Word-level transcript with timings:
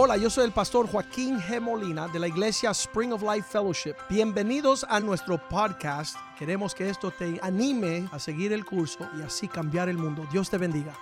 Hola, 0.00 0.16
yo 0.16 0.30
soy 0.30 0.44
el 0.44 0.52
pastor 0.52 0.88
Joaquín 0.88 1.40
G. 1.40 1.60
Molina 1.60 2.06
de 2.06 2.20
la 2.20 2.28
iglesia 2.28 2.70
Spring 2.70 3.12
of 3.12 3.20
Life 3.20 3.48
Fellowship. 3.50 3.96
Bienvenidos 4.08 4.86
a 4.88 5.00
nuestro 5.00 5.48
podcast. 5.48 6.16
Queremos 6.38 6.72
que 6.72 6.88
esto 6.88 7.10
te 7.10 7.40
anime 7.42 8.08
a 8.12 8.20
seguir 8.20 8.52
el 8.52 8.64
curso 8.64 9.10
y 9.18 9.22
así 9.22 9.48
cambiar 9.48 9.88
el 9.88 9.98
mundo. 9.98 10.24
Dios 10.30 10.48
te 10.48 10.56
bendiga. 10.56 10.96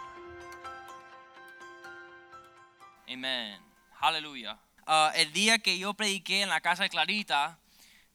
Amén. 3.07 3.61
Aleluya. 4.01 4.59
Ah, 4.87 5.13
el 5.15 5.31
día 5.31 5.59
que 5.59 5.79
yo 5.79 5.93
prediqué 5.93 6.41
en 6.41 6.49
la 6.49 6.63
casa 6.63 6.85
de 6.85 6.89
Clarita, 6.89 7.59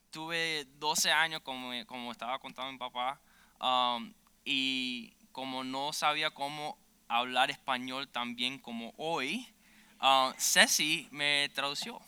tuve 0.10 0.66
12 0.80 1.12
años, 1.12 1.42
como, 1.42 1.70
como 1.86 2.12
estaba 2.12 2.40
contando 2.40 2.72
mi 2.72 2.80
papá, 2.80 3.22
um, 3.62 4.12
y 4.44 5.14
como 5.32 5.64
no 5.64 5.94
sabía 5.94 6.32
cómo 6.32 6.76
hablar 7.08 7.52
español 7.52 8.08
tan 8.08 8.36
bien 8.36 8.58
como 8.58 8.96
hoy, 8.98 9.48
uh, 10.02 10.34
Ceci 10.38 11.08
me 11.12 11.50
tradució. 11.54 12.02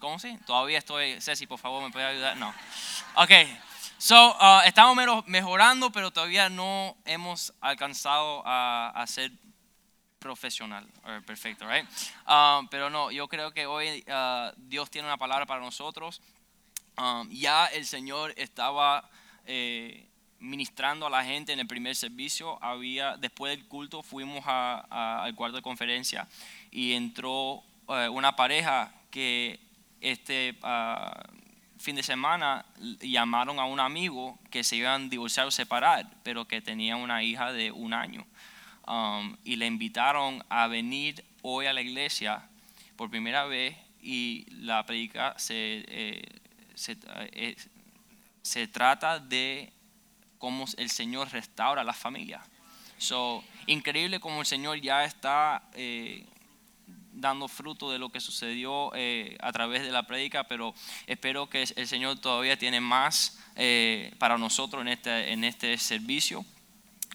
¿Cómo 0.00 0.18
se? 0.18 0.38
Todavía 0.46 0.78
estoy, 0.78 1.20
Ceci, 1.20 1.46
por 1.46 1.58
favor, 1.58 1.82
¿me 1.82 1.90
puede 1.90 2.06
ayudar? 2.06 2.36
No. 2.36 2.54
Ok, 3.16 3.30
so, 3.98 4.36
uh, 4.38 4.62
estamos 4.64 4.96
mejorando, 5.26 5.90
pero 5.90 6.10
todavía 6.10 6.48
no 6.48 6.96
hemos 7.04 7.52
alcanzado 7.60 8.42
a, 8.46 9.04
ser 9.06 9.30
profesional, 10.18 10.86
perfecto, 11.26 11.66
right? 11.66 11.86
Um, 12.26 12.68
pero 12.68 12.88
no, 12.88 13.10
yo 13.10 13.28
creo 13.28 13.52
que 13.52 13.66
hoy 13.66 14.04
uh, 14.08 14.52
Dios 14.56 14.90
tiene 14.90 15.08
una 15.08 15.18
palabra 15.18 15.46
para 15.46 15.60
nosotros. 15.60 16.22
Ya 17.30 17.66
el 17.66 17.86
Señor 17.86 18.34
estaba 18.36 19.08
eh, 19.46 20.09
ministrando 20.40 21.06
a 21.06 21.10
la 21.10 21.24
gente 21.24 21.52
en 21.52 21.60
el 21.60 21.66
primer 21.66 21.94
servicio. 21.94 22.62
Había, 22.62 23.16
después 23.16 23.56
del 23.56 23.66
culto 23.66 24.02
fuimos 24.02 24.42
al 24.46 25.34
cuarto 25.34 25.56
de 25.56 25.62
conferencia 25.62 26.28
y 26.70 26.92
entró 26.92 27.62
eh, 27.88 28.08
una 28.08 28.34
pareja 28.36 28.92
que 29.10 29.60
este 30.00 30.56
uh, 30.62 31.78
fin 31.78 31.96
de 31.96 32.02
semana 32.02 32.64
llamaron 33.00 33.58
a 33.58 33.64
un 33.64 33.80
amigo 33.80 34.38
que 34.50 34.64
se 34.64 34.76
iban 34.76 35.06
a 35.06 35.08
divorciar 35.08 35.46
o 35.46 35.50
separar, 35.50 36.06
pero 36.22 36.46
que 36.46 36.60
tenía 36.60 36.96
una 36.96 37.22
hija 37.22 37.52
de 37.52 37.70
un 37.70 37.92
año. 37.92 38.26
Um, 38.86 39.36
y 39.44 39.56
le 39.56 39.66
invitaron 39.66 40.44
a 40.48 40.66
venir 40.66 41.24
hoy 41.42 41.66
a 41.66 41.72
la 41.72 41.80
iglesia 41.80 42.42
por 42.96 43.10
primera 43.10 43.44
vez 43.44 43.76
y 44.02 44.46
la 44.50 44.84
predica 44.84 45.38
se, 45.38 45.84
eh, 45.88 46.22
eh, 47.32 47.56
se, 48.42 48.68
trata 48.68 49.18
de 49.18 49.72
cómo 50.40 50.64
el 50.76 50.90
Señor 50.90 51.30
restaura 51.30 51.84
la 51.84 51.92
familia. 51.92 52.42
So, 52.98 53.44
increíble 53.68 54.18
como 54.18 54.40
el 54.40 54.46
Señor 54.46 54.80
ya 54.80 55.04
está 55.04 55.62
eh, 55.74 56.26
dando 57.12 57.46
fruto 57.46 57.92
de 57.92 58.00
lo 58.00 58.10
que 58.10 58.18
sucedió 58.20 58.90
a 58.92 59.52
través 59.52 59.82
de 59.82 59.92
la 59.92 60.02
prédica, 60.02 60.44
pero 60.48 60.74
espero 61.06 61.48
que 61.48 61.62
el 61.62 61.86
Señor 61.86 62.18
todavía 62.18 62.58
tiene 62.58 62.80
más 62.80 63.38
para 64.18 64.36
nosotros 64.36 64.82
en 64.82 64.88
este, 64.88 65.32
en 65.32 65.44
este 65.44 65.78
servicio. 65.78 66.44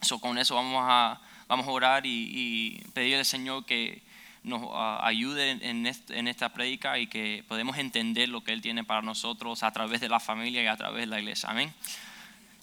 So, 0.01 0.19
con 0.19 0.37
eso 0.37 0.55
vamos 0.55 0.81
a, 0.87 1.21
Vamos 1.47 1.67
a 1.67 1.71
orar 1.71 2.05
y, 2.05 2.81
pedirle 2.93 3.19
al 3.19 3.25
Señor 3.25 3.65
que 3.65 4.01
nos 4.43 4.67
ah, 4.73 4.99
ayude 5.03 5.51
en, 5.51 5.85
en 5.85 6.27
esta 6.27 6.53
prédica 6.53 6.97
y 6.97 7.07
que 7.07 7.43
podamos 7.47 7.77
entender 7.77 8.29
lo 8.29 8.43
que 8.43 8.51
Él 8.51 8.61
tiene 8.61 8.83
para 8.83 9.01
nosotros 9.01 9.61
a 9.63 9.71
través 9.71 10.01
de 10.01 10.09
la 10.09 10.19
familia 10.19 10.63
y 10.63 10.67
a 10.67 10.77
través 10.77 11.01
de 11.01 11.07
la 11.07 11.19
iglesia. 11.19 11.49
Amén. 11.49 11.73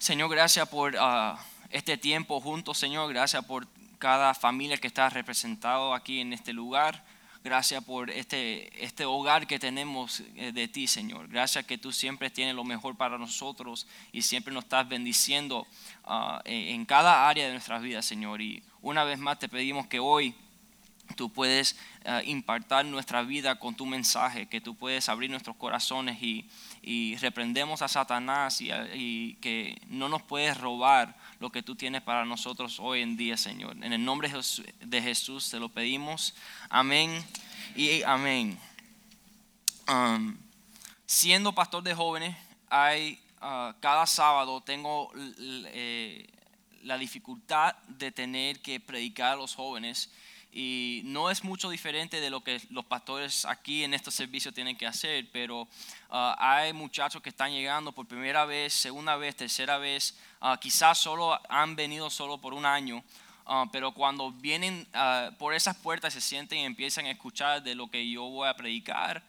Señor, 0.03 0.31
gracias 0.31 0.69
por 0.69 0.97
ah, 0.99 1.39
este 1.71 1.97
tiempo 1.97 2.41
juntos, 2.41 2.77
Señor. 2.77 3.09
Gracias 3.13 3.45
por 3.45 3.69
cada 4.01 4.35
familia 4.35 4.77
que 4.77 4.89
está 4.89 5.09
representado 5.09 5.95
aquí 5.95 6.19
en 6.19 6.33
este 6.33 6.53
lugar. 6.53 7.05
Gracias 7.45 7.85
por 7.85 8.11
este, 8.11 8.85
este 8.85 9.05
hogar 9.05 9.47
que 9.47 9.61
tenemos 9.61 10.25
eh, 10.35 10.51
de 10.51 10.67
ti, 10.67 10.89
Señor. 10.89 11.29
Gracias 11.29 11.65
que 11.67 11.79
tú 11.79 11.93
siempre 11.93 12.31
tienes 12.31 12.57
lo 12.57 12.65
mejor 12.65 12.97
para 12.97 13.17
nosotros 13.17 13.87
y 14.11 14.23
siempre 14.23 14.53
nos 14.53 14.65
estás 14.65 14.89
bendiciendo 14.89 15.69
ah, 16.03 16.43
en 16.47 16.85
cada 16.85 17.29
área 17.29 17.47
de 17.47 17.53
nuestras 17.53 17.81
vidas, 17.81 18.05
Señor. 18.05 18.43
Y 18.43 18.61
una 18.81 19.05
vez 19.05 19.21
más 19.21 19.39
te 19.39 19.49
pedimos 19.49 19.87
que 19.87 20.01
hoy 20.01 20.35
tú 21.15 21.31
puedes 21.31 21.77
uh, 22.05 22.85
nuestra 22.85 23.23
vida 23.23 23.59
con 23.59 23.75
tu 23.75 23.87
mensaje, 23.87 24.47
que 24.47 24.61
tú 24.61 24.75
puedes 24.75 25.09
abrir 25.09 25.31
nuestros 25.31 25.57
corazones 25.57 26.23
y, 26.23 26.47
reprendemos 27.21 27.83
a 27.83 27.89
Satanás 27.89 28.61
y, 28.61 29.35
que 29.41 29.81
no 29.87 30.09
nos 30.09 30.23
puedes 30.23 30.59
robar 30.59 31.17
lo 31.39 31.51
que 31.51 31.63
tú 31.63 31.77
tienes 31.77 32.03
para 32.03 32.25
nosotros 32.25 32.79
hoy 32.81 33.03
en 33.03 33.17
día, 33.17 33.37
Señor. 33.37 33.77
En 33.83 33.93
el 33.93 34.05
nombre 34.05 34.31
de 34.81 35.03
Jesús 35.03 35.51
te 35.51 35.59
lo 35.59 35.69
pedimos. 35.69 36.35
Amén 36.69 37.25
y 37.77 38.03
amén. 38.03 38.59
Um, 39.89 40.37
siendo 41.07 41.55
pastor 41.55 41.83
de 41.83 41.95
jóvenes, 41.95 42.37
hay, 42.69 43.21
uh, 43.41 43.73
cada 43.81 44.07
sábado 44.07 44.61
tengo... 44.61 45.11
Eh, 45.17 46.29
la 46.83 46.99
dificultad 46.99 47.77
de 47.87 48.11
tener 48.11 48.61
que 48.61 48.81
predicar 48.81 49.35
a 49.35 49.37
los 49.37 49.55
jóvenes 49.55 50.11
y 50.55 51.01
no 51.05 51.31
es 51.31 51.43
mucho 51.45 51.71
diferente 51.71 52.21
de 52.21 52.29
lo 52.29 52.45
que 52.45 52.61
los 52.69 52.85
pastores 52.85 53.47
aquí 53.47 53.85
en 53.85 53.95
estos 53.95 54.15
servicios 54.15 54.55
tienen 54.55 54.77
que 54.77 54.87
hacer, 54.87 55.27
pero 55.33 55.67
ah, 56.11 56.37
hay 56.39 56.75
muchachos 56.75 57.23
que 57.23 57.31
están 57.31 57.53
llegando 57.53 57.91
por 57.93 58.07
primera 58.07 58.45
vez, 58.45 58.75
segunda 58.75 59.17
vez, 59.17 59.35
tercera 59.35 59.79
vez, 59.79 60.15
ah, 60.43 60.59
quizás 60.61 60.99
solo 60.99 61.41
han 61.49 61.75
venido 61.75 62.11
solo 62.11 62.37
por 62.37 62.53
un 62.53 62.67
año, 62.67 63.03
ah, 63.47 63.65
pero 63.73 63.93
cuando 63.93 64.31
vienen 64.31 64.87
por 65.39 65.55
esas 65.55 65.75
puertas 65.79 66.13
se 66.13 66.21
sienten 66.21 66.59
y 66.59 66.65
empiezan 66.65 67.07
a 67.07 67.11
escuchar 67.11 67.63
de 67.63 67.75
lo 67.75 67.91
que 67.91 68.09
yo 68.11 68.25
voy 68.25 68.47
a 68.47 68.55
predicar, 68.55 69.23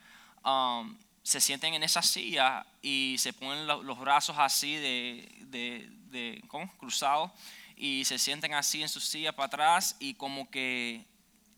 se 1.23 1.40
sienten 1.40 1.73
en 1.73 1.84
esa 1.84 2.01
silla 2.01 2.66
y 2.81 3.16
se 3.17 3.31
ponen 3.31 3.66
los 3.66 3.97
brazos 3.97 4.35
así 4.38 4.75
de, 4.75 5.29
de, 5.40 5.90
de 6.11 6.44
¿cómo? 6.50 6.69
cruzados 6.78 7.31
y 7.78 8.03
se 8.03 8.19
sienten 8.19 8.53
así 8.53 8.81
en 8.81 8.90
su 8.90 9.00
silla 9.00 9.31
para 9.31 9.47
atrás 9.47 9.95
y 10.00 10.16
como 10.16 10.50
que 10.50 11.05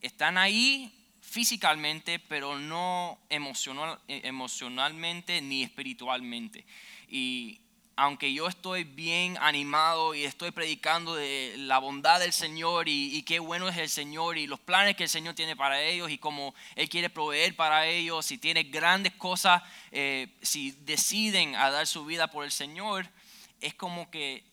están 0.02 0.38
ahí 0.38 0.92
físicamente, 1.20 2.18
pero 2.18 2.58
no 2.58 3.18
emocional, 3.28 3.98
emocionalmente 4.08 5.42
ni 5.42 5.62
espiritualmente. 5.62 6.64
Y 7.08 7.60
aunque 7.96 8.32
yo 8.32 8.46
estoy 8.46 8.84
bien 8.84 9.38
animado 9.40 10.14
y 10.14 10.24
estoy 10.24 10.50
predicando 10.50 11.14
de 11.14 11.54
la 11.56 11.78
bondad 11.78 12.20
del 12.20 12.34
Señor 12.34 12.88
y, 12.88 13.22
qué 13.22 13.38
bueno 13.38 13.68
es 13.68 13.78
el 13.78 13.88
Señor 13.88 14.36
y 14.36 14.46
los 14.46 14.60
planes 14.60 14.96
que 14.96 15.04
el 15.04 15.08
Señor 15.08 15.34
tiene 15.34 15.56
para 15.56 15.82
ellos 15.82 16.10
y 16.10 16.18
cómo 16.18 16.54
Él 16.74 16.90
quiere 16.90 17.08
proveer 17.08 17.56
para 17.56 17.86
ellos, 17.86 18.26
si 18.26 18.36
tiene 18.36 18.64
grandes 18.64 19.14
cosas, 19.14 19.62
eh, 19.92 20.28
si 20.42 20.72
deciden 20.72 21.56
a 21.56 21.70
dar 21.70 21.86
su 21.86 22.04
vida 22.04 22.28
por 22.30 22.44
el 22.44 22.52
Señor, 22.52 23.08
es 23.62 23.72
como 23.72 24.10
que 24.10 24.44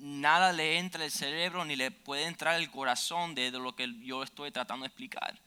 nada 0.00 0.52
le 0.52 0.78
entra 0.78 1.04
el 1.04 1.10
cerebro 1.10 1.64
ni 1.64 1.76
le 1.76 1.90
puede 1.90 2.24
entrar 2.24 2.58
el 2.58 2.70
corazón 2.70 3.34
de 3.34 3.50
lo 3.50 3.76
que 3.76 3.88
yo 4.00 4.22
estoy 4.22 4.50
tratando 4.50 4.84
de 4.84 4.88
explicar. 4.88 5.38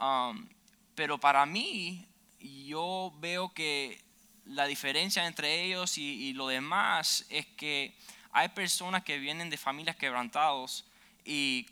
Um, 0.00 0.48
pero 0.94 1.18
para 1.18 1.44
mí, 1.46 2.06
yo 2.38 3.12
veo 3.18 3.52
que 3.52 4.00
la 4.44 4.66
diferencia 4.66 5.26
entre 5.26 5.64
ellos 5.64 5.98
y, 5.98 6.32
lo 6.32 6.48
demás 6.48 7.26
es 7.28 7.46
que 7.46 7.96
hay 8.30 8.48
personas 8.48 9.02
que 9.02 9.18
vienen 9.18 9.50
de 9.50 9.56
familias 9.56 9.96
quebrantados 9.96 10.84
y 11.24 11.66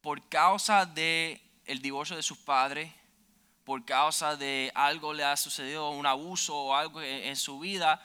por 0.00 0.28
causa 0.28 0.86
de 0.86 1.40
el 1.64 1.80
divorcio 1.80 2.14
de 2.14 2.22
sus 2.22 2.38
padres, 2.38 2.92
por 3.64 3.84
causa 3.84 4.36
de 4.36 4.70
algo 4.74 5.12
le 5.12 5.24
ha 5.24 5.36
sucedido, 5.36 5.90
un 5.90 6.06
abuso 6.06 6.56
o 6.56 6.74
algo 6.74 7.02
en 7.02 7.34
su 7.34 7.58
vida, 7.58 8.00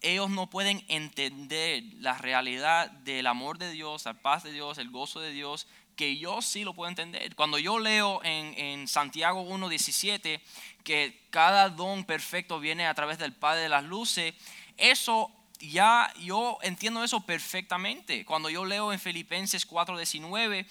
ellos 0.00 0.30
no 0.30 0.48
pueden 0.48 0.84
entender 0.88 1.82
la 1.98 2.16
realidad 2.18 2.90
del 2.90 3.26
amor 3.26 3.58
de 3.58 3.70
Dios, 3.70 4.04
la 4.04 4.14
paz 4.14 4.44
de 4.44 4.52
Dios, 4.52 4.78
el 4.78 4.90
gozo 4.90 5.20
de 5.20 5.32
Dios, 5.32 5.66
que 5.96 6.16
yo 6.16 6.40
sí 6.42 6.62
lo 6.62 6.74
puedo 6.74 6.88
entender. 6.88 7.34
Cuando 7.34 7.58
yo 7.58 7.78
leo 7.78 8.22
en, 8.22 8.56
en 8.58 8.86
Santiago 8.86 9.42
1.17 9.42 10.40
que 10.84 11.26
cada 11.30 11.68
don 11.68 12.04
perfecto 12.04 12.60
viene 12.60 12.86
a 12.86 12.94
través 12.94 13.18
del 13.18 13.34
Padre 13.34 13.62
de 13.62 13.68
las 13.68 13.84
Luces, 13.84 14.34
eso 14.76 15.32
ya 15.60 16.12
yo 16.20 16.58
entiendo 16.62 17.02
eso 17.02 17.20
perfectamente. 17.20 18.24
Cuando 18.24 18.48
yo 18.48 18.64
leo 18.64 18.92
en 18.92 19.00
Filipenses 19.00 19.68
4:19 19.68 20.66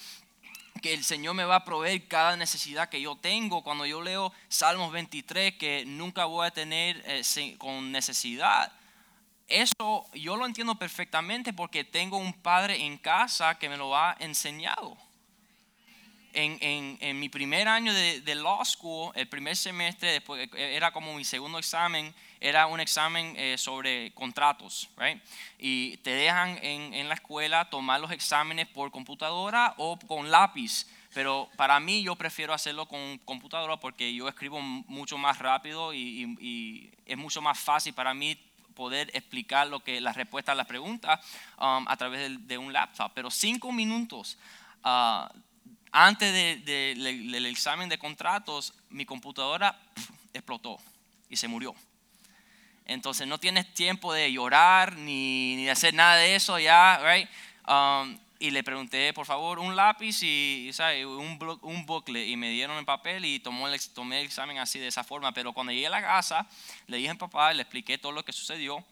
que 0.81 0.93
el 0.93 1.03
Señor 1.03 1.33
me 1.33 1.43
va 1.43 1.57
a 1.57 1.65
proveer 1.65 2.07
cada 2.07 2.37
necesidad 2.37 2.89
que 2.89 3.01
yo 3.01 3.15
tengo, 3.15 3.63
cuando 3.63 3.85
yo 3.85 4.01
leo 4.01 4.31
Salmos 4.47 4.91
23 4.91 5.55
que 5.55 5.83
nunca 5.85 6.25
voy 6.25 6.45
a 6.45 6.51
tener 6.51 7.03
eh, 7.05 7.55
con 7.57 7.91
necesidad, 7.91 8.71
eso 9.47 10.05
yo 10.13 10.35
lo 10.37 10.45
entiendo 10.45 10.75
perfectamente 10.75 11.53
porque 11.53 11.83
tengo 11.83 12.17
un 12.17 12.33
padre 12.33 12.83
en 12.85 12.97
casa 12.97 13.57
que 13.57 13.69
me 13.69 13.77
lo 13.77 13.95
ha 13.97 14.15
enseñado. 14.19 14.97
en, 16.33 16.97
en, 17.01 17.19
mi 17.19 17.29
primer 17.29 17.67
año 17.67 17.91
de, 17.93 18.21
de 18.21 18.35
law 18.35 18.63
school, 18.63 19.11
el 19.15 19.27
primer 19.27 19.55
semestre, 19.55 20.11
después 20.11 20.47
era 20.55 20.91
como 20.91 21.13
mi 21.15 21.23
segundo 21.25 21.57
examen, 21.57 22.13
era 22.39 22.67
un 22.67 22.79
examen 22.79 23.33
eh, 23.37 23.57
sobre 23.57 24.11
contratos, 24.13 24.87
right? 24.97 25.19
Y 25.57 25.97
te 25.97 26.11
dejan 26.11 26.59
en, 26.61 26.93
en 26.93 27.09
la 27.09 27.15
escuela 27.15 27.69
tomar 27.71 27.99
los 27.99 28.11
exámenes 28.11 28.67
por 28.67 28.91
computadora 28.91 29.73
o 29.77 29.97
con 29.97 30.29
lápiz. 30.29 30.85
Pero 31.13 31.49
para 31.55 31.79
mí 31.79 32.03
yo 32.03 32.15
prefiero 32.15 32.53
hacerlo 32.53 32.85
con 32.87 33.17
computadora 33.19 33.77
porque 33.77 34.13
yo 34.13 34.27
escribo 34.29 34.61
mucho 34.61 35.17
más 35.17 35.39
rápido 35.39 35.91
y, 35.93 35.99
y- 35.99 36.37
y 36.47 36.91
es 37.07 37.17
mucho 37.17 37.41
más 37.41 37.57
fácil 37.57 37.95
para 37.95 38.13
mí 38.13 38.37
poder 38.77 39.09
explicar 39.13 39.67
lo 39.67 39.79
que 39.79 39.99
las 39.99 40.15
respuestas 40.15 40.53
a 40.53 40.55
las 40.55 40.67
preguntas 40.67 41.19
um, 41.57 41.87
a 41.87 41.97
través 41.97 42.47
de, 42.47 42.57
un 42.59 42.71
laptop. 42.71 43.11
Pero 43.15 43.31
cinco 43.31 43.71
minutos 43.71 44.37
ah, 44.83 45.29
antes 45.91 46.31
de- 46.31 46.57
de- 46.63 46.95
del- 47.31 47.45
examen 47.47 47.89
de 47.89 47.97
contratos, 47.97 48.73
mi 48.91 49.03
computadora 49.05 49.75
explotó 50.31 50.77
y 51.27 51.35
se 51.37 51.47
murió. 51.47 51.73
Entonces 52.85 53.27
no 53.27 53.39
tienes 53.39 53.73
tiempo 53.73 54.13
de 54.13 54.31
llorar 54.31 54.95
ni, 54.95 55.55
ni 55.55 55.63
de 55.65 55.71
hacer 55.71 55.93
nada 55.93 56.15
de 56.17 56.35
eso 56.35 56.59
ya, 56.59 57.01
right? 57.03 57.27
Um, 57.67 58.17
y 58.39 58.51
le 58.51 58.63
pregunté, 58.63 59.13
por 59.13 59.25
favor, 59.25 59.59
un 59.59 59.75
lápiz 59.75 60.21
y 60.21 60.69
¿sabe? 60.73 61.05
Un, 61.05 61.39
un 61.61 61.85
booklet 61.85 62.27
y 62.27 62.35
me 62.37 62.49
dieron 62.49 62.77
el 62.77 62.85
papel 62.85 63.25
y 63.25 63.39
tomó 63.39 63.67
el, 63.67 63.79
tomé 63.93 64.19
el 64.19 64.25
examen 64.25 64.59
así 64.59 64.79
de 64.79 64.87
esa 64.87 65.03
forma. 65.03 65.33
Pero 65.33 65.53
cuando 65.53 65.71
llegué 65.71 65.87
a 65.87 65.91
la 65.91 66.01
casa, 66.01 66.47
le 66.87 66.97
dije 66.97 67.09
a 67.09 67.15
papá, 67.15 67.53
le 67.53 67.63
expliqué 67.63 67.97
todo 67.97 68.11
lo 68.11 68.23
que 68.23 68.33
sucedió 68.33 68.83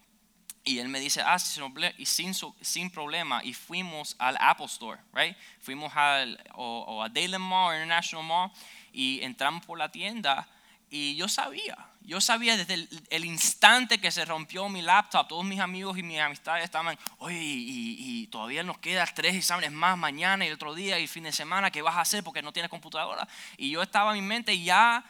y 0.67 0.79
él 0.79 0.89
me 0.89 0.99
dice, 0.99 1.21
ah, 1.23 1.37
sin, 1.37 2.33
sin, 2.61 2.89
problema. 2.89 3.43
Y 3.43 3.53
fuimos 3.53 4.15
al 4.17 4.35
Apple 4.39 4.65
Store, 4.65 4.99
right? 5.13 5.37
Fuimos 5.61 5.95
al, 5.95 6.43
o, 6.55 6.79
o 6.87 7.03
a 7.03 7.09
Daily 7.09 7.37
Mall, 7.37 7.75
International 7.75 8.25
Mall, 8.25 8.51
y 8.91 9.21
entramos 9.21 9.63
por 9.63 9.77
la 9.77 9.91
tienda. 9.91 10.47
Y 10.89 11.15
yo 11.15 11.27
sabía, 11.27 11.77
yo 12.01 12.21
sabía 12.21 12.55
desde 12.55 12.87
el, 13.09 13.25
instante 13.25 13.99
que 13.99 14.11
se 14.11 14.25
rompió 14.25 14.69
mi 14.69 14.81
laptop, 14.81 15.27
todos 15.27 15.43
mis 15.43 15.59
amigos 15.59 15.97
y 15.97 16.03
mis 16.03 16.19
amistades 16.19 16.63
estaban, 16.63 16.97
oye, 17.17 17.37
y, 17.41 18.27
todavía 18.27 18.63
nos 18.63 18.77
quedan 18.77 19.07
tres 19.13 19.35
exámenes 19.35 19.71
más 19.71 19.97
mañana 19.97 20.45
y 20.45 20.51
otro 20.51 20.73
día 20.73 20.99
y 20.99 21.07
fin 21.07 21.23
de 21.23 21.31
semana, 21.31 21.71
¿qué 21.71 21.81
vas 21.81 21.95
a 21.95 22.01
hacer 22.01 22.23
porque 22.23 22.41
no 22.41 22.51
tienes 22.51 22.69
computadora? 22.69 23.27
Y 23.57 23.71
yo 23.71 23.81
estaba 23.81 24.15
en 24.15 24.23
mi 24.23 24.27
mente 24.27 24.59
ya 24.61 25.03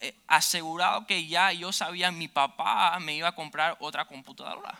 eh, 0.00 0.14
asegurado 0.26 1.06
que 1.06 1.26
ya 1.26 1.52
yo 1.52 1.72
sabía, 1.72 2.10
mi 2.10 2.28
papá 2.28 2.98
me 3.00 3.14
iba 3.14 3.28
a 3.28 3.34
comprar 3.34 3.76
otra 3.80 4.04
computadora. 4.06 4.78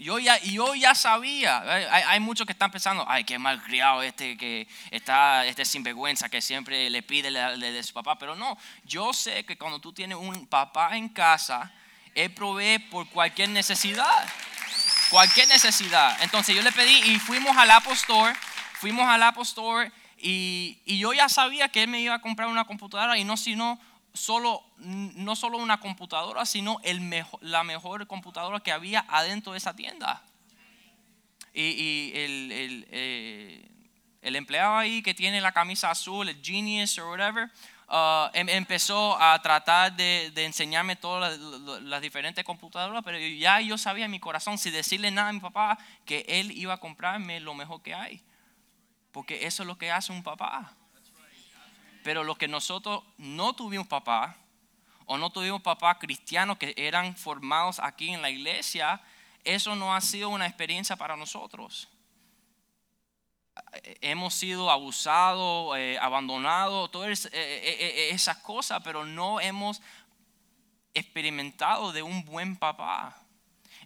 Yo 0.00 0.18
ya, 0.18 0.38
yo 0.40 0.74
ya 0.74 0.94
sabía, 0.94 1.60
hay, 1.60 2.02
hay 2.06 2.20
muchos 2.20 2.46
que 2.46 2.52
están 2.52 2.70
pensando, 2.70 3.04
ay, 3.06 3.24
qué 3.24 3.38
mal 3.38 3.62
criado 3.62 4.02
este 4.02 4.38
que 4.38 4.66
está, 4.90 5.44
este 5.44 5.66
sinvergüenza 5.66 6.30
que 6.30 6.40
siempre 6.40 6.88
le 6.88 7.02
pide 7.02 7.30
de, 7.30 7.58
de- 7.58 7.72
de 7.72 7.82
su 7.82 7.92
papá, 7.92 8.18
pero 8.18 8.34
no, 8.34 8.56
yo 8.84 9.12
sé 9.12 9.44
que 9.44 9.58
cuando 9.58 9.78
tú 9.78 9.92
tienes 9.92 10.16
un 10.16 10.46
papá 10.46 10.96
en 10.96 11.10
casa, 11.10 11.70
él 12.14 12.32
provee 12.32 12.78
por 12.78 13.06
cualquier 13.10 13.50
necesidad, 13.50 14.26
cualquier 15.10 15.48
necesidad. 15.48 16.16
Entonces 16.22 16.56
yo 16.56 16.62
le 16.62 16.72
pedí 16.72 16.94
y 17.12 17.18
fuimos 17.18 17.54
al 17.58 17.70
Apple 17.70 17.92
Store, 17.92 18.34
fuimos 18.74 19.06
al 19.06 19.22
Apple 19.22 19.42
Store 19.42 19.92
y, 20.16 20.78
y 20.86 20.98
yo 20.98 21.12
ya 21.12 21.28
sabía 21.28 21.68
que 21.68 21.82
él 21.82 21.88
me 21.88 22.00
iba 22.00 22.14
a 22.14 22.20
comprar 22.20 22.48
una 22.48 22.64
computadora 22.64 23.18
y 23.18 23.24
no 23.24 23.36
sino 23.36 23.78
solo 24.12 24.62
no 24.78 25.36
solo 25.36 25.58
una 25.58 25.80
computadora, 25.80 26.44
sino 26.46 26.78
el 26.82 27.00
mejo- 27.00 27.38
la 27.42 27.64
mejor 27.64 28.06
computadora 28.06 28.60
que 28.60 28.72
había 28.72 29.04
adentro 29.08 29.52
de 29.52 29.58
esa 29.58 29.74
tienda. 29.74 30.22
Y, 31.52 32.10
eh, 32.14 33.68
el 34.22 34.36
empleado 34.36 34.76
ahí 34.76 35.02
que 35.02 35.14
tiene 35.14 35.40
la 35.40 35.52
camisa 35.52 35.90
azul, 35.90 36.28
el 36.28 36.40
genius 36.42 36.98
o 36.98 37.08
whatever, 37.10 37.50
uh, 37.88 38.28
em- 38.34 38.48
empezó 38.50 39.20
a 39.20 39.40
tratar 39.42 39.96
de, 39.96 40.32
enseñarme 40.36 40.94
todas 40.96 41.38
las- 41.38 41.82
las 41.82 42.02
diferentes 42.02 42.44
computadoras, 42.44 43.02
pero 43.04 43.18
ya 43.18 43.60
yo 43.60 43.78
sabía 43.78 44.04
en 44.04 44.10
mi 44.10 44.20
corazón, 44.20 44.58
sin 44.58 44.72
decirle 44.72 45.10
nada 45.10 45.30
a 45.30 45.32
mi 45.32 45.40
papá, 45.40 45.78
que 46.04 46.24
él 46.28 46.52
iba 46.52 46.74
a 46.74 46.78
comprarme 46.78 47.40
lo 47.40 47.54
mejor 47.54 47.82
que 47.82 47.94
hay. 47.94 48.22
Porque 49.10 49.46
eso 49.46 49.62
es 49.62 49.66
lo 49.66 49.76
que 49.76 49.90
hace 49.90 50.12
un 50.12 50.22
papá. 50.22 50.76
Pero 52.02 52.24
los 52.24 52.38
que 52.38 52.48
nosotros 52.48 53.02
no 53.18 53.52
tuvimos 53.54 53.86
papá, 53.86 54.36
o 55.06 55.18
no 55.18 55.30
tuvimos 55.30 55.60
papá 55.60 55.98
cristianos 55.98 56.56
que 56.56 56.72
eran 56.76 57.16
formados 57.16 57.80
aquí 57.80 58.10
en 58.10 58.22
la 58.22 58.30
iglesia, 58.30 59.00
eso 59.44 59.74
no 59.74 59.94
ha 59.94 60.00
sido 60.00 60.28
una 60.28 60.46
experiencia 60.46 60.96
para 60.96 61.16
nosotros. 61.16 61.88
Hemos 64.00 64.34
sido 64.34 64.70
abusados, 64.70 65.76
eh, 65.76 65.98
abandonados, 66.00 66.90
todas 66.90 67.26
eh, 67.26 67.30
eh, 67.32 68.10
esas 68.12 68.38
cosas, 68.38 68.80
pero 68.84 69.04
no 69.04 69.40
hemos 69.40 69.82
experimentado 70.94 71.92
de 71.92 72.02
un 72.02 72.24
buen 72.24 72.56
papá. 72.56 73.19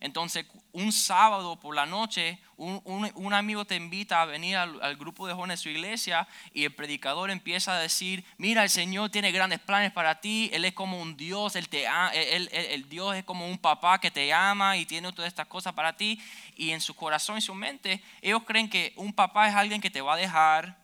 Entonces, 0.05 0.45
un 0.73 0.93
sábado 0.93 1.59
por 1.59 1.75
la 1.75 1.87
noche, 1.87 2.39
un, 2.59 2.83
un- 3.15 3.33
amigo 3.33 3.65
te 3.65 3.75
invita 3.75 4.21
a 4.21 4.27
venir 4.27 4.55
al, 4.55 4.97
grupo 4.97 5.27
de 5.27 5.33
jóvenes 5.33 5.61
de 5.61 5.63
su 5.63 5.71
iglesia 5.71 6.29
y 6.53 6.65
el 6.65 6.75
predicador 6.75 7.31
empieza 7.31 7.75
a 7.75 7.79
decir, 7.79 8.23
mira, 8.37 8.63
el 8.63 8.69
Señor 8.69 9.09
tiene 9.09 9.33
grandes 9.33 9.61
planes 9.61 9.93
para 9.93 10.21
ti, 10.21 10.51
Él 10.53 10.67
es 10.67 10.75
como 10.75 11.01
un 11.01 11.17
Dios, 11.17 11.55
te 11.71 11.87
el 12.13 12.89
Dios 12.91 13.17
es 13.17 13.25
como 13.25 13.49
un 13.49 13.57
papá 13.57 13.99
que 13.99 14.11
te 14.11 14.31
ama 14.31 14.77
y 14.77 14.85
tiene 14.85 15.11
todas 15.11 15.29
estas 15.29 15.47
cosas 15.47 15.73
para 15.73 15.97
ti. 15.97 16.21
Y 16.55 16.73
en 16.73 16.83
su 16.83 16.95
corazón 16.95 17.39
y 17.39 17.41
su 17.41 17.55
mente, 17.55 18.03
ellos 18.21 18.43
creen 18.45 18.69
que 18.69 18.93
un 18.97 19.15
papá 19.15 19.49
es 19.49 19.55
alguien 19.55 19.81
que 19.81 19.89
te 19.89 20.03
va 20.03 20.13
a 20.13 20.19
dejar, 20.19 20.77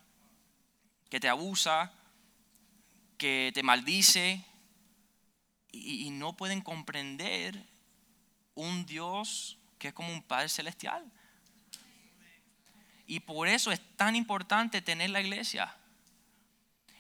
que 1.11 1.21
te 1.21 1.29
abusa, 1.29 1.93
que 3.19 3.51
te 3.53 3.63
maldice, 3.63 4.43
y 5.73 6.09
no 6.09 6.39
pueden 6.39 6.63
comprender 6.63 7.70
un 8.61 8.87
Dios 8.87 9.59
que 9.79 9.89
es 9.89 9.95
como 9.95 10.13
un 10.13 10.23
Padre 10.23 10.49
celestial. 10.49 11.05
Y 13.07 13.21
por 13.21 13.49
eso 13.49 13.73
es 13.73 13.81
tan 13.97 14.15
importante 14.15 14.83
tener 14.83 15.11
la 15.11 15.21
iglesia. 15.21 15.75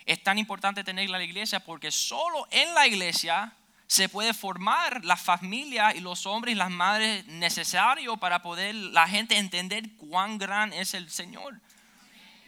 Es 0.07 0.23
tan 0.23 0.39
importante 0.39 0.83
tener 0.83 1.09
la 1.09 1.23
iglesia 1.23 1.61
porque 1.61 1.91
solo 1.91 2.49
en 2.51 2.75
la 2.75 2.87
iglesia 2.87 3.55
se 3.87 4.09
puede 4.09 4.35
formar 4.35 5.05
la 5.05 5.17
familia 5.17 5.95
y 5.95 6.01
los 6.01 6.27
hombres 6.27 6.55
y 6.55 6.59
las 6.59 6.71
madres 6.71 7.27
necesarios 7.27 8.19
para 8.19 8.43
poder 8.43 8.75
la 8.75 9.07
gente 9.07 9.37
entender 9.37 9.97
cuán 9.97 10.39
gran 10.39 10.73
es 10.73 10.95
el 10.95 11.11
Señor. 11.11 11.61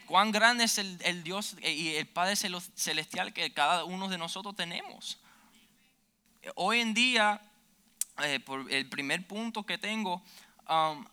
Cuán 0.07 0.33
grande 0.33 0.65
es 0.65 0.79
el, 0.79 0.99
el 1.05 1.23
Dios 1.23 1.57
y 1.63 1.95
el 1.95 2.07
Padre 2.07 2.37
celestial 2.37 3.33
que 3.33 3.53
cada 3.53 3.85
uno 3.85 4.09
de 4.09 4.19
nosotros 4.19 4.57
tenemos. 4.57 5.19
Hoy 6.57 6.81
en 6.81 6.95
día, 6.95 7.41
eh, 8.23 8.41
por 8.41 8.71
el 8.71 8.89
primer 8.89 9.27
punto 9.27 9.65
que 9.65 9.79
tengo, 9.79 10.23
um, 10.69 11.05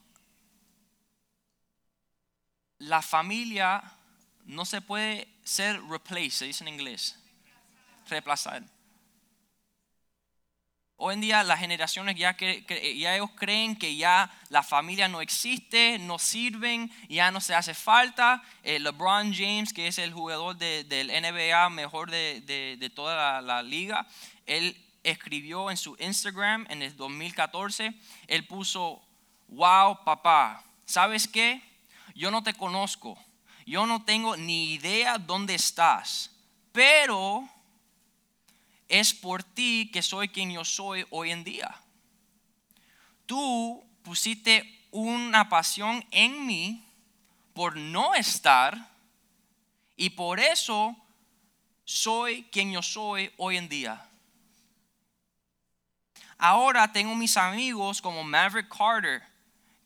la 2.80 3.02
familia 3.02 3.84
no 4.46 4.66
se 4.66 4.82
puede 4.82 5.28
ser 5.44 5.82
replaced, 5.84 6.32
se 6.32 6.46
dice 6.46 6.64
en 6.64 6.70
inglés, 6.70 7.18
reemplazar. 8.08 8.64
Hoy 11.02 11.14
en 11.14 11.22
día 11.22 11.44
las 11.44 11.60
generaciones 11.60 12.18
ya, 12.18 12.36
ya 12.38 13.16
ellos 13.16 13.30
creen 13.36 13.78
que 13.78 13.96
ya 13.96 14.30
la 14.50 14.64
familia 14.64 15.08
no 15.08 15.22
existe, 15.22 15.98
no 15.98 16.20
sirven, 16.20 16.92
ya 17.08 17.32
no 17.32 17.40
se 17.40 17.56
hace 17.56 17.74
falta. 17.74 18.44
Eh, 18.64 18.80
LeBron 18.80 19.34
James, 19.34 19.72
que 19.72 19.88
es 19.88 19.98
el 19.98 20.12
jugador 20.12 20.58
de- 20.58 20.84
del 20.84 21.10
NBA 21.10 21.70
mejor 21.70 22.12
de, 22.12 22.92
toda 22.94 23.42
la 23.42 23.64
liga, 23.64 24.06
él 24.46 24.76
escribió 25.12 25.72
en 25.72 25.78
su 25.78 25.96
Instagram 26.00 26.66
en 26.70 26.82
el 26.82 26.96
2014, 26.96 27.94
él 28.28 28.48
puso, 28.48 29.02
wow 29.48 30.04
papá, 30.04 30.64
¿sabes 30.86 31.28
qué? 31.28 31.62
Yo 32.16 32.32
no 32.32 32.44
te 32.44 32.54
conozco, 32.54 33.18
yo 33.66 33.86
no 33.86 34.04
tengo 34.04 34.36
ni 34.36 34.74
idea 34.74 35.18
dónde 35.18 35.56
estás, 35.56 36.32
pero 36.72 37.48
es 38.88 39.14
por 39.14 39.44
ti 39.44 39.90
que 39.94 40.02
soy 40.02 40.30
quien 40.30 40.52
yo 40.52 40.66
soy 40.66 41.06
hoy 41.12 41.32
en 41.32 41.44
día. 41.44 41.76
Tú 43.26 43.84
pusiste 44.02 44.88
una 44.92 45.48
pasión 45.50 46.04
en 46.12 46.46
mí 46.46 46.84
por 47.54 47.76
no 47.78 48.16
estar 48.16 48.90
y 49.96 50.10
por 50.10 50.40
eso 50.40 50.96
soy 51.86 52.44
quien 52.52 52.72
yo 52.72 52.82
soy 52.82 53.32
hoy 53.38 53.58
en 53.58 53.70
día. 53.70 54.09
Ahora 56.42 56.90
tengo 56.90 57.14
mis 57.16 57.36
amigos 57.36 58.02
como 58.02 58.24
Maverick 58.24 58.74
Carter 58.74 59.22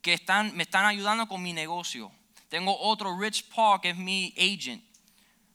que 0.03 0.13
están, 0.13 0.55
me 0.55 0.62
están 0.62 0.86
ayudando 0.86 1.27
con 1.27 1.41
mi 1.41 1.51
negocio. 1.51 2.12
Tengo 2.48 2.79
otro 2.79 3.19
Rich 3.19 3.45
Paul 3.50 3.81
que 3.81 3.89
es 3.89 3.98
mi 3.98 4.31
agent. 4.38 4.83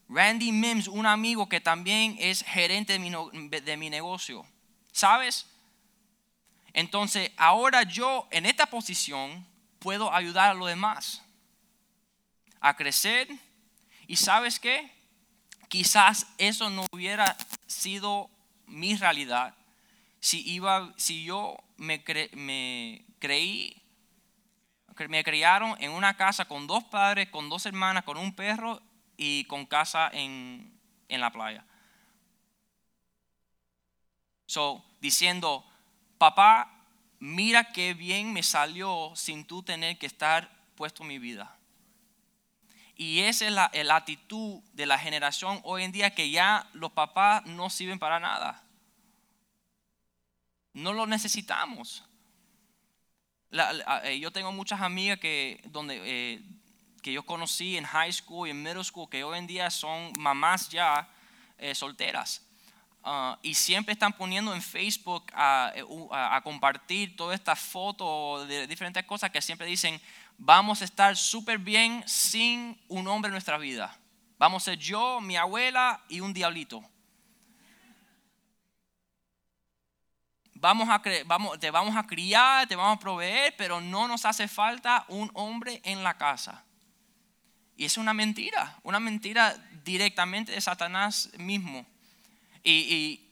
Randy 0.08 0.50
Mims, 0.50 0.88
un 0.88 1.06
amigo 1.06 1.48
que 1.48 1.60
también 1.60 2.16
es 2.18 2.42
gerente 2.42 2.94
de 2.94 2.98
mi, 2.98 3.12
de 3.48 3.76
mi 3.76 3.90
negocio. 3.90 4.44
¿Sabes? 4.90 5.46
Entonces, 6.72 7.30
ahora 7.36 7.84
yo 7.84 8.26
en 8.32 8.44
esta 8.44 8.66
posición 8.66 9.46
puedo 9.78 10.12
ayudar 10.12 10.50
a 10.50 10.54
los 10.54 10.68
demás 10.68 11.22
a 12.60 12.74
crecer 12.74 13.28
Y 14.08 14.16
sabes 14.16 14.58
qué? 14.58 14.90
Quizás 15.68 16.26
eso 16.38 16.70
no 16.70 16.84
hubiera 16.90 17.36
sido 17.68 18.28
mi 18.66 18.96
realidad 18.96 19.57
si, 20.20 20.48
iba, 20.50 20.92
si 20.96 21.24
yo 21.24 21.56
me, 21.76 22.02
me 22.34 23.04
creí, 23.18 23.82
me 25.08 25.24
criaron 25.24 25.76
en 25.80 25.92
una 25.92 26.16
casa 26.16 26.46
con 26.46 26.66
dos 26.66 26.84
padres, 26.84 27.28
con 27.30 27.48
dos 27.48 27.66
hermanas, 27.66 28.04
con 28.04 28.16
un 28.16 28.34
perro 28.34 28.82
y 29.16 29.44
con 29.44 29.66
casa 29.66 30.10
en, 30.12 30.72
en 31.08 31.20
la 31.20 31.30
playa. 31.30 31.64
So, 34.46 34.84
diciendo, 35.00 35.64
papá, 36.16 36.84
mira 37.20 37.72
qué 37.72 37.94
bien 37.94 38.32
me 38.32 38.42
salió 38.42 39.12
sin 39.14 39.44
tú 39.44 39.62
tener 39.62 39.98
que 39.98 40.06
estar 40.06 40.50
puesto 40.74 41.02
en 41.02 41.08
mi 41.08 41.18
vida. 41.18 41.54
Y 42.96 43.20
esa 43.20 43.46
es 43.46 43.52
la, 43.52 43.70
la, 43.72 43.96
actitud 43.96 44.60
de 44.72 44.86
la 44.86 44.98
generación 44.98 45.60
hoy 45.62 45.84
en 45.84 45.92
día 45.92 46.14
que 46.14 46.30
ya 46.30 46.68
los 46.72 46.90
papás 46.90 47.46
no 47.46 47.70
sirven 47.70 48.00
para 48.00 48.18
nada. 48.18 48.64
No 50.78 50.92
lo 50.92 51.06
necesitamos. 51.06 52.04
Eh, 53.50 54.18
yo 54.20 54.30
tengo 54.30 54.52
muchas 54.52 54.80
amigas 54.80 55.18
que, 55.18 55.60
donde, 55.66 56.00
eh, 56.04 56.42
que 57.02 57.12
yo 57.12 57.24
conocí 57.24 57.76
en 57.76 57.84
high 57.84 58.12
school 58.12 58.46
y 58.46 58.52
en 58.52 58.62
middle 58.62 58.84
school 58.84 59.08
que 59.10 59.24
hoy 59.24 59.38
en 59.38 59.48
día 59.48 59.70
son 59.70 60.12
mamás 60.16 60.68
ya 60.68 61.08
eh, 61.58 61.74
solteras. 61.74 62.46
Ah, 63.02 63.38
y 63.42 63.54
siempre 63.54 63.92
están 63.92 64.12
poniendo 64.12 64.54
en 64.54 64.62
Facebook 64.62 65.24
a, 65.34 65.72
a, 66.12 66.40
compartir 66.42 67.16
todas 67.16 67.34
estas 67.34 67.58
fotos 67.58 68.46
de 68.46 68.68
diferentes 68.68 69.04
cosas 69.04 69.30
que 69.30 69.42
siempre 69.42 69.66
dicen, 69.66 70.00
vamos 70.36 70.80
a 70.82 70.84
estar 70.84 71.16
súper 71.16 71.58
bien 71.58 72.04
sin 72.06 72.80
un 72.86 73.08
hombre 73.08 73.30
en 73.30 73.32
nuestra 73.32 73.58
vida. 73.58 73.98
Vamos 74.38 74.62
a 74.62 74.64
ser 74.66 74.78
yo, 74.78 75.20
mi 75.20 75.36
abuela 75.36 76.04
y 76.08 76.20
un 76.20 76.32
diablito. 76.32 76.84
Vamos 80.60 80.88
a, 80.88 81.00
vamos, 81.26 81.58
te 81.60 81.70
vamos 81.70 81.96
a 81.96 82.04
criar, 82.04 82.66
te 82.66 82.74
vamos 82.74 82.96
a 82.96 83.00
proveer, 83.00 83.54
pero 83.56 83.80
no 83.80 84.08
nos 84.08 84.24
hace 84.24 84.48
falta 84.48 85.04
un 85.08 85.30
hombre 85.34 85.80
en 85.84 86.02
la 86.02 86.18
casa. 86.18 86.64
Y 87.76 87.84
es 87.84 87.96
una 87.96 88.12
mentira, 88.12 88.76
una 88.82 88.98
mentira 88.98 89.54
directamente 89.84 90.50
de 90.50 90.60
Satanás 90.60 91.30
mismo. 91.38 91.86
Y, 92.64 93.24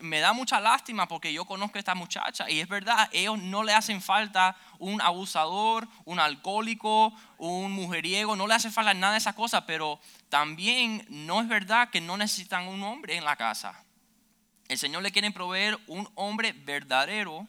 me 0.00 0.20
da 0.20 0.32
mucha 0.32 0.60
lástima 0.60 1.06
porque 1.06 1.30
yo 1.30 1.44
conozco 1.44 1.76
a 1.76 1.78
esta 1.78 1.94
muchacha 1.94 2.48
y 2.48 2.60
es 2.60 2.68
verdad, 2.68 3.06
ellos 3.12 3.38
no 3.38 3.62
le 3.62 3.74
hacen 3.74 4.00
falta 4.00 4.56
un 4.78 4.98
abusador, 5.02 5.86
un 6.06 6.18
alcohólico, 6.18 7.12
un 7.36 7.70
mujeriego, 7.70 8.34
no 8.34 8.46
le 8.46 8.54
hace 8.54 8.70
falta 8.70 8.94
nada 8.94 9.12
de 9.12 9.18
esas 9.18 9.34
cosas, 9.34 9.64
pero 9.66 10.00
también 10.30 11.04
no 11.10 11.42
es 11.42 11.48
verdad 11.48 11.90
que 11.90 12.00
no 12.00 12.16
necesitan 12.16 12.66
un 12.66 12.82
hombre 12.82 13.18
en 13.18 13.26
la 13.26 13.36
casa. 13.36 13.84
El 14.68 14.78
Señor 14.78 15.02
le 15.02 15.12
quiere 15.12 15.30
proveer 15.30 15.78
un 15.86 16.08
hombre 16.14 16.52
verdadero, 16.52 17.46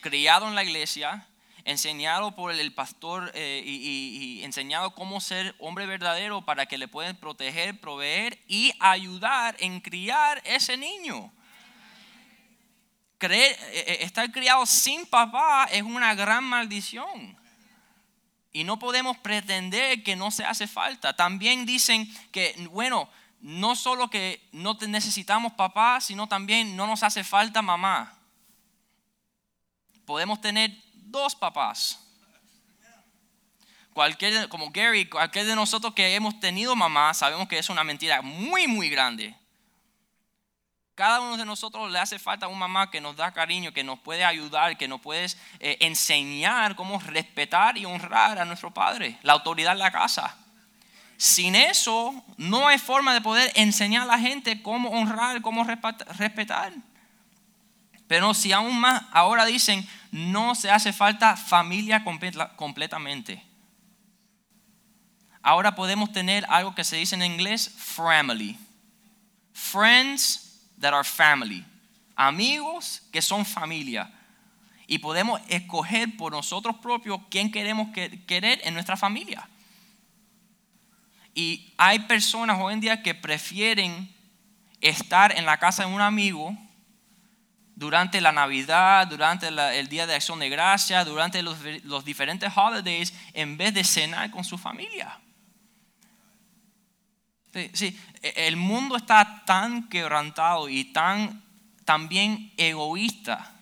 criado 0.00 0.48
en 0.48 0.54
la 0.54 0.64
iglesia, 0.64 1.26
enseñado 1.64 2.34
por 2.34 2.52
el 2.52 2.72
pastor 2.72 3.30
eh, 3.34 3.62
y, 3.64 4.42
enseñado 4.44 4.94
cómo 4.94 5.20
ser 5.20 5.54
hombre 5.58 5.84
verdadero 5.84 6.44
para 6.44 6.66
que 6.66 6.78
le 6.78 6.88
puedan 6.88 7.16
proteger, 7.16 7.78
proveer 7.80 8.38
y 8.46 8.72
ayudar 8.78 9.56
en 9.58 9.80
criar 9.80 10.40
ese 10.44 10.76
niño. 10.76 11.32
Creer, 13.18 13.56
eh, 13.72 13.84
eh, 13.88 13.98
estar 14.02 14.30
criado 14.30 14.64
sin 14.64 15.06
papá 15.06 15.68
es 15.72 15.82
una 15.82 16.14
gran 16.14 16.44
maldición. 16.44 17.36
Y 18.52 18.64
no 18.64 18.78
podemos 18.78 19.18
pretender 19.18 20.02
que 20.02 20.16
no 20.16 20.30
se 20.30 20.44
hace 20.44 20.66
falta. 20.66 21.14
También 21.16 21.66
dicen 21.66 22.08
que, 22.30 22.54
bueno, 22.70 23.10
no 23.40 23.76
solo 23.76 24.08
que 24.08 24.48
no 24.52 24.76
necesitamos 24.88 25.52
papá, 25.52 26.00
sino 26.00 26.26
también 26.26 26.76
no 26.76 26.86
nos 26.86 27.02
hace 27.02 27.24
falta 27.24 27.62
mamá. 27.62 28.16
Podemos 30.04 30.40
tener 30.40 30.76
dos 30.94 31.34
papás. 31.34 32.00
Cualquier, 33.92 34.48
como 34.48 34.70
Gary, 34.70 35.08
cualquier 35.08 35.46
de 35.46 35.54
nosotros 35.54 35.94
que 35.94 36.14
hemos 36.14 36.38
tenido 36.38 36.76
mamá, 36.76 37.14
sabemos 37.14 37.48
que 37.48 37.58
es 37.58 37.70
una 37.70 37.82
mentira 37.82 38.20
muy, 38.20 38.66
muy 38.66 38.90
grande. 38.90 39.34
Cada 40.94 41.20
uno 41.20 41.36
de 41.36 41.44
nosotros 41.44 41.90
le 41.90 41.98
hace 41.98 42.18
falta 42.18 42.48
una 42.48 42.58
mamá 42.58 42.90
que 42.90 43.02
nos 43.02 43.16
da 43.16 43.32
cariño, 43.32 43.72
que 43.72 43.84
nos 43.84 43.98
puede 44.00 44.24
ayudar, 44.24 44.78
que 44.78 44.88
nos 44.88 45.00
puede 45.00 45.26
eh, 45.60 45.76
enseñar 45.80 46.74
cómo 46.74 46.98
respetar 47.00 47.76
y 47.76 47.84
honrar 47.84 48.38
a 48.38 48.46
nuestro 48.46 48.72
padre, 48.72 49.18
la 49.22 49.34
autoridad 49.34 49.72
en 49.74 49.80
la 49.80 49.90
casa. 49.90 50.38
Sin 51.16 51.54
eso, 51.54 52.24
no 52.36 52.68
hay 52.68 52.78
forma 52.78 53.14
de 53.14 53.20
poder 53.20 53.50
enseñar 53.54 54.02
a 54.02 54.06
la 54.06 54.18
gente 54.18 54.62
cómo 54.62 54.90
honrar, 54.90 55.40
cómo 55.40 55.64
respetar. 55.64 56.72
Pero 58.06 58.34
si 58.34 58.52
aún 58.52 58.78
más, 58.78 59.02
ahora 59.12 59.44
dicen, 59.44 59.86
no 60.12 60.54
se 60.54 60.70
hace 60.70 60.92
falta 60.92 61.36
familia 61.36 62.04
completamente. 62.56 63.42
Ahora 65.42 65.74
podemos 65.74 66.12
tener 66.12 66.44
algo 66.48 66.74
que 66.74 66.84
se 66.84 66.96
dice 66.96 67.14
en 67.14 67.22
inglés, 67.22 67.72
family. 67.76 68.58
Friends 69.52 70.60
that 70.80 70.92
are 70.92 71.04
family. 71.04 71.64
Amigos 72.14 73.02
que 73.12 73.22
son 73.22 73.44
familia. 73.44 74.12
Y 74.86 74.98
podemos 74.98 75.40
escoger 75.48 76.16
por 76.16 76.32
nosotros 76.32 76.76
propios 76.76 77.20
quién 77.30 77.50
queremos 77.50 77.88
querer 78.26 78.60
en 78.64 78.74
nuestra 78.74 78.96
familia. 78.96 79.48
Y 81.36 81.74
hay 81.76 81.98
personas 81.98 82.58
hoy 82.58 82.72
en 82.72 82.80
día 82.80 83.02
que 83.02 83.14
prefieren 83.14 84.10
estar 84.80 85.36
en 85.36 85.44
la 85.44 85.58
casa 85.58 85.84
de 85.84 85.92
un 85.92 86.00
amigo 86.00 86.56
durante 87.74 88.22
la 88.22 88.32
Navidad, 88.32 89.06
durante 89.06 89.48
el 89.48 89.86
Día 89.88 90.06
de 90.06 90.14
Acción 90.14 90.38
de 90.38 90.48
Gracia, 90.48 91.04
durante 91.04 91.42
los, 91.42 91.58
los, 91.84 92.06
diferentes 92.06 92.50
holidays, 92.56 93.12
en 93.34 93.58
vez 93.58 93.74
de 93.74 93.84
cenar 93.84 94.30
con 94.30 94.44
su 94.44 94.56
familia. 94.56 95.20
Sí, 97.74 98.00
e, 98.22 98.46
el 98.46 98.56
mundo 98.56 98.96
está 98.96 99.42
tan 99.44 99.90
quebrantado 99.90 100.70
y 100.70 100.84
tan 100.84 101.44
también 101.84 102.50
egoísta. 102.56 103.52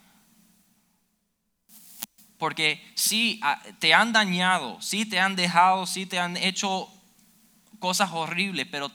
Porque 2.39 2.93
sí, 2.95 3.41
te 3.81 3.95
han 3.95 4.13
dañado, 4.13 4.81
sí 4.81 5.07
te 5.07 5.19
han 5.19 5.35
dejado, 5.35 5.87
sí 5.87 6.07
te 6.07 6.21
han 6.21 6.37
hecho 6.37 6.89
cosas 7.85 8.13
horribles, 8.13 8.67
pero 8.71 8.91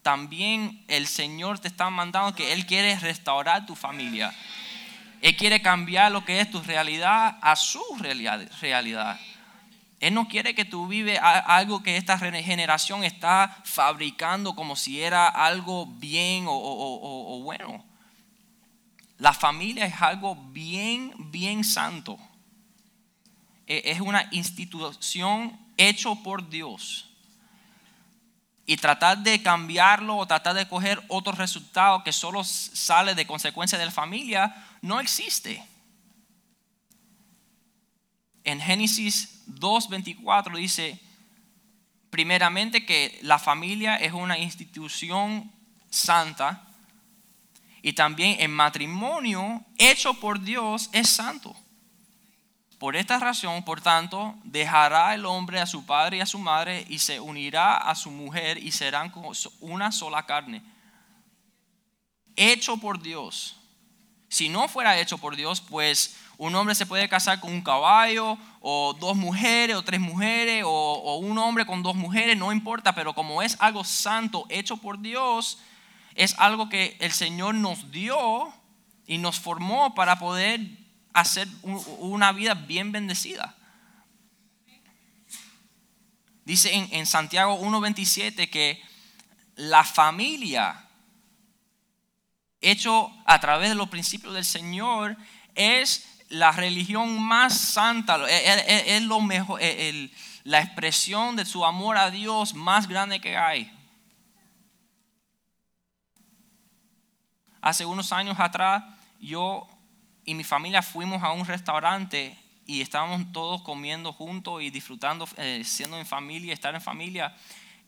también 0.00 0.84
el 0.86 1.08
Señor 1.08 1.58
te 1.58 1.66
está 1.66 1.90
mandando 1.90 2.36
que 2.36 2.52
Él 2.52 2.66
quiere 2.66 2.96
restaurar 3.00 3.66
tu 3.66 3.74
familia. 3.74 4.32
Él 5.20 5.34
quiere 5.34 5.60
cambiar 5.60 6.12
lo 6.12 6.24
que 6.24 6.40
es 6.40 6.48
tu 6.48 6.62
realidad 6.62 7.36
a 7.42 7.56
su 7.56 7.82
realidad. 7.98 9.18
Él 9.98 10.14
no 10.14 10.28
quiere 10.28 10.54
que 10.54 10.64
tú 10.64 10.86
vives 10.86 11.18
algo 11.20 11.82
que 11.82 11.96
esta 11.96 12.16
generación 12.16 13.02
está 13.02 13.60
fabricando 13.64 14.54
como 14.54 14.76
si 14.76 15.02
era 15.02 15.26
algo 15.26 15.86
bien 15.86 16.44
o, 16.46 16.52
o 16.54 17.42
bueno. 17.42 17.84
La 19.18 19.32
familia 19.32 19.84
es 19.84 20.00
algo 20.00 20.36
bien, 20.52 21.12
bien 21.32 21.64
santo. 21.64 22.20
E, 23.66 23.82
es 23.86 24.00
una 24.00 24.28
institución 24.30 25.58
hecho 25.76 26.14
por 26.22 26.48
Dios 26.48 27.08
y 28.66 28.76
tratar 28.76 29.18
de 29.18 29.42
cambiarlo 29.42 30.16
o 30.16 30.26
tratar 30.26 30.54
de 30.54 30.68
coger 30.68 31.02
otro 31.08 31.32
resultado 31.32 32.04
que 32.04 32.12
solo 32.12 32.44
sale 32.44 33.14
de 33.14 33.26
consecuencia 33.26 33.78
de 33.78 33.86
la 33.86 33.90
familia, 33.90 34.54
no 34.80 35.00
existe. 35.00 35.64
En 38.44 38.60
Génesis 38.60 39.44
2.24 39.48 40.56
dice, 40.56 41.00
primeramente 42.10 42.84
que 42.84 43.18
la 43.22 43.38
familia 43.38 43.96
es 43.96 44.12
una 44.12 44.38
institución 44.38 45.50
santa 45.90 46.68
y 47.82 47.92
también 47.94 48.36
el 48.40 48.48
matrimonio 48.48 49.64
hecho 49.76 50.14
por 50.14 50.40
Dios 50.40 50.88
es 50.92 51.08
santo. 51.08 51.56
Por 52.82 52.96
esta 52.96 53.20
razón, 53.20 53.62
por 53.62 53.80
tanto, 53.80 54.34
dejará 54.42 55.14
el 55.14 55.24
hombre 55.24 55.60
a 55.60 55.66
su 55.66 55.86
padre 55.86 56.16
y 56.16 56.20
a 56.20 56.26
su 56.26 56.40
madre 56.40 56.84
y 56.88 56.98
se 56.98 57.20
unirá 57.20 57.76
a 57.76 57.94
su 57.94 58.10
mujer 58.10 58.58
y 58.58 58.72
serán 58.72 59.12
una 59.60 59.92
sola 59.92 60.26
carne. 60.26 60.64
Hecho 62.34 62.78
por 62.78 63.00
Dios. 63.00 63.54
Si 64.28 64.48
no 64.48 64.66
fuera 64.66 64.98
hecho 64.98 65.16
por 65.18 65.36
Dios, 65.36 65.60
pues 65.60 66.16
un 66.38 66.56
hombre 66.56 66.74
se 66.74 66.84
puede 66.84 67.08
casar 67.08 67.38
con 67.38 67.52
un 67.52 67.62
caballo, 67.62 68.36
o 68.60 68.96
dos 68.98 69.16
mujeres, 69.16 69.76
o 69.76 69.84
tres 69.84 70.00
mujeres, 70.00 70.64
o, 70.66 70.68
o 70.68 71.18
un 71.18 71.38
hombre 71.38 71.64
con 71.64 71.84
dos 71.84 71.94
mujeres, 71.94 72.36
no 72.36 72.50
importa, 72.50 72.96
pero 72.96 73.14
como 73.14 73.42
es 73.42 73.56
algo 73.60 73.84
santo, 73.84 74.44
hecho 74.48 74.76
por 74.78 75.00
Dios, 75.00 75.60
es 76.16 76.36
algo 76.36 76.68
que 76.68 76.96
el 76.98 77.12
Señor 77.12 77.54
nos 77.54 77.92
dio 77.92 78.52
y 79.06 79.18
nos 79.18 79.38
formó 79.38 79.94
para 79.94 80.18
poder 80.18 80.81
hacer 81.12 81.48
una 81.62 82.32
vida 82.32 82.54
bien 82.54 82.92
bendecida. 82.92 83.54
Dice 86.44 86.74
en, 86.74 86.88
en 86.92 87.06
Santiago 87.06 87.60
1.27 87.60 88.50
que 88.50 88.82
la 89.56 89.84
familia, 89.84 90.88
hecho 92.60 93.12
a 93.26 93.38
través 93.40 93.68
de 93.68 93.74
los 93.74 93.88
principios 93.88 94.34
del 94.34 94.44
Señor, 94.44 95.16
es 95.54 96.08
la 96.32 96.50
religión 96.50 97.20
más 97.22 97.56
santa, 97.58 98.18
es, 98.28 99.02
lo 99.02 99.20
mejor, 99.20 99.60
la 100.44 100.60
expresión 100.60 101.36
de 101.36 101.44
su 101.44 101.64
amor 101.64 101.98
a 101.98 102.10
Dios 102.10 102.54
más 102.54 102.88
grande 102.88 103.20
que 103.20 103.36
hay. 103.36 103.70
Hace 107.60 107.84
unos 107.84 108.12
años 108.12 108.40
atrás, 108.40 108.82
yo 109.20 109.68
y 110.24 110.34
mi 110.34 110.44
familia 110.44 110.82
fuimos 110.82 111.22
a 111.22 111.32
un 111.32 111.44
restaurante 111.44 112.38
y 112.66 112.80
estábamos 112.80 113.32
todos 113.32 113.62
comiendo 113.62 114.12
juntos 114.12 114.62
y 114.62 114.70
disfrutando, 114.70 115.28
eh, 115.36 115.62
siendo 115.64 115.98
en 115.98 116.06
familia, 116.06 116.54
estar 116.54 116.74
en 116.74 116.80
familia. 116.80 117.36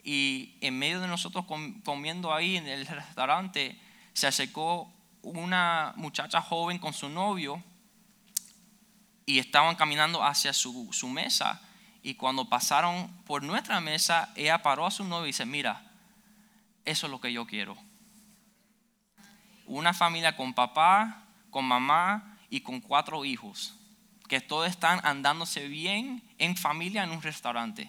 Y 0.02 0.56
en 0.60 0.78
medio 0.78 1.00
de 1.00 1.08
nosotros 1.08 1.44
comiendo 1.84 2.34
ahí 2.34 2.56
en 2.56 2.66
el 2.66 2.86
restaurante, 2.86 3.80
se 4.12 4.26
acercó 4.26 4.92
una 5.22 5.94
muchacha 5.96 6.42
joven 6.42 6.78
con 6.78 6.92
su 6.92 7.08
novio 7.08 7.62
y 9.26 9.38
estaban 9.38 9.76
caminando 9.76 10.22
hacia 10.22 10.52
su, 10.52 10.88
su 10.92 11.08
mesa. 11.08 11.62
Y 12.02 12.14
cuando 12.16 12.48
pasaron 12.48 13.08
por 13.24 13.42
nuestra 13.42 13.80
mesa, 13.80 14.30
ella 14.34 14.62
paró 14.62 14.84
a 14.84 14.90
su 14.90 15.04
novio 15.04 15.24
y 15.24 15.28
dice, 15.28 15.46
mira, 15.46 15.82
eso 16.84 17.06
es 17.06 17.10
lo 17.10 17.20
que 17.20 17.32
yo 17.32 17.46
quiero. 17.46 17.76
Una 19.66 19.94
familia 19.94 20.36
con 20.36 20.52
papá, 20.52 21.23
con 21.54 21.66
mamá 21.66 22.36
y 22.50 22.62
con 22.62 22.80
cuatro 22.80 23.24
hijos, 23.24 23.74
que 24.26 24.40
todos 24.40 24.68
están 24.68 24.98
andándose 25.04 25.68
bien 25.68 26.20
en 26.36 26.56
familia 26.56 27.04
en 27.04 27.12
un 27.12 27.22
restaurante. 27.22 27.88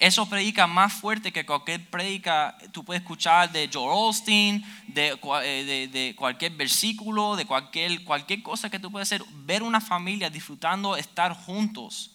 Eso 0.00 0.28
predica 0.28 0.66
más 0.66 0.92
fuerte 0.92 1.32
que 1.32 1.46
cualquier 1.46 1.88
predica, 1.88 2.58
tú 2.72 2.84
puedes 2.84 3.02
escuchar 3.02 3.52
de 3.52 3.70
Joel 3.72 3.92
Osteen, 3.92 4.64
eh, 4.96 5.88
de, 5.92 6.14
cualquier 6.16 6.56
versículo, 6.56 7.36
de 7.36 7.46
cualquier, 7.46 8.02
cualquier 8.02 8.42
cosa 8.42 8.68
que 8.68 8.80
tú 8.80 8.90
puedes 8.90 9.06
hacer. 9.06 9.22
Ver 9.44 9.62
una 9.62 9.80
familia 9.80 10.28
disfrutando 10.28 10.96
estar 10.96 11.34
juntos. 11.34 12.10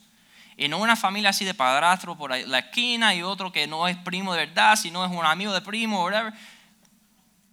Y 0.57 0.67
no 0.67 0.79
una 0.79 0.97
familia 0.97 1.29
así 1.29 1.45
de 1.45 1.53
padrastro 1.53 2.17
por 2.17 2.37
la 2.37 2.59
esquina 2.59 3.15
y 3.15 3.23
otro 3.23 3.53
que 3.53 3.67
no 3.67 3.87
es 3.87 3.95
primo 3.95 4.33
de 4.33 4.47
verdad, 4.47 4.75
sino 4.75 5.05
es 5.05 5.11
un 5.11 5.25
amigo 5.25 5.53
de 5.53 5.61
primo, 5.61 6.03
whatever. 6.03 6.33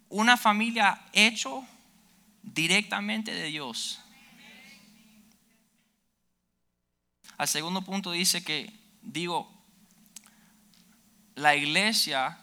Una 0.08 0.36
familia 0.36 1.00
hecho 1.12 1.64
directamente 2.54 3.32
de 3.32 3.44
Dios. 3.44 4.00
Al 7.36 7.48
segundo 7.48 7.82
punto 7.82 8.10
dice 8.10 8.42
que, 8.42 8.72
digo, 9.02 9.52
la 11.34 11.54
iglesia 11.54 12.38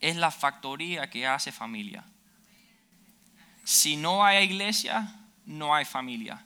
es 0.00 0.16
la 0.16 0.30
factoría 0.30 1.08
que 1.08 1.26
hace 1.26 1.50
familia. 1.50 2.04
Si 3.64 3.96
no 3.96 4.24
hay 4.24 4.44
iglesia, 4.44 5.14
no 5.44 5.74
hay 5.74 5.84
familia. 5.84 6.44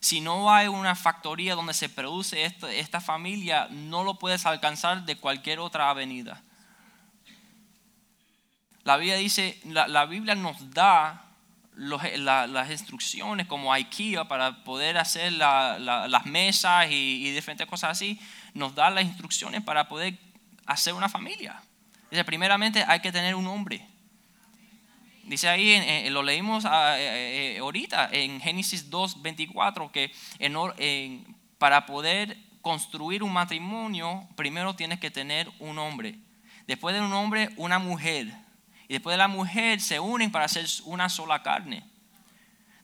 Si 0.00 0.20
no 0.20 0.52
hay 0.52 0.66
una 0.66 0.94
factoría 0.94 1.54
donde 1.54 1.74
se 1.74 1.88
produce 1.88 2.44
esta, 2.44 3.00
familia, 3.00 3.68
no 3.70 4.02
lo 4.02 4.18
puedes 4.18 4.46
alcanzar 4.46 5.04
de 5.04 5.16
cualquier 5.16 5.58
otra 5.58 5.90
avenida. 5.90 6.42
La 8.84 8.96
Biblia 8.96 9.16
dice, 9.16 9.60
la, 9.64 10.04
Biblia 10.06 10.34
nos 10.34 10.70
da 10.74 11.31
las 11.74 12.70
instrucciones 12.70 13.46
como 13.46 13.72
IKEA 13.72 14.28
para 14.28 14.62
poder 14.64 14.98
hacer 14.98 15.32
las 15.32 16.26
mesas 16.26 16.88
y, 16.90 17.30
diferentes 17.30 17.66
cosas 17.66 17.90
así. 17.92 18.20
Nos 18.54 18.74
da 18.74 18.90
las 18.90 19.04
instrucciones 19.04 19.62
para 19.62 19.88
poder 19.88 20.18
hacer 20.66 20.94
una 20.94 21.08
familia. 21.08 21.62
Dice, 22.10 22.24
primeramente 22.24 22.84
hay 22.86 23.00
que 23.00 23.10
tener 23.10 23.34
un 23.34 23.46
hombre. 23.46 23.86
Dice 25.24 25.48
ahí, 25.48 26.10
lo 26.10 26.22
leímos 26.22 26.64
ah, 26.66 26.98
eh, 26.98 27.54
eh, 27.54 27.58
ahorita 27.58 28.10
en 28.12 28.40
Génesis 28.40 28.90
2, 28.90 29.22
24, 29.22 29.90
que 29.92 30.12
para 31.58 31.86
poder 31.86 32.36
construir 32.60 33.22
un 33.22 33.32
matrimonio, 33.32 34.28
primero 34.36 34.74
tienes 34.74 34.98
que 34.98 35.10
tener 35.10 35.50
un 35.58 35.78
hombre. 35.78 36.18
Después 36.66 36.94
de 36.94 37.00
un 37.00 37.12
hombre, 37.12 37.50
una 37.56 37.78
mujer. 37.78 38.32
Y 38.88 38.94
después 38.94 39.14
de 39.14 39.18
la 39.18 39.28
mujer 39.28 39.80
se 39.80 40.00
unen 40.00 40.30
para 40.30 40.46
hacer 40.46 40.66
una 40.84 41.08
sola 41.08 41.42
carne. 41.42 41.84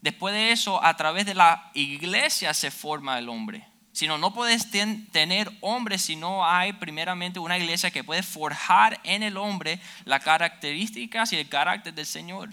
Después 0.00 0.34
de 0.34 0.52
eso, 0.52 0.82
a 0.84 0.96
través 0.96 1.26
de 1.26 1.34
la 1.34 1.70
iglesia 1.74 2.54
se 2.54 2.70
forma 2.70 3.18
el 3.18 3.28
hombre 3.28 3.66
sino 3.98 4.16
no 4.16 4.32
puedes 4.32 4.70
tener 4.70 5.50
hombres 5.60 6.02
si 6.02 6.14
no 6.14 6.46
hay 6.46 6.72
primeramente 6.72 7.40
una 7.40 7.58
iglesia 7.58 7.90
que 7.90 8.04
puede 8.04 8.22
forjar 8.22 9.00
en 9.02 9.24
el 9.24 9.36
hombre 9.36 9.80
las 10.04 10.22
características 10.22 11.32
y 11.32 11.36
el 11.36 11.48
carácter 11.48 11.92
del 11.92 12.06
Señor. 12.06 12.50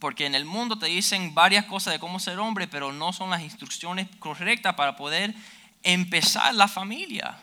Porque 0.00 0.26
en 0.26 0.34
el 0.34 0.44
mundo 0.44 0.76
te 0.76 0.86
dicen 0.86 1.34
varias 1.34 1.66
cosas 1.66 1.92
de 1.92 2.00
cómo 2.00 2.18
ser 2.18 2.40
hombre, 2.40 2.66
pero 2.66 2.92
no 2.92 3.12
son 3.12 3.30
las 3.30 3.42
instrucciones 3.42 4.08
correctas 4.18 4.74
para 4.74 4.96
poder 4.96 5.32
empezar 5.84 6.52
la 6.52 6.66
familia. 6.66 7.38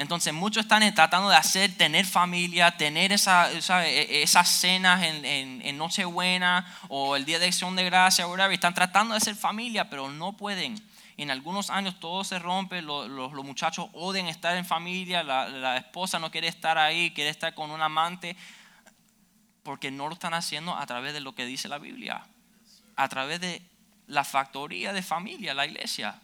Entonces 0.00 0.32
muchos 0.32 0.62
están 0.62 0.94
tratando 0.94 1.28
de 1.28 1.36
hacer, 1.36 1.76
tener 1.76 2.06
familia, 2.06 2.74
tener 2.74 3.12
esa, 3.12 3.52
e, 3.52 4.22
esas 4.22 4.48
cenas 4.48 5.02
en, 5.02 5.26
en, 5.26 5.76
Nochebuena 5.76 6.64
o 6.88 7.16
el 7.16 7.26
Día 7.26 7.38
de 7.38 7.44
Acción 7.44 7.76
de 7.76 7.84
Gracia, 7.84 8.26
whatever. 8.26 8.54
están 8.54 8.72
tratando 8.72 9.12
de 9.12 9.18
hacer 9.18 9.34
familia, 9.34 9.90
pero 9.90 10.08
no 10.08 10.32
pueden 10.38 10.82
en 11.18 11.30
algunos 11.30 11.68
años 11.68 12.00
todo 12.00 12.24
se 12.24 12.38
rompe, 12.38 12.80
los, 12.80 13.32
muchachos 13.44 13.90
odian 13.92 14.26
estar 14.26 14.56
en 14.56 14.64
familia, 14.64 15.22
la, 15.22 15.76
esposa 15.76 16.18
no 16.18 16.30
quiere 16.30 16.48
estar 16.48 16.78
ahí, 16.78 17.10
quiere 17.10 17.28
estar 17.28 17.52
con 17.52 17.70
un 17.70 17.82
amante, 17.82 18.38
porque 19.62 19.90
no 19.90 20.08
lo 20.08 20.14
están 20.14 20.32
haciendo 20.32 20.74
a 20.74 20.86
través 20.86 21.12
de 21.12 21.20
lo 21.20 21.34
que 21.34 21.44
dice 21.44 21.68
la 21.68 21.76
Biblia, 21.76 22.26
a 22.96 23.08
través 23.10 23.38
de 23.38 23.60
la 24.06 24.24
factoría 24.24 24.94
de 24.94 25.02
familia, 25.02 25.52
la 25.52 25.66
iglesia. 25.66 26.18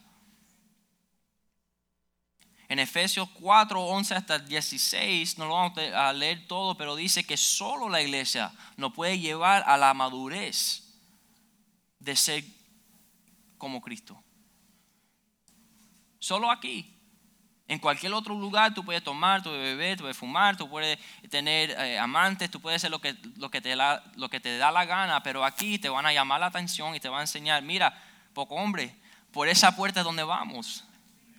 En 2.69 2.79
Efesios 2.79 3.29
4, 3.41 3.81
11 3.81 4.15
hasta 4.15 4.39
16, 4.39 5.39
no 5.39 5.47
lo 5.47 5.55
vamos 5.55 5.79
a 5.79 6.13
leer 6.13 6.47
todo, 6.49 6.77
pero 6.77 6.97
dice 6.97 7.25
que 7.25 7.37
solo 7.37 7.89
la 7.89 8.03
iglesia 8.03 8.53
nos 8.77 8.93
puede 8.93 9.19
llevar 9.19 9.63
a 9.67 9.77
la 9.77 9.95
madurez 9.95 10.83
de 12.01 12.17
ser 12.17 12.45
como 13.57 13.81
Cristo. 13.81 14.23
Solo 16.19 16.51
aquí. 16.51 16.93
En 17.69 17.81
cualquier 17.81 18.13
otro 18.15 18.39
lugar 18.39 18.75
tú 18.75 18.85
puedes 18.85 19.03
tomar, 19.03 19.43
tú 19.43 19.51
puedes 19.51 19.77
beber, 19.77 19.97
tú 19.97 20.05
puedes 20.05 20.17
fumar, 20.17 20.57
tú 20.57 20.69
puedes 20.69 20.99
tener 21.31 21.71
eh, 21.71 21.99
amantes, 21.99 22.49
tú 22.49 22.61
puedes 22.61 22.77
hacer 22.77 22.93
lo 22.93 23.01
que, 23.01 23.17
lo, 23.37 23.51
que 23.51 23.61
te 23.61 23.75
lo 23.75 24.29
que 24.29 24.39
te 24.39 24.57
da 24.57 24.71
la 24.71 24.85
gana, 24.85 25.23
pero 25.25 25.45
aquí 25.45 25.79
te 25.79 25.89
van 25.89 26.07
a 26.07 26.13
llamar 26.13 26.39
la 26.39 26.47
atención 26.47 26.95
y 26.95 27.01
te 27.01 27.09
van 27.09 27.21
a 27.21 27.23
enseñar, 27.23 27.63
mira, 27.63 28.01
poco 28.35 28.55
hombre, 28.55 28.95
por 29.33 29.49
esa 29.49 29.75
puerta 29.75 30.01
es 30.01 30.05
donde 30.05 30.23
vamos. 30.23 30.86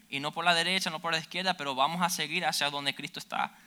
Y 0.10 0.20
no 0.20 0.32
por 0.32 0.46
la 0.46 0.54
derecha, 0.54 0.90
no 0.90 1.00
por 1.00 1.12
la 1.12 1.20
izquierda, 1.20 1.56
pero 1.56 1.76
vamos 1.76 2.02
a 2.02 2.10
seguir 2.10 2.46
hacia 2.46 2.70
donde 2.70 2.96
Cristo 2.96 3.20
está. 3.20 3.58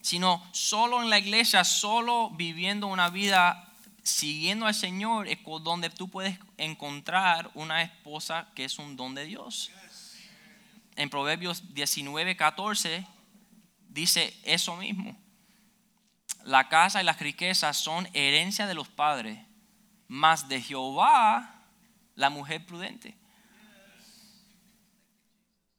Sino 0.00 0.42
solo 0.52 1.02
en 1.02 1.10
la 1.10 1.18
iglesia, 1.18 1.62
solo 1.64 2.30
viviendo 2.30 2.86
una 2.86 3.10
vida 3.10 3.70
siguiendo 4.02 4.66
al 4.66 4.74
Señor 4.74 5.28
es 5.28 5.38
donde 5.62 5.90
tú 5.90 6.08
puedes 6.08 6.38
encontrar 6.56 7.50
una 7.54 7.82
esposa 7.82 8.48
que 8.54 8.64
es 8.64 8.78
un 8.78 8.96
don 8.96 9.14
de 9.14 9.24
Dios. 9.24 9.70
En 10.96 11.10
Proverbios 11.10 11.74
19, 11.74 12.36
14 12.36 13.06
dice 13.88 14.36
eso 14.44 14.76
mismo. 14.76 15.16
La 16.44 16.68
casa 16.68 17.00
y 17.00 17.04
las 17.04 17.18
riquezas 17.20 17.76
son 17.76 18.08
herencia 18.14 18.66
de 18.66 18.74
los 18.74 18.88
padres, 18.88 19.38
mas 20.08 20.48
de 20.48 20.60
Jehová 20.62 21.64
la 22.14 22.30
mujer 22.30 22.64
prudente. 22.64 23.16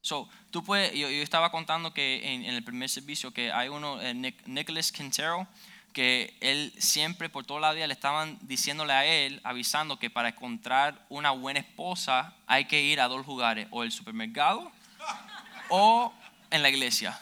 So, 0.01 0.27
tú 0.49 0.63
puedes, 0.63 0.93
yo, 0.93 1.07
estaba 1.07 1.51
contando 1.51 1.93
que 1.93 2.33
en, 2.33 2.43
el 2.45 2.63
primer 2.63 2.89
servicio 2.89 3.31
que 3.31 3.51
hay 3.51 3.69
uno, 3.69 4.01
eh, 4.01 4.13
Nicholas 4.45 4.91
Quintero, 4.91 5.47
que 5.93 6.35
él 6.39 6.73
siempre 6.79 7.29
por 7.29 7.45
toda 7.45 7.59
la 7.59 7.73
vida 7.73 7.85
le 7.85 7.93
estaban 7.93 8.39
diciéndole 8.41 8.93
a 8.93 9.05
él, 9.05 9.41
avisando 9.43 9.99
que 9.99 10.09
para 10.09 10.29
encontrar 10.29 11.05
una 11.09 11.31
buena 11.31 11.59
esposa 11.59 12.33
hay 12.47 12.65
que 12.65 12.81
ir 12.81 12.99
a 12.99 13.07
dos 13.07 13.27
lugares, 13.27 13.67
o 13.69 13.83
el 13.83 13.91
supermercado 13.91 14.71
o 15.69 16.13
en 16.49 16.63
la 16.63 16.69
iglesia. 16.69 17.19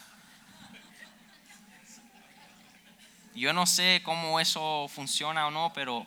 Yo 3.36 3.54
no 3.54 3.66
sé 3.66 4.02
cómo 4.04 4.40
eso 4.40 4.88
funciona 4.90 5.48
o 5.48 5.52
no, 5.52 5.72
pero 5.74 6.06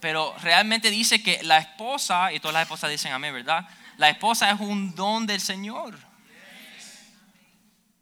pero 0.00 0.34
realmente 0.42 0.90
dice 0.90 1.22
que 1.22 1.42
la 1.42 1.58
esposa, 1.58 2.32
y 2.32 2.40
todas 2.40 2.54
las 2.54 2.62
esposas 2.62 2.90
dicen 2.90 3.12
amén, 3.12 3.34
¿verdad? 3.34 3.68
La 3.96 4.08
esposa 4.08 4.50
es 4.50 4.60
un 4.60 4.94
don 4.94 5.26
del 5.26 5.40
Señor 5.40 6.10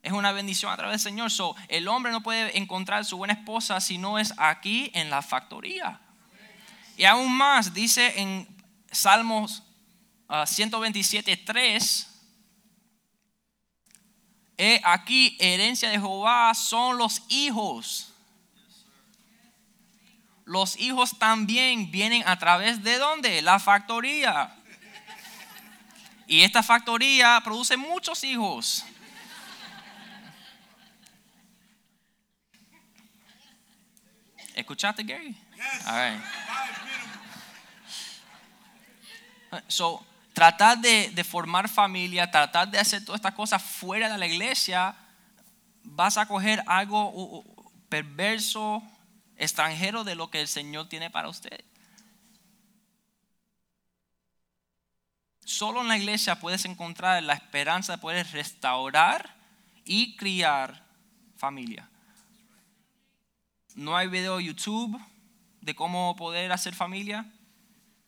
es 0.09 0.13
una 0.13 0.33
bendición 0.33 0.73
a 0.73 0.77
través 0.77 1.03
del 1.03 1.13
Señor. 1.13 1.31
So, 1.31 1.55
el 1.69 1.87
hombre 1.87 2.13
no 2.13 2.23
puede 2.23 2.57
encontrar 2.57 3.05
su 3.05 3.19
buena 3.19 3.35
esposa 3.35 3.81
si 3.81 3.99
no 3.99 4.19
es 4.19 4.33
aquí 4.39 4.91
en 4.95 5.11
la 5.11 5.23
factoría. 5.23 6.01
Y 6.97 7.05
aún 7.05 7.33
más, 7.37 7.75
dice 7.75 8.21
en 8.21 8.49
Salmos 8.91 9.63
ah, 10.29 10.45
127.3, 10.45 12.07
He 14.61 14.81
aquí, 14.83 15.37
herencia 15.39 15.89
de 15.89 15.99
Jehová 15.99 16.53
son 16.55 16.99
los 16.99 17.23
hijos. 17.29 18.08
Los 20.49 20.79
hijos 20.79 21.19
también 21.19 21.91
vienen 21.91 22.27
a 22.27 22.39
través 22.39 22.83
de 22.83 22.97
dónde? 22.97 23.43
La 23.43 23.59
factoría. 23.59 24.57
Y 26.27 26.41
esta 26.41 26.63
factoría 26.63 27.39
produce 27.45 27.77
muchos 27.77 28.25
hijos. 28.25 28.83
¿Escuchaste, 34.55 35.03
Gary? 35.03 35.37
All 35.85 36.13
right. 36.13 36.23
So, 39.69 40.03
tratar 40.33 40.79
de, 40.79 41.11
de 41.11 41.25
formar 41.25 41.69
familia, 41.69 42.31
tratar 42.31 42.69
de 42.69 42.79
hacer 42.79 43.05
todas 43.05 43.19
estas 43.19 43.35
cosas 43.35 43.63
fuera 43.63 44.09
de 44.09 44.17
la 44.17 44.27
iglesia, 44.27 44.97
vas 45.85 46.17
a 46.17 46.25
coger 46.25 46.65
algo 46.67 47.45
perverso, 47.91 48.83
extranjero 49.39 50.05
de 50.05 50.15
lo 50.15 50.31
que 50.31 50.41
el 50.41 50.49
Señor 50.49 50.89
tiene 50.89 51.11
para 51.11 51.29
usted. 51.29 51.65
Solo 55.45 55.81
en 55.81 55.89
la 55.89 55.97
iglesia 55.97 56.39
puedes 56.39 56.67
encontrar 56.67 57.23
la 57.23 57.33
esperanza 57.33 57.93
de 57.93 57.99
poder 57.99 58.27
restaurar 58.33 59.35
y 59.85 60.15
criar 60.17 60.85
familia. 61.37 61.89
No 63.75 63.97
hay 63.97 64.09
video 64.09 64.41
YouTube 64.41 65.01
de 65.63 65.75
cómo 65.75 66.15
poder 66.17 66.53
hacer 66.53 66.75
familia. 66.75 67.25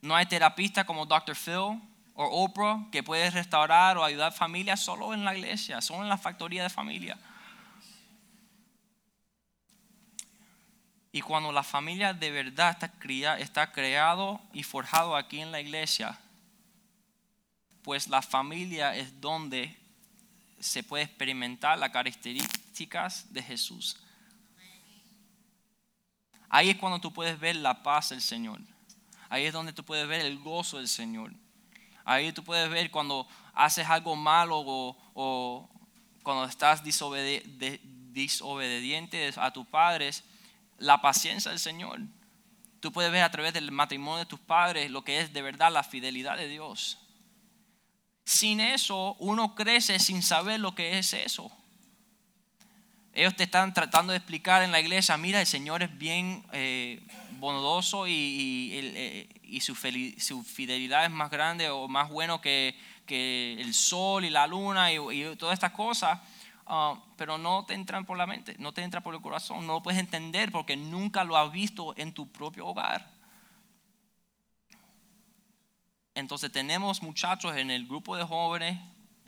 No 0.03 0.15
hay 0.17 0.27
terapista 0.27 0.85
como 0.85 1.07
Dr. 1.07 1.37
Phil 1.37 1.81
o 2.15 2.45
Oprah 2.45 2.87
que 2.93 3.03
puede 3.03 3.31
restaurar 3.31 3.97
o 3.97 4.05
ayudar 4.05 4.33
familias 4.33 4.81
solo 4.81 5.15
en 5.15 5.25
la 5.25 5.35
iglesia, 5.35 5.81
solo 5.81 6.03
en 6.03 6.09
la 6.09 6.19
factoría 6.19 6.63
de 6.63 6.71
familia. 6.71 7.17
Y 11.13 11.23
cuando 11.23 11.51
la 11.51 11.63
familia 11.63 12.15
de 12.15 12.31
verdad 12.31 12.71
está, 12.71 12.93
cría, 12.93 13.39
está 13.39 13.73
creado 13.73 14.41
y 14.53 14.63
forjado 14.63 15.17
aquí 15.17 15.41
en 15.41 15.51
la 15.51 15.61
iglesia, 15.61 16.19
pues 17.83 18.09
la 18.09 18.23
familia 18.23 18.95
es 18.95 19.21
donde 19.21 19.77
se 20.61 20.83
puede 20.83 21.05
experimentar 21.05 21.79
las 21.79 21.91
características 21.91 23.33
de 23.33 23.43
Jesús. 23.43 23.97
Ahí 26.49 26.71
es 26.71 26.77
cuando 26.77 27.01
tú 27.01 27.13
puedes 27.13 27.39
ver 27.41 27.57
la 27.57 27.83
paz 27.83 28.11
del 28.11 28.21
Señor. 28.21 28.61
Ahí 29.29 29.47
es 29.47 29.53
donde 29.53 29.73
tú 29.73 29.85
puedes 29.85 30.07
ver 30.07 30.21
el 30.21 30.39
gozo 30.39 30.79
del 30.79 30.89
Señor. 30.89 31.33
Ahí 32.05 32.33
tú 32.33 32.45
puedes 32.45 32.69
ver 32.69 32.91
cuando 32.91 33.27
haces 33.55 33.89
algo 33.89 34.17
malo 34.17 34.63
o, 35.15 35.71
cuando 36.23 36.45
estás 36.45 36.85
desobediente 36.85 37.81
a 39.37 39.53
tus 39.53 39.67
padres, 39.67 40.25
la 40.81 41.01
paciencia 41.01 41.53
del 41.53 41.61
Señor. 41.61 42.01
Tú 42.81 42.91
puedes 42.91 43.13
ver 43.13 43.23
a 43.23 43.31
través 43.31 43.53
del 43.53 43.71
matrimonio 43.71 44.19
de 44.19 44.27
tus 44.27 44.41
padres 44.41 44.91
lo 44.91 45.05
que 45.05 45.21
es 45.21 45.33
de 45.33 45.43
verdad 45.43 45.71
la 45.71 45.85
fidelidad 45.85 46.37
de 46.37 46.49
Dios. 46.49 46.99
Sin 48.25 48.61
eso, 48.61 49.15
uno 49.19 49.55
crece 49.55 49.99
sin 49.99 50.23
saber 50.23 50.59
lo 50.59 50.75
que 50.75 50.99
es 50.99 51.13
eso. 51.13 51.53
Ellos 53.13 53.35
te 53.37 53.45
están 53.45 53.75
tratando 53.75 54.13
de 54.13 54.19
explicar 54.19 54.63
en 54.63 54.73
la 54.73 54.81
iglesia, 54.81 55.17
mira, 55.17 55.41
el 55.41 55.47
Señor 55.47 55.83
es 55.83 55.99
bien 55.99 56.45
eh, 56.53 57.03
bondadoso 57.33 58.07
y, 58.07 58.71
eh, 58.73 59.61
su, 59.61 59.75
fidelidad 60.45 61.05
es 61.05 61.11
más 61.11 61.31
grande 61.31 61.69
o 61.71 61.89
más 61.89 62.09
bueno 62.09 62.41
que, 62.41 62.77
el 63.09 63.75
sol 63.75 64.25
y 64.25 64.31
la 64.31 64.47
luna 64.47 64.93
y, 64.93 65.37
todas 65.37 65.55
estas 65.55 65.73
cosas, 65.73 66.21
ah, 66.71 66.99
pero 67.17 67.37
no 67.37 67.67
te 67.67 67.75
entran 67.75 68.07
por 68.07 68.17
la 68.17 68.27
mente, 68.27 68.57
no 68.59 68.73
te 68.73 68.83
entra 68.83 69.03
por 69.03 69.15
el 69.15 69.21
corazón, 69.21 69.67
no 69.67 69.75
lo 69.75 69.83
puedes 69.83 70.01
entender 70.01 70.51
porque 70.51 70.77
nunca 70.77 71.25
lo 71.25 71.37
has 71.37 71.53
visto 71.53 71.95
en 71.99 72.15
tu 72.15 72.31
propio 72.31 72.67
hogar. 72.67 73.11
Entonces 76.15 76.51
tenemos 76.51 77.03
muchachos 77.03 77.57
en 77.57 77.71
el 77.71 77.87
grupo 77.87 78.17
de 78.17 78.25
jóvenes 78.25 78.79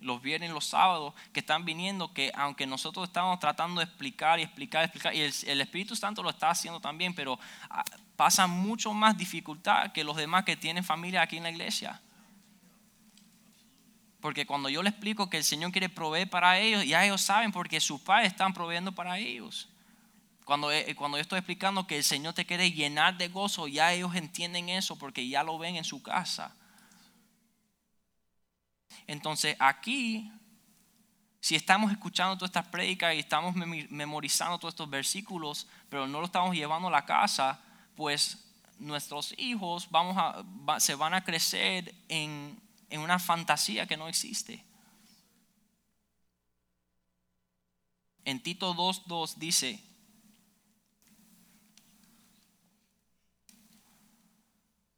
los 0.02 0.20
viernes 0.20 0.50
y 0.50 0.52
los 0.52 0.66
sábados 0.66 1.14
que 1.32 1.40
están 1.40 1.64
viniendo, 1.64 2.12
que 2.12 2.32
aunque 2.34 2.66
nosotros 2.66 3.08
estamos 3.08 3.38
tratando 3.38 3.80
de 3.80 3.86
explicar 3.86 4.38
y 4.38 4.42
explicar, 4.42 4.84
explicar, 4.84 5.14
y 5.14 5.20
el, 5.20 5.60
Espíritu 5.60 5.96
Santo 5.96 6.22
lo 6.22 6.30
está 6.30 6.50
haciendo 6.50 6.80
también, 6.80 7.14
pero 7.14 7.38
ah, 7.70 7.84
pasa 8.16 8.46
mucho 8.46 8.92
más 8.92 9.16
dificultad 9.16 9.92
que 9.92 10.04
los 10.04 10.16
demás 10.16 10.44
que 10.44 10.56
tienen 10.56 10.84
familia 10.84 11.22
aquí 11.22 11.36
en 11.36 11.44
la 11.44 11.50
iglesia. 11.50 12.00
Porque 14.22 14.46
cuando 14.46 14.68
yo 14.68 14.84
les 14.84 14.92
explico 14.92 15.28
que 15.28 15.36
el 15.36 15.42
Señor 15.44 15.72
quiere 15.72 15.88
proveer 15.88 16.30
para 16.30 16.56
ellos, 16.60 16.86
ya 16.86 17.04
ellos 17.04 17.20
saben 17.20 17.50
porque 17.50 17.80
sus 17.80 18.00
padres 18.00 18.28
están 18.28 18.54
proveyendo 18.54 18.92
para 18.92 19.18
ellos. 19.18 19.68
Cuando, 20.44 20.70
eh, 20.70 20.94
cuando 20.94 21.18
yo 21.18 21.22
estoy 21.22 21.40
explicando 21.40 21.88
que 21.88 21.96
el 21.96 22.04
Señor 22.04 22.32
te 22.32 22.46
quiere 22.46 22.70
llenar 22.70 23.18
de 23.18 23.26
gozo, 23.26 23.66
ya 23.66 23.92
ellos 23.92 24.14
entienden 24.14 24.68
eso 24.68 24.96
porque 24.96 25.28
ya 25.28 25.42
lo 25.42 25.58
ven 25.58 25.74
en 25.74 25.82
su 25.82 26.04
casa. 26.04 26.54
Entonces 29.08 29.56
aquí, 29.58 30.30
si 31.40 31.56
estamos 31.56 31.90
escuchando 31.90 32.36
todas 32.36 32.50
estas 32.50 32.68
prédicas 32.68 33.16
y 33.16 33.18
estamos 33.18 33.56
memorizando 33.56 34.56
todos 34.56 34.74
estos 34.74 34.88
versículos, 34.88 35.66
pero 35.88 36.06
no 36.06 36.20
lo 36.20 36.26
estamos 36.26 36.54
llevando 36.54 36.86
a 36.86 36.92
la 36.92 37.04
casa, 37.04 37.60
pues 37.96 38.38
nuestros 38.78 39.34
hijos 39.36 39.88
vamos 39.90 40.16
a, 40.16 40.78
se 40.78 40.94
van 40.94 41.12
a 41.12 41.24
crecer 41.24 41.92
en, 42.08 42.62
en 42.92 43.00
una 43.00 43.18
fantasía 43.18 43.86
que 43.86 43.96
no 43.96 44.06
existe. 44.06 44.62
En 48.24 48.40
Tito 48.40 48.74
2.2 48.74 49.36
dice, 49.36 49.82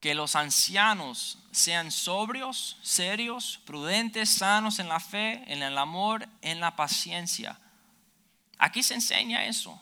que 0.00 0.14
los 0.14 0.36
ancianos 0.36 1.38
sean 1.50 1.90
sobrios, 1.90 2.76
serios, 2.82 3.60
prudentes, 3.64 4.28
sanos 4.28 4.78
en 4.78 4.88
la 4.88 5.00
fe, 5.00 5.42
en 5.46 5.62
el 5.62 5.78
amor, 5.78 6.28
en 6.42 6.60
la 6.60 6.76
paciencia. 6.76 7.58
Aquí 8.58 8.82
se 8.82 8.94
enseña 8.94 9.46
eso, 9.46 9.80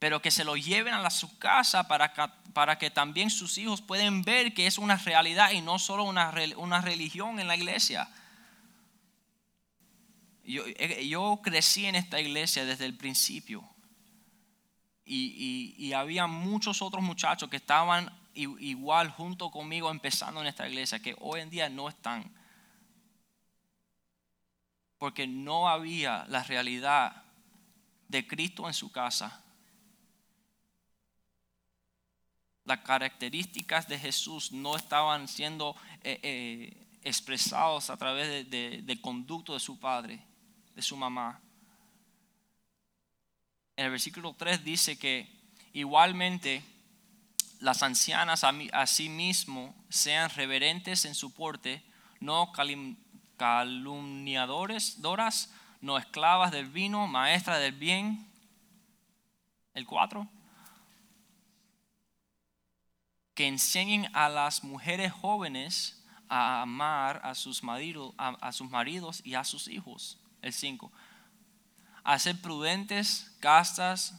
pero 0.00 0.20
que 0.20 0.32
se 0.32 0.44
lo 0.44 0.56
lleven 0.56 0.94
a 0.94 1.10
su 1.10 1.38
casa 1.38 1.86
para 1.86 2.12
para 2.52 2.78
que 2.78 2.90
también 2.90 3.30
sus 3.30 3.58
hijos 3.58 3.80
puedan 3.80 4.22
ver 4.22 4.54
que 4.54 4.66
es 4.66 4.78
una 4.78 4.96
realidad 4.96 5.52
y 5.52 5.60
no 5.60 5.78
solo 5.78 6.04
una, 6.04 6.32
una 6.56 6.80
religión 6.80 7.40
en 7.40 7.48
la 7.48 7.56
iglesia. 7.56 8.08
Yo, 10.44 10.64
eh, 10.66 11.06
yo, 11.08 11.40
crecí 11.42 11.86
en 11.86 11.94
esta 11.94 12.20
iglesia 12.20 12.64
desde 12.64 12.84
el 12.84 12.96
principio 12.96 13.64
y, 15.04 15.74
y, 15.78 15.86
y 15.86 15.92
había 15.92 16.26
muchos 16.26 16.82
otros 16.82 17.02
muchachos 17.02 17.48
que 17.48 17.56
estaban 17.56 18.10
igual 18.34 19.10
junto 19.10 19.50
conmigo 19.50 19.90
empezando 19.90 20.40
en 20.40 20.46
esta 20.46 20.68
iglesia 20.68 21.00
que 21.00 21.16
hoy 21.20 21.40
en 21.40 21.50
día 21.50 21.68
no 21.68 21.88
están. 21.88 22.32
Porque 24.98 25.26
no 25.26 25.68
había 25.68 26.24
la 26.28 26.42
realidad 26.42 27.24
de 28.08 28.26
Cristo 28.26 28.68
en 28.68 28.74
su 28.74 28.90
casa. 28.92 29.41
Las 32.64 32.80
características 32.80 33.88
de 33.88 33.98
Jesús 33.98 34.52
no 34.52 34.76
estaban 34.76 35.26
siendo 35.28 35.76
eh, 36.02 36.20
eh, 36.22 36.86
expresados 37.02 37.90
a 37.90 37.96
través 37.96 38.48
del 38.48 39.00
conducto 39.00 39.54
de 39.54 39.60
su 39.60 39.80
padre, 39.80 40.24
de 40.74 40.82
su 40.82 40.96
mamá. 40.96 41.40
En 43.76 43.86
el 43.86 43.90
versículo 43.90 44.34
3 44.34 44.64
dice 44.64 44.98
que 44.98 45.28
igualmente 45.72 46.62
las 47.58 47.82
ancianas 47.82 48.44
a 48.44 48.86
sí 48.86 49.08
mismo 49.08 49.74
sean 49.88 50.30
reverentes 50.30 51.04
en 51.04 51.14
su 51.14 51.32
porte, 51.32 51.82
no 52.20 52.52
calumniadores, 53.36 55.00
doras, 55.00 55.52
no 55.80 55.98
esclavas 55.98 56.52
del 56.52 56.66
vino, 56.66 57.06
maestras 57.08 57.60
del 57.60 57.72
bien. 57.72 58.26
El 59.74 59.86
4. 59.86 60.28
Que 63.34 63.46
enseñen 63.46 64.08
a 64.14 64.28
las 64.28 64.64
mujeres 64.64 65.12
jóvenes 65.12 66.04
a 66.28 66.62
amar 66.62 67.20
a 67.24 67.34
sus, 67.34 67.62
maridos, 67.62 68.14
a, 68.16 68.52
sus 68.52 68.70
maridos 68.70 69.20
y 69.24 69.34
a 69.34 69.44
sus 69.44 69.68
hijos. 69.68 70.18
El 70.40 70.52
5. 70.52 70.90
A 72.04 72.18
ser 72.18 72.40
prudentes, 72.40 73.36
castas, 73.40 74.14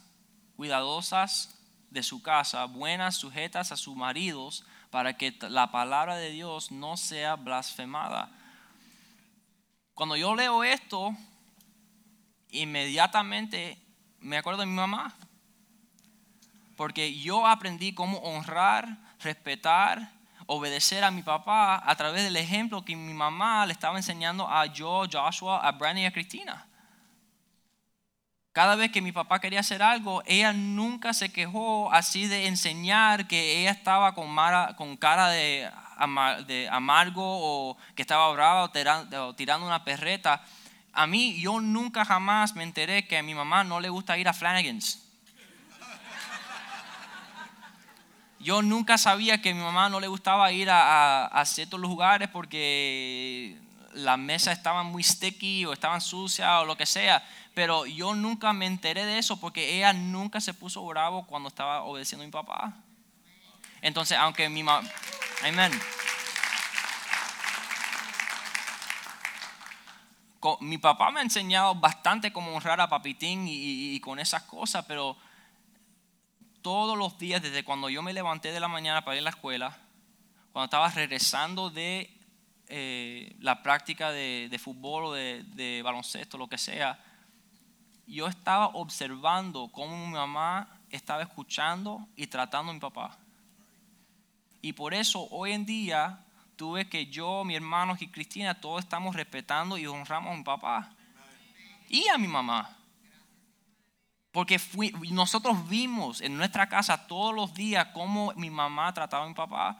cuidadosas, 0.56 1.60
de 1.94 2.02
su 2.02 2.24
casa, 2.24 2.66
buenas, 2.66 3.16
sujetas 3.16 3.72
a 3.72 3.78
sus 3.78 3.96
maridos, 3.96 4.66
para 4.90 5.16
que 5.16 5.38
la 5.42 5.72
palabra 5.72 6.16
de 6.16 6.32
Dios 6.32 6.72
no 6.72 6.98
sea 6.98 7.36
blasfemada. 7.36 8.32
Cuando 9.94 10.16
yo 10.16 10.36
leo 10.36 10.64
esto, 10.64 11.16
inmediatamente 12.50 13.80
me 14.20 14.38
acuerdo 14.38 14.62
de 14.62 14.66
mi 14.66 14.74
mamá, 14.74 15.16
porque 16.84 17.18
yo 17.18 17.48
aprendí 17.48 17.94
cómo 17.94 18.18
honrar, 18.18 18.98
respetar, 19.22 20.12
obedecer 20.48 21.06
a 21.06 21.12
mi 21.12 21.24
papá 21.24 21.82
a 21.82 21.96
través 21.96 22.26
del 22.26 22.36
ejemplo 22.36 22.84
que 22.84 22.94
mi 22.94 23.14
mamá 23.14 23.66
le 23.66 23.72
estaba 23.72 23.96
enseñando 23.96 24.50
a 24.50 24.66
yo, 24.66 25.06
Joshua, 25.10 25.66
a 25.66 25.72
Brandon 25.72 26.04
y 26.04 26.06
a 26.08 26.12
Cristina. 26.12 26.68
Cada 28.52 28.76
vez 28.76 28.92
que 28.92 29.00
mi 29.00 29.14
papá 29.14 29.40
quería 29.40 29.62
hacer 29.62 29.82
algo, 29.82 30.24
ella 30.26 30.52
nunca 30.52 31.14
se 31.14 31.32
quejó 31.32 31.90
así 31.94 32.28
de 32.28 32.48
enseñar 32.48 33.30
que 33.30 33.62
ella 33.62 33.72
estaba 33.72 34.14
con, 34.14 34.98
cara 34.98 35.30
de, 35.30 35.72
amargo 36.70 37.24
o 37.24 37.78
que 37.96 38.02
estaba 38.02 38.30
brava 38.34 38.64
o 38.66 39.36
tirando 39.36 39.66
una 39.66 39.86
perreta. 39.86 40.44
A 40.92 41.08
mí, 41.08 41.40
yo 41.40 41.62
nunca 41.62 42.04
jamás 42.04 42.56
me 42.56 42.64
enteré 42.64 43.08
que 43.08 43.18
a 43.18 43.24
mi 43.24 43.34
mamá 43.34 43.64
no 43.64 43.80
le 43.80 43.88
gusta 43.88 44.18
ir 44.18 44.28
a 44.28 44.34
Flanagan's. 44.34 45.03
Yo 48.44 48.62
nunca 48.62 48.98
sabía 48.98 49.42
que 49.42 49.52
a 49.52 49.54
mi 49.54 49.62
mamá 49.62 49.88
no 49.88 50.02
le 50.02 50.08
gustaba 50.08 50.52
ir 50.52 50.68
a, 50.70 51.44
ciertos 51.46 51.80
lugares 51.80 52.28
porque 52.28 53.58
las 53.94 54.20
mesas 54.20 54.58
estaban 54.58 54.88
muy 54.88 55.02
sticky 55.02 55.66
o 55.66 55.72
estaban 55.72 56.02
sucias 56.02 56.50
o 56.62 56.66
lo 56.66 56.76
que 56.76 56.86
sea. 56.86 57.26
Pero 57.54 57.86
yo 57.86 58.14
nunca 58.16 58.52
me 58.52 58.66
enteré 58.66 59.06
de 59.06 59.18
eso 59.18 59.40
porque 59.40 59.78
ella 59.78 59.94
nunca 59.94 60.42
se 60.42 60.54
puso 60.54 60.86
bravo 60.86 61.26
cuando 61.26 61.48
estaba 61.48 61.84
obedeciendo 61.84 62.24
a 62.24 62.26
mi 62.26 62.32
papá. 62.32 62.74
Entonces, 63.82 64.18
aunque 64.18 64.50
mi 64.50 64.62
mamá... 64.62 64.90
Amén. 65.46 65.72
Mi 70.60 70.78
papá 70.78 71.12
me 71.12 71.22
ha 71.22 71.24
enseñado 71.24 71.76
bastante 71.76 72.34
cómo 72.34 72.54
honrar 72.54 72.82
a 72.82 72.90
Papitín 72.90 73.48
y, 73.48 73.96
y 73.96 74.00
con 74.02 74.20
esas 74.20 74.44
cosas, 74.44 74.84
pero 74.86 75.16
todos 76.64 76.98
los 76.98 77.20
días, 77.20 77.44
desde 77.44 77.64
cuando 77.64 77.90
yo 77.90 78.02
me 78.02 78.14
levanté 78.14 78.52
de 78.52 78.60
la 78.60 78.68
mañana 78.68 79.04
para 79.04 79.18
ir 79.18 79.22
a 79.22 79.26
la 79.26 79.30
escuela, 79.30 79.78
cuando 80.52 80.66
estaba 80.66 80.90
regresando 80.90 81.70
de 81.70 82.10
eh, 82.70 83.36
la 83.40 83.62
práctica 83.62 84.12
de, 84.12 84.60
fútbol 84.64 85.06
o 85.06 85.14
de, 85.14 85.82
baloncesto, 85.84 86.38
lo 86.38 86.48
que 86.48 86.58
sea, 86.58 86.98
yo 88.08 88.28
estaba 88.28 88.68
observando 88.68 89.70
cómo 89.72 90.08
mi 90.08 90.14
mamá 90.14 90.80
estaba 90.90 91.22
escuchando 91.22 92.08
y 92.16 92.28
tratando 92.28 92.72
a 92.72 92.74
mi 92.74 92.80
papá. 92.80 93.18
Y 94.62 94.74
por 94.74 94.94
eso 94.94 95.28
hoy 95.30 95.52
en 95.52 95.66
día 95.66 96.24
tuve 96.56 96.88
que 96.88 97.08
yo, 97.08 97.44
mi 97.44 97.56
hermano 97.56 97.98
y 98.00 98.08
Cristina, 98.08 98.60
todos 98.60 98.84
estamos 98.84 99.16
respetando 99.16 99.78
y 99.78 99.86
honramos 99.86 100.34
a 100.34 100.38
mi 100.38 100.44
papá 100.44 100.92
y 101.90 102.08
a 102.08 102.18
mi 102.18 102.28
mamá. 102.28 102.78
Porque 104.34 104.60
nosotros 105.12 105.70
vimos 105.70 106.20
en 106.20 106.36
nuestra 106.36 106.68
casa 106.68 107.06
todos 107.06 107.36
los 107.36 107.54
días 107.54 107.90
cómo 107.94 108.34
mi 108.36 108.50
mamá 108.50 108.92
trataba 108.92 109.26
a 109.26 109.28
mi 109.28 109.36
papá. 109.36 109.80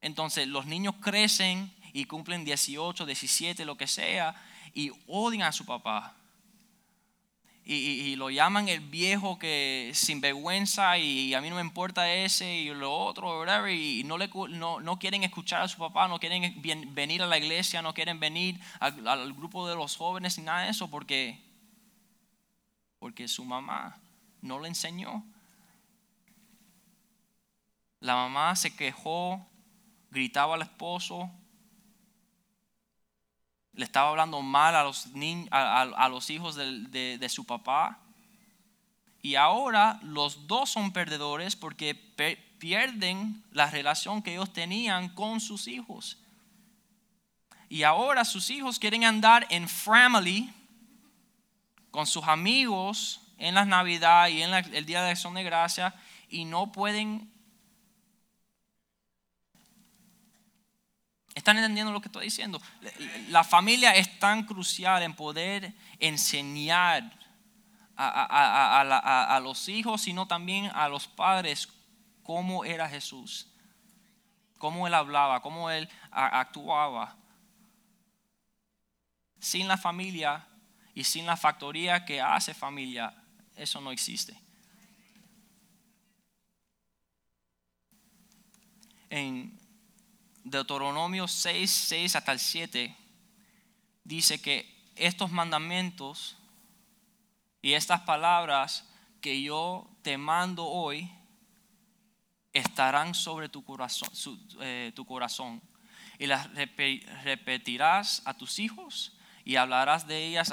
Entonces 0.00 0.48
los 0.48 0.64
niños 0.64 0.94
crecen 1.02 1.76
y 1.92 2.06
cumplen 2.06 2.46
18, 2.46 3.04
17, 3.04 3.66
lo 3.66 3.76
que 3.76 3.86
sea, 3.86 4.34
y 4.72 4.90
odian 5.06 5.42
a 5.42 5.52
su 5.52 5.66
papá. 5.66 6.16
Y, 7.68 8.16
lo 8.16 8.30
llaman 8.30 8.68
el 8.68 8.80
viejo 8.80 9.38
que 9.38 9.90
sin 9.92 10.22
vergüenza 10.22 10.96
y, 10.96 11.34
a 11.34 11.42
mí 11.42 11.50
no 11.50 11.56
me 11.56 11.60
importa 11.60 12.10
ese 12.10 12.50
y 12.50 12.72
lo 12.72 12.96
otro, 12.96 13.40
whatever, 13.40 13.70
y 13.74 14.04
no, 14.04 14.16
le, 14.16 14.30
no, 14.50 14.80
no, 14.80 14.98
quieren 14.98 15.22
escuchar 15.22 15.60
a 15.60 15.68
su 15.68 15.76
papá, 15.76 16.08
no 16.08 16.18
quieren 16.18 16.62
venir 16.94 17.22
a 17.22 17.26
la 17.26 17.36
iglesia, 17.36 17.82
no 17.82 17.92
quieren 17.92 18.20
venir 18.20 18.58
al, 18.80 19.06
al 19.06 19.34
grupo 19.34 19.68
de 19.68 19.74
los 19.74 19.96
jóvenes 19.96 20.38
ni 20.38 20.44
nada 20.44 20.62
de 20.62 20.70
eso 20.70 20.88
porque 20.88 21.45
porque 23.06 23.28
su 23.28 23.44
mamá 23.44 23.96
no 24.42 24.58
le 24.58 24.66
enseñó. 24.66 25.24
La 28.00 28.16
mamá 28.16 28.56
se 28.56 28.74
quejó, 28.74 29.46
gritaba 30.10 30.56
al 30.56 30.62
esposo, 30.62 31.30
le 33.74 33.84
estaba 33.84 34.08
hablando 34.10 34.42
mal 34.42 34.74
a 34.74 34.82
los, 34.82 35.06
a, 35.52 36.08
los 36.08 36.30
hijos 36.30 36.56
de, 36.56 37.16
de, 37.16 37.28
su 37.28 37.44
papá. 37.44 38.00
Y 39.22 39.36
ahora 39.36 40.00
los 40.02 40.48
dos 40.48 40.70
son 40.70 40.92
perdedores 40.92 41.54
porque 41.54 41.94
pierden 42.58 43.40
la 43.52 43.70
relación 43.70 44.20
que 44.20 44.32
ellos 44.32 44.52
tenían 44.52 45.10
con 45.10 45.38
sus 45.38 45.68
hijos. 45.68 46.18
Y 47.68 47.84
ahora 47.84 48.24
sus 48.24 48.50
hijos 48.50 48.80
quieren 48.80 49.04
andar 49.04 49.46
en 49.48 49.68
family 49.68 50.52
con 51.96 52.06
sus 52.06 52.24
amigos 52.24 53.22
en 53.38 53.54
la 53.54 53.64
Navidad 53.64 54.28
y 54.28 54.42
en 54.42 54.52
el 54.52 54.84
Día 54.84 55.02
de 55.02 55.12
Acción 55.12 55.32
de 55.32 55.42
Gracia 55.42 55.94
y 56.28 56.44
no 56.44 56.70
pueden... 56.70 57.32
¿Están 61.34 61.56
entendiendo 61.56 61.92
lo 61.92 62.02
que 62.02 62.08
estoy 62.08 62.24
diciendo? 62.24 62.60
La 63.30 63.44
familia 63.44 63.94
es 63.94 64.18
tan 64.18 64.44
crucial 64.44 65.02
en 65.04 65.14
poder 65.14 65.72
enseñar 65.98 67.18
a, 67.96 69.40
los 69.42 69.66
hijos, 69.70 70.02
sino 70.02 70.28
también 70.28 70.70
a 70.74 70.90
los 70.90 71.08
padres 71.08 71.66
cómo 72.22 72.66
era 72.66 72.90
Jesús, 72.90 73.50
cómo 74.58 74.86
él 74.86 74.92
hablaba, 74.92 75.40
cómo 75.40 75.70
él 75.70 75.88
actuaba. 76.10 77.16
Sin 79.40 79.66
la 79.66 79.78
familia 79.78 80.46
y 80.96 81.04
sin 81.04 81.26
la 81.26 81.36
factoría 81.36 82.06
que 82.06 82.22
hace 82.22 82.54
familia, 82.54 83.14
eso 83.54 83.82
no 83.82 83.92
existe. 83.92 84.34
En 89.10 89.60
Deuteronomio 90.42 91.28
6, 91.28 91.70
6 91.70 92.16
hasta 92.16 92.32
el 92.32 92.38
7, 92.38 92.96
dice 94.04 94.40
que 94.40 94.74
estos 94.96 95.30
mandamientos 95.30 96.38
y 97.60 97.74
estas 97.74 98.00
palabras 98.00 98.88
que 99.20 99.42
yo 99.42 99.90
te 100.00 100.16
mando 100.16 100.64
hoy 100.64 101.12
estarán 102.54 103.14
sobre 103.14 103.50
tu 103.50 103.62
corazón, 103.62 104.08
eh, 104.62 104.92
tu 104.96 105.04
corazón 105.04 105.60
y 106.18 106.26
las 106.26 106.48
repetirás 106.54 108.22
a 108.24 108.32
tus 108.32 108.58
hijos 108.58 109.15
y 109.46 109.54
hablarás 109.54 110.08
de 110.08 110.26
ellas 110.26 110.52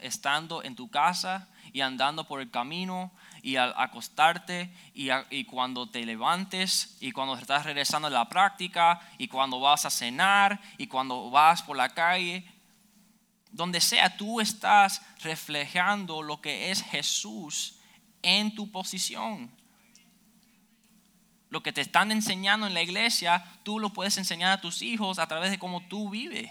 estando 0.00 0.64
en 0.64 0.74
tu 0.74 0.90
casa 0.90 1.48
y 1.72 1.82
andando 1.82 2.26
por 2.26 2.40
el 2.40 2.50
camino 2.50 3.12
y 3.42 3.54
al 3.56 3.72
acostarte 3.76 4.74
y, 4.92 5.10
y, 5.30 5.44
cuando 5.44 5.88
te 5.88 6.04
levantes 6.04 6.96
y 7.00 7.12
cuando 7.12 7.36
estás 7.36 7.64
regresando 7.64 8.08
a 8.08 8.10
la 8.10 8.28
práctica 8.28 9.00
y 9.18 9.28
cuando 9.28 9.60
vas 9.60 9.84
a 9.84 9.90
cenar 9.90 10.60
y 10.78 10.88
cuando 10.88 11.30
vas 11.30 11.62
por 11.62 11.76
la 11.76 11.90
calle. 11.90 12.44
Donde 13.52 13.80
sea, 13.80 14.16
tú 14.16 14.40
estás 14.40 15.00
reflejando 15.20 16.20
lo 16.20 16.40
que 16.40 16.72
es 16.72 16.82
Jesús 16.82 17.78
en 18.20 18.52
tu 18.56 18.68
posición. 18.72 19.48
Lo 21.50 21.62
que 21.62 21.72
te 21.72 21.82
están 21.82 22.10
enseñando 22.10 22.66
en 22.66 22.74
la 22.74 22.82
iglesia, 22.82 23.44
tú 23.62 23.78
lo 23.78 23.90
puedes 23.90 24.18
enseñar 24.18 24.50
a 24.50 24.60
tus 24.60 24.82
hijos 24.82 25.20
a 25.20 25.28
través 25.28 25.52
de 25.52 25.58
cómo 25.60 25.86
tú 25.86 26.10
vives. 26.10 26.50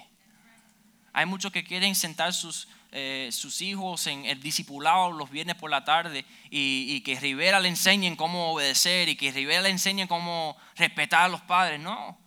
Hay 1.14 1.28
muchos 1.28 1.52
que 1.52 1.64
quieren 1.64 1.94
sentar 1.94 2.34
sus, 2.34 2.68
eh, 2.92 3.30
sus 3.32 3.62
hijos 3.62 4.08
en 4.08 4.26
el 4.26 4.42
discipulado 4.42 5.12
los 5.12 5.30
viernes 5.30 5.56
por 5.56 5.70
la 5.70 5.86
tarde 5.86 6.26
y, 6.50 7.02
que 7.02 7.20
Rivera 7.20 7.60
le 7.60 7.70
enseñen 7.70 8.16
cómo 8.16 8.52
obedecer 8.52 9.08
y 9.08 9.16
que 9.16 9.32
Rivera 9.32 9.62
le 9.62 9.70
enseñen 9.70 10.08
cómo 10.08 10.58
respetar 10.76 11.26
a 11.26 11.28
los 11.28 11.42
padres. 11.42 11.80
No. 11.80 12.18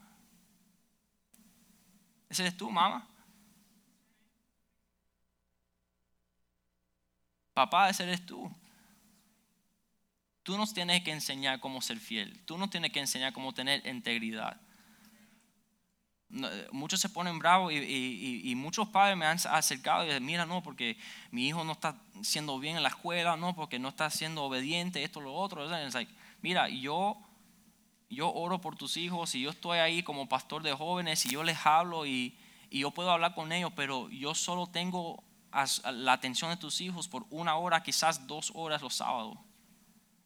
Ese 2.29 2.42
eres 2.42 2.57
tú, 2.57 2.70
mamá. 2.70 3.09
Papá, 7.55 7.90
ese 7.90 8.05
eres 8.05 8.25
tú. 8.25 8.49
Tú 10.44 10.57
nos 10.57 10.72
tienes 10.72 11.03
que 11.03 11.11
enseñar 11.11 11.59
cómo 11.59 11.83
ser 11.83 11.99
fiel. 11.99 12.44
Tú 12.44 12.57
nos 12.57 12.70
tienes 12.70 12.92
que 12.92 13.01
enseñar 13.01 13.33
cómo 13.33 13.53
tener 13.53 13.85
integridad 13.85 14.61
muchos 16.73 17.01
se 17.01 17.09
ponen 17.09 17.39
bravos 17.39 17.73
y, 17.73 18.53
muchos 18.57 18.89
padres 18.89 19.17
me 19.17 19.27
han 19.27 19.39
acercado 19.51 20.03
y 20.03 20.07
dicen, 20.07 20.25
mira, 20.25 20.47
no, 20.47 20.62
porque 20.62 20.97
mi 21.31 21.47
hijo 21.47 21.65
no 21.65 21.73
está 21.73 21.97
siendo 22.23 22.59
bien 22.59 22.77
en 22.77 22.83
la 22.83 22.89
escuela, 22.89 23.37
no, 23.37 23.55
porque 23.55 23.79
no 23.79 23.89
está 23.89 24.11
siendo 24.11 24.45
obediente, 24.45 25.03
esto, 25.03 25.21
lo 25.21 25.35
otro. 25.35 25.67
mira, 26.43 26.69
yo, 26.69 27.17
yo 28.11 28.33
oro 28.33 28.61
por 28.61 28.77
tus 28.77 28.97
hijos 28.97 29.35
y 29.35 29.43
yo 29.43 29.51
estoy 29.51 29.79
ahí 29.79 30.03
como 30.03 30.29
pastor 30.29 30.62
de 30.62 30.73
jóvenes 30.73 31.25
y 31.27 31.31
yo 31.31 31.43
les 31.43 31.65
hablo 31.65 32.07
y, 32.07 32.37
yo 32.69 32.91
puedo 32.91 33.11
hablar 33.11 33.35
con 33.35 33.53
ellos, 33.53 33.73
pero 33.75 34.11
yo 34.11 34.35
solo 34.35 34.67
tengo 34.67 35.23
la 35.95 36.12
atención 36.12 36.51
de 36.51 36.59
tus 36.59 36.83
hijos 36.83 37.09
por 37.09 37.25
una 37.31 37.57
hora, 37.57 37.83
quizás 37.83 38.27
dos 38.27 38.53
horas 38.55 38.83
los 38.83 38.97
sábados. 38.97 39.39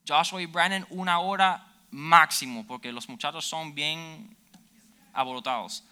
Joshua 0.09 0.43
y 0.43 0.47
Brandon, 0.47 0.85
una 0.91 1.21
hora 1.21 1.71
máximo, 1.91 2.67
porque 2.67 2.91
los 2.91 3.09
muchachos 3.09 3.45
son 3.45 3.73
bien 3.75 4.37
aborotados. 5.13 5.85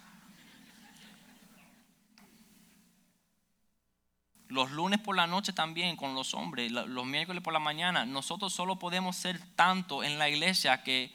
Los 4.49 4.71
lunes 4.71 4.99
por 4.99 5.15
la 5.15 5.27
noche 5.27 5.53
también 5.53 5.97
con 5.97 6.15
los 6.15 6.35
hombres, 6.35 6.73
los 6.73 7.07
miércoles 7.07 7.43
por 7.43 7.53
la 7.53 7.59
mañana. 7.59 8.07
Nosotros 8.07 8.53
solo 8.53 8.77
podemos 8.77 9.17
ser 9.17 9.41
tanto 9.55 10.03
en 10.03 10.19
la 10.19 10.29
iglesia 10.29 10.83
que 10.83 11.13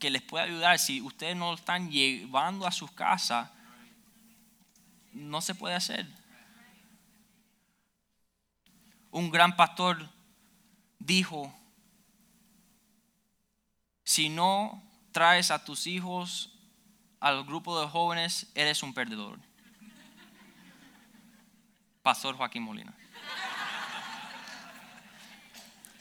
que 0.00 0.10
les 0.10 0.22
pueda 0.22 0.44
ayudar, 0.44 0.78
si 0.78 1.00
ustedes 1.02 1.36
no 1.36 1.50
lo 1.50 1.54
están 1.54 1.90
llevando 1.90 2.66
a 2.66 2.72
sus 2.72 2.90
casas, 2.90 3.48
no 5.12 5.40
se 5.42 5.54
puede 5.54 5.74
hacer. 5.74 6.06
Un 9.10 9.30
gran 9.30 9.54
pastor 9.56 10.08
dijo, 10.98 11.54
si 14.02 14.30
no 14.30 14.82
traes 15.12 15.50
a 15.50 15.64
tus 15.64 15.86
hijos 15.86 16.50
al 17.20 17.44
grupo 17.44 17.78
de 17.80 17.86
jóvenes, 17.86 18.50
eres 18.54 18.82
un 18.82 18.94
perdedor. 18.94 19.38
Pastor 22.02 22.36
Joaquín 22.36 22.62
Molina. 22.62 22.92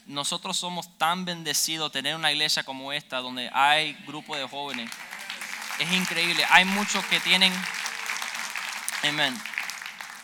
Nosotros 0.06 0.58
somos 0.58 0.98
tan 0.98 1.24
bendecidos 1.26 1.92
tener 1.92 2.16
una 2.16 2.32
iglesia 2.32 2.64
como 2.64 2.92
esta 2.92 3.18
donde 3.18 3.50
hay 3.54 3.94
grupo 4.08 4.36
de 4.36 4.48
jóvenes. 4.48 4.90
Es 5.80 5.92
increíble. 5.94 6.44
Hay 6.50 6.66
muchos 6.66 7.06
que 7.06 7.20
tienen, 7.20 7.54
amén. 9.04 9.40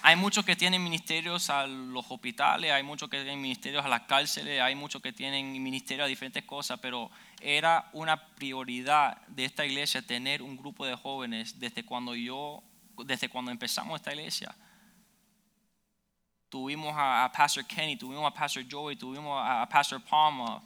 Hay 0.02 0.16
muchos 0.16 0.46
que 0.46 0.56
tienen 0.56 0.84
ministerios 0.84 1.50
a 1.50 1.66
los 1.66 2.06
hospitales, 2.10 2.72
hay 2.72 2.84
muchos 2.84 3.10
que 3.10 3.18
tienen 3.18 3.42
ministerios 3.42 3.84
a 3.84 3.88
las 3.88 4.02
cárceles, 4.02 4.62
hay 4.62 4.76
muchos 4.76 5.02
que 5.02 5.12
tienen 5.12 5.52
ministerios 5.64 6.06
a 6.06 6.08
diferentes 6.08 6.44
cosas, 6.44 6.80
pero 6.80 7.10
era 7.42 7.90
una 7.94 8.24
prioridad 8.36 9.18
de 9.28 9.46
esta 9.46 9.66
iglesia 9.66 10.02
tener 10.02 10.42
un 10.42 10.58
grupo 10.58 10.86
de 10.86 10.96
jóvenes 10.96 11.60
desde 11.60 11.84
cuando 11.84 12.14
yo, 12.16 12.64
desde 13.04 13.30
cuando 13.30 13.52
empezamos 13.52 14.00
esta 14.00 14.12
iglesia. 14.12 14.56
Tuvimos 16.56 16.96
a, 16.96 17.30
Pastor 17.36 17.66
Kenny, 17.66 17.98
tuvimos 17.98 18.26
a 18.26 18.34
Pastor 18.34 18.64
Joey, 18.66 18.96
tuvimos 18.96 19.38
a, 19.44 19.68
Pastor 19.68 20.02
Palma, 20.02 20.64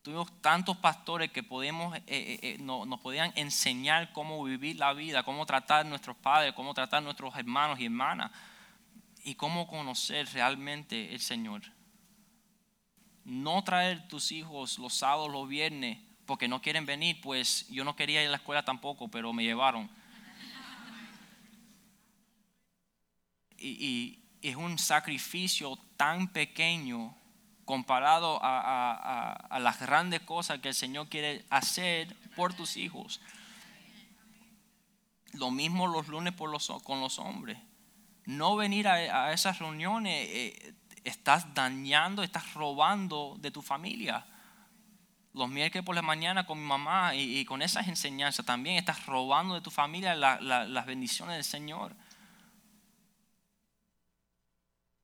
tuvimos 0.00 0.40
tantos 0.40 0.74
pastores 0.78 1.30
que 1.30 1.42
podemos, 1.42 1.94
eh, 1.94 2.02
eh, 2.06 2.38
eh, 2.40 2.56
nos 2.58 2.98
podían 3.00 3.30
enseñar 3.36 4.10
cómo 4.14 4.42
vivir 4.42 4.76
la 4.76 4.94
vida, 4.94 5.22
cómo 5.22 5.44
tratar 5.44 5.84
a 5.84 5.84
nuestros 5.84 6.16
padres, 6.16 6.54
cómo 6.54 6.72
tratar 6.72 7.00
a 7.00 7.00
nuestros 7.02 7.36
hermanos 7.36 7.78
y 7.78 7.84
hermanas 7.84 8.30
y 9.22 9.34
cómo 9.34 9.66
conocer 9.66 10.26
realmente 10.32 11.12
el 11.12 11.20
Señor. 11.20 11.60
No 13.22 13.62
traer 13.64 14.08
tus 14.08 14.32
hijos 14.32 14.78
los 14.78 14.94
sábados, 14.94 15.30
los 15.30 15.46
viernes, 15.46 15.98
porque 16.24 16.48
no 16.48 16.62
quieren 16.62 16.86
venir, 16.86 17.20
pues 17.20 17.68
yo 17.68 17.84
no 17.84 17.94
quería 17.94 18.22
ir 18.22 18.28
a 18.28 18.30
la 18.30 18.38
escuela 18.38 18.64
tampoco, 18.64 19.08
pero 19.08 19.30
me 19.34 19.44
llevaron. 19.44 19.90
Y, 23.58 24.20
es 24.48 24.56
un 24.56 24.78
sacrificio 24.78 25.78
tan 25.96 26.28
pequeño 26.28 27.16
comparado 27.64 28.38
a, 28.42 29.58
las 29.60 29.80
grandes 29.80 30.20
cosas 30.20 30.60
que 30.60 30.68
el 30.68 30.74
Señor 30.74 31.08
quiere 31.08 31.44
hacer 31.50 32.14
por 32.36 32.54
tus 32.54 32.76
hijos. 32.76 33.20
Lo 35.32 35.50
mismo 35.50 35.88
los 35.88 36.08
lunes 36.08 36.32
por 36.32 36.48
los, 36.48 36.70
con 36.84 37.00
los 37.00 37.18
hombres. 37.18 37.58
No 38.24 38.56
venir 38.56 38.88
a, 38.88 39.32
esas 39.32 39.58
reuniones, 39.58 40.28
eh, 40.30 40.74
estás 41.04 41.52
dañando, 41.54 42.22
estás 42.22 42.54
robando 42.54 43.36
de 43.40 43.50
tu 43.50 43.62
familia. 43.62 44.24
Los 45.34 45.48
miércoles 45.48 45.84
por 45.84 45.94
la 45.94 46.02
mañana 46.02 46.46
con 46.46 46.58
mi 46.58 46.64
mamá 46.64 47.14
y, 47.14 47.44
con 47.44 47.62
esas 47.62 47.88
enseñanzas 47.88 48.46
también 48.46 48.76
estás 48.76 49.06
robando 49.06 49.54
de 49.54 49.60
tu 49.60 49.70
familia 49.70 50.14
las 50.14 50.86
bendiciones 50.86 51.34
del 51.34 51.44
Señor. 51.44 51.94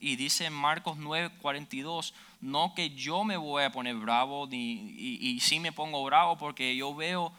Y 0.02 0.16
dice 0.16 0.46
en 0.46 0.52
Marcos 0.52 0.98
9:42, 0.98 2.12
no 2.40 2.74
que 2.74 2.90
yo 2.90 3.22
me 3.22 3.36
voy 3.36 3.62
a 3.62 3.70
poner 3.70 3.94
bravo, 3.94 4.48
ni, 4.48 4.72
y, 4.72 5.38
sí 5.38 5.60
me 5.60 5.70
pongo 5.70 6.02
bravo 6.02 6.36
porque 6.36 6.74
yo 6.76 6.92
veo 6.92 7.32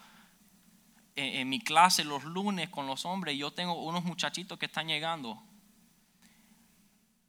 en, 1.17 1.49
mi 1.49 1.59
clase 1.59 2.05
los 2.05 2.23
lunes 2.23 2.69
con 2.69 2.87
los 2.87 3.03
hombres, 3.03 3.37
yo 3.37 3.51
tengo 3.51 3.73
unos 3.73 4.05
muchachitos 4.05 4.57
que 4.57 4.67
están 4.67 4.87
llegando. 4.87 5.43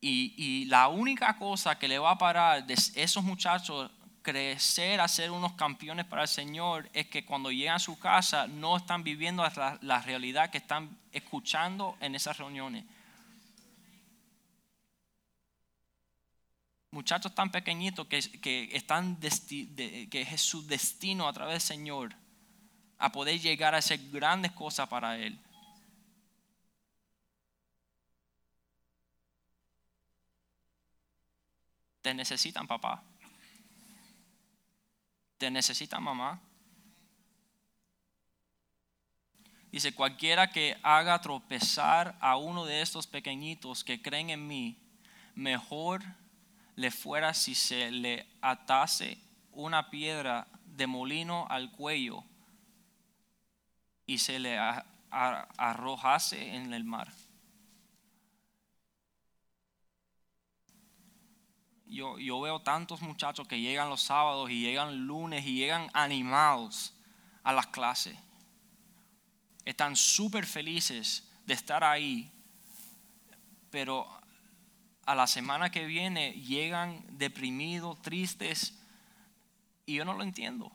Y, 0.00 0.34
y 0.36 0.66
la 0.66 0.86
única 0.86 1.36
cosa 1.36 1.76
que 1.80 1.88
le 1.88 1.98
va 1.98 2.12
a 2.12 2.18
parar 2.18 2.64
de 2.64 2.74
esos 2.74 3.24
muchachos 3.24 3.90
crecer 4.22 5.00
a 5.00 5.08
ser 5.08 5.32
unos 5.32 5.54
campeones 5.54 6.04
para 6.04 6.22
el 6.22 6.28
Señor 6.28 6.88
es 6.92 7.08
que 7.08 7.24
cuando 7.24 7.50
llegan 7.50 7.74
a 7.74 7.80
su 7.80 7.98
casa 7.98 8.46
no 8.46 8.76
están 8.76 9.02
viviendo 9.02 9.44
la 9.80 10.00
realidad 10.00 10.50
que 10.50 10.58
están 10.58 10.96
escuchando 11.10 11.96
en 12.00 12.14
esas 12.14 12.38
reuniones. 12.38 12.84
Muchachos 16.94 17.34
tan 17.34 17.50
pequeñitos 17.50 18.06
que, 18.06 18.20
que 18.40 18.70
están 18.76 19.18
que 19.18 20.08
es 20.12 20.40
su 20.40 20.64
destino 20.64 21.26
a 21.26 21.32
través 21.32 21.54
del 21.54 21.76
Señor 21.76 22.14
a 22.98 23.10
poder 23.10 23.40
llegar 23.40 23.74
a 23.74 23.78
hacer 23.78 23.98
grandes 24.10 24.52
cosas 24.52 24.88
para 24.88 25.18
Él. 25.18 25.38
Te 32.00 32.14
necesitan 32.14 32.68
papá. 32.68 33.02
Te 35.36 35.50
necesitan 35.50 36.00
mamá. 36.00 36.40
Dice, 39.72 39.92
cualquiera 39.92 40.52
que 40.52 40.78
haga 40.84 41.20
tropezar 41.20 42.16
a 42.20 42.36
uno 42.36 42.64
de 42.64 42.82
estos 42.82 43.08
pequeñitos 43.08 43.82
que 43.82 44.00
creen 44.00 44.30
en 44.30 44.46
mí, 44.46 44.78
mejor 45.34 46.04
le 46.76 46.90
fuera 46.90 47.34
si 47.34 47.54
se 47.54 47.90
le 47.90 48.26
atase 48.40 49.18
una 49.52 49.90
piedra 49.90 50.46
de 50.64 50.86
molino 50.86 51.46
al 51.48 51.70
cuello 51.70 52.24
y 54.06 54.18
se 54.18 54.38
le 54.38 54.58
arrojase 55.10 56.54
en 56.54 56.72
el 56.72 56.84
mar. 56.84 57.12
Yo, 61.86 62.18
yo, 62.18 62.40
veo 62.40 62.60
tantos 62.60 63.02
muchachos 63.02 63.46
que 63.46 63.60
llegan 63.60 63.88
los 63.88 64.02
sábados 64.02 64.50
y 64.50 64.60
llegan 64.60 65.06
lunes 65.06 65.46
y 65.46 65.54
llegan 65.54 65.88
animados 65.92 66.92
a 67.44 67.52
las 67.52 67.68
clases. 67.68 68.18
Están 69.64 69.94
súper 69.94 70.44
felices 70.44 71.30
de 71.46 71.54
estar 71.54 71.84
ahí, 71.84 72.32
pero 73.70 74.08
a 75.06 75.14
la 75.14 75.26
semana 75.26 75.70
que 75.70 75.86
viene 75.86 76.32
llegan 76.32 77.04
deprimidos, 77.18 78.00
tristes, 78.02 78.78
y 79.86 79.94
yo 79.94 80.04
no 80.04 80.14
lo 80.14 80.22
entiendo. 80.22 80.72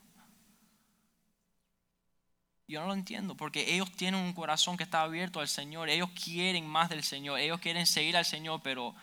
Yo 2.67 2.81
no 2.81 2.87
lo 2.87 2.93
entiendo, 2.93 3.35
porque 3.35 3.73
ellos 3.73 3.91
tienen 3.93 4.21
un 4.21 4.33
corazón 4.33 4.77
que 4.77 4.83
está 4.83 5.01
abierto 5.01 5.39
al 5.39 5.47
Señor, 5.47 5.89
ellos 5.89 6.11
quieren 6.11 6.67
más 6.67 6.89
del 6.89 7.03
Señor, 7.03 7.39
ellos 7.39 7.59
quieren 7.59 7.87
seguir 7.87 8.15
al 8.15 8.25
Señor, 8.25 8.61
pero 8.61 8.93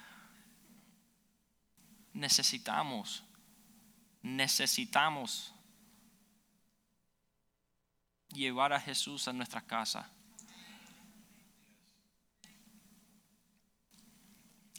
necesitamos, 2.13 3.25
necesitamos 4.23 5.53
llevar 8.29 8.73
a 8.73 8.81
Jesús 8.81 9.27
a 9.27 9.33
nuestra 9.33 9.61
casa. 9.61 10.11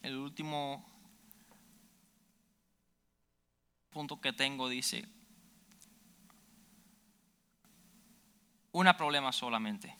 El 0.03 0.17
último 0.17 0.85
punto 3.89 4.21
que 4.21 4.33
tengo 4.33 4.69
dice, 4.69 5.07
un 8.71 8.87
problema 8.97 9.31
solamente. 9.31 9.95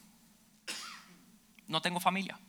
No 1.68 1.82
tengo 1.82 2.00
familia. 2.00 2.40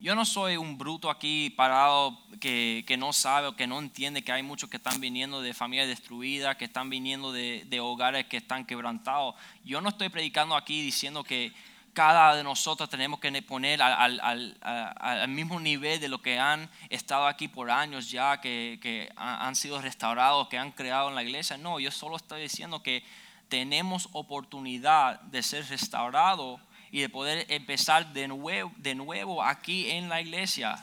Yo 0.00 0.14
no 0.14 0.24
soy 0.24 0.56
un 0.56 0.78
bruto 0.78 1.10
aquí 1.10 1.50
parado 1.50 2.16
que, 2.38 2.96
no 2.96 3.12
sabe 3.12 3.48
o 3.48 3.56
que 3.56 3.66
no 3.66 3.80
entiende 3.80 4.22
que 4.22 4.30
hay 4.30 4.44
muchos 4.44 4.70
que 4.70 4.76
están 4.76 5.00
viniendo 5.00 5.42
de 5.42 5.54
familias 5.54 5.88
destruidas, 5.88 6.56
que 6.56 6.66
están 6.66 6.88
viniendo 6.88 7.32
de, 7.32 7.64
de 7.66 7.80
hogares 7.80 8.26
que 8.26 8.36
están 8.36 8.64
quebrantados. 8.64 9.34
Yo 9.64 9.80
no 9.80 9.88
estoy 9.88 10.08
predicando 10.08 10.54
aquí 10.54 10.82
diciendo 10.82 11.24
que 11.24 11.52
cada 11.92 12.34
de 12.36 12.44
nosotros 12.44 12.88
tenemos 12.88 13.20
que 13.20 13.42
poner 13.42 13.82
al, 13.82 15.28
mismo 15.28 15.58
nivel 15.60 16.00
de 16.00 16.08
lo 16.08 16.22
que 16.22 16.38
han 16.38 16.70
estado 16.90 17.26
aquí 17.26 17.48
por 17.48 17.70
años 17.70 18.10
ya, 18.10 18.40
que, 18.40 19.10
han 19.16 19.56
sido 19.56 19.80
restaurados, 19.80 20.48
que 20.48 20.58
han 20.58 20.72
creado 20.72 21.08
en 21.08 21.14
la 21.14 21.22
iglesia. 21.22 21.56
No, 21.56 21.80
yo 21.80 21.90
solo 21.90 22.16
estoy 22.16 22.42
diciendo 22.42 22.82
que 22.82 23.04
tenemos 23.48 24.08
oportunidad 24.12 25.20
de 25.22 25.42
ser 25.42 25.66
restaurados 25.68 26.60
y 26.90 27.00
de 27.00 27.08
poder 27.08 27.46
empezar 27.48 28.12
de 28.12 28.28
nuevo, 28.28 28.72
de 28.76 28.94
nuevo 28.94 29.42
aquí 29.42 29.90
en 29.90 30.08
la 30.08 30.20
iglesia. 30.20 30.76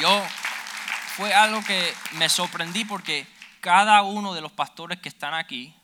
Yo 0.00 0.22
fue 1.16 1.32
algo 1.32 1.62
que 1.64 1.94
me 2.12 2.28
sorprendí 2.28 2.84
porque 2.84 3.26
cada 3.60 4.02
uno 4.02 4.34
de 4.34 4.40
los 4.40 4.52
pastores 4.52 4.98
que 4.98 5.08
están 5.08 5.32
aquí, 5.32 5.74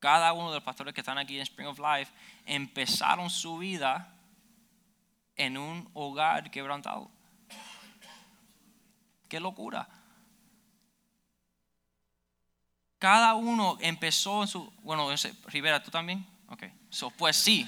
cada 0.00 0.32
uno 0.32 0.48
de 0.48 0.56
los 0.56 0.64
pastores 0.64 0.92
que 0.94 1.02
están 1.02 1.18
aquí 1.18 1.36
en 1.36 1.42
Spring 1.42 1.68
of 1.68 1.78
Life 1.78 2.12
empezaron 2.46 3.30
su 3.30 3.58
vida 3.58 4.12
en 5.36 5.56
un 5.56 5.88
hogar 5.94 6.50
quebrantado. 6.50 7.10
Qué 9.28 9.38
locura. 9.38 9.88
Cada 12.98 13.34
uno 13.34 13.78
empezó 13.80 14.42
en 14.42 14.48
su... 14.48 14.72
Bueno, 14.82 15.08
Rivera, 15.46 15.82
¿tú 15.82 15.90
también? 15.90 16.26
Ok. 16.48 16.64
So, 16.90 17.10
pues 17.10 17.36
sí. 17.36 17.66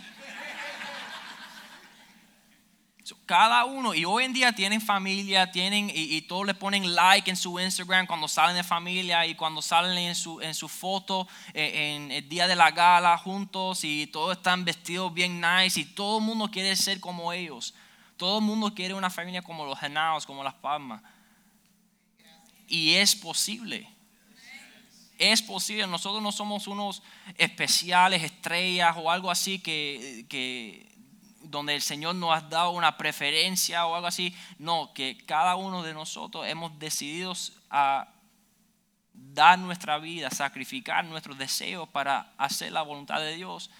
Cada 3.26 3.64
uno, 3.64 3.94
y 3.94 4.04
hoy 4.04 4.24
en 4.24 4.32
día 4.32 4.52
tienen 4.52 4.80
familia, 4.80 5.50
tienen, 5.50 5.90
y, 5.90 6.16
y 6.16 6.22
todos 6.22 6.46
le 6.46 6.54
ponen 6.54 6.94
like 6.94 7.28
en 7.28 7.36
su 7.36 7.58
Instagram 7.58 8.06
cuando 8.06 8.28
salen 8.28 8.54
de 8.54 8.62
familia 8.62 9.26
y 9.26 9.34
cuando 9.34 9.60
salen 9.60 9.98
en 9.98 10.14
su, 10.14 10.40
en 10.40 10.54
su 10.54 10.68
foto 10.68 11.26
eh, 11.52 11.96
en 11.96 12.12
el 12.12 12.28
día 12.28 12.46
de 12.46 12.54
la 12.54 12.70
gala 12.70 13.18
juntos 13.18 13.82
y 13.82 14.06
todos 14.06 14.36
están 14.36 14.64
vestidos 14.64 15.12
bien 15.12 15.40
nice 15.40 15.80
y 15.80 15.84
todo 15.84 16.18
el 16.18 16.24
mundo 16.24 16.48
quiere 16.48 16.76
ser 16.76 17.00
como 17.00 17.32
ellos. 17.32 17.74
Todo 18.16 18.38
el 18.38 18.44
mundo 18.44 18.72
quiere 18.72 18.94
una 18.94 19.10
familia 19.10 19.42
como 19.42 19.66
los 19.66 19.80
Genaos, 19.80 20.24
como 20.24 20.44
las 20.44 20.54
Palmas. 20.54 21.02
Y 22.68 22.94
es 22.94 23.16
posible. 23.16 23.88
Es 25.18 25.42
posible. 25.42 25.88
Nosotros 25.88 26.22
no 26.22 26.30
somos 26.30 26.68
unos 26.68 27.02
especiales, 27.36 28.22
estrellas 28.22 28.94
o 28.96 29.10
algo 29.10 29.28
así 29.28 29.58
que, 29.58 30.24
que 30.28 30.91
donde 31.52 31.74
el 31.74 31.82
Señor 31.82 32.16
nos 32.16 32.34
ha 32.34 32.40
dado 32.40 32.70
una 32.70 32.96
preferencia 32.96 33.86
o 33.86 33.94
algo 33.94 34.08
así. 34.08 34.34
No, 34.58 34.92
que 34.94 35.18
cada 35.26 35.54
uno 35.54 35.82
de 35.82 35.92
nosotros 35.92 36.48
hemos 36.48 36.76
decidido 36.78 37.34
a 37.70 38.08
dar 39.12 39.58
nuestra 39.58 39.98
vida, 39.98 40.30
sacrificar 40.30 41.04
nuestros 41.04 41.38
deseos 41.38 41.88
para 41.90 42.32
hacer 42.38 42.72
la 42.72 42.82
voluntad 42.82 43.20
de 43.20 43.36
Dios. 43.36 43.70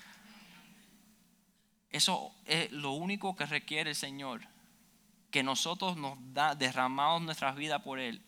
Eso 1.91 2.33
es 2.45 2.70
lo 2.70 2.93
único 2.93 3.35
que 3.35 3.47
requiere 3.47 3.91
el 3.91 3.97
Señor. 3.97 4.43
Que 5.31 5.43
nosotros 5.43 5.97
nos 5.97 6.18
derramamos 6.59 7.23
nuestras 7.23 7.57
vidas 7.57 7.81
por 7.81 7.99
Él. 7.99 8.23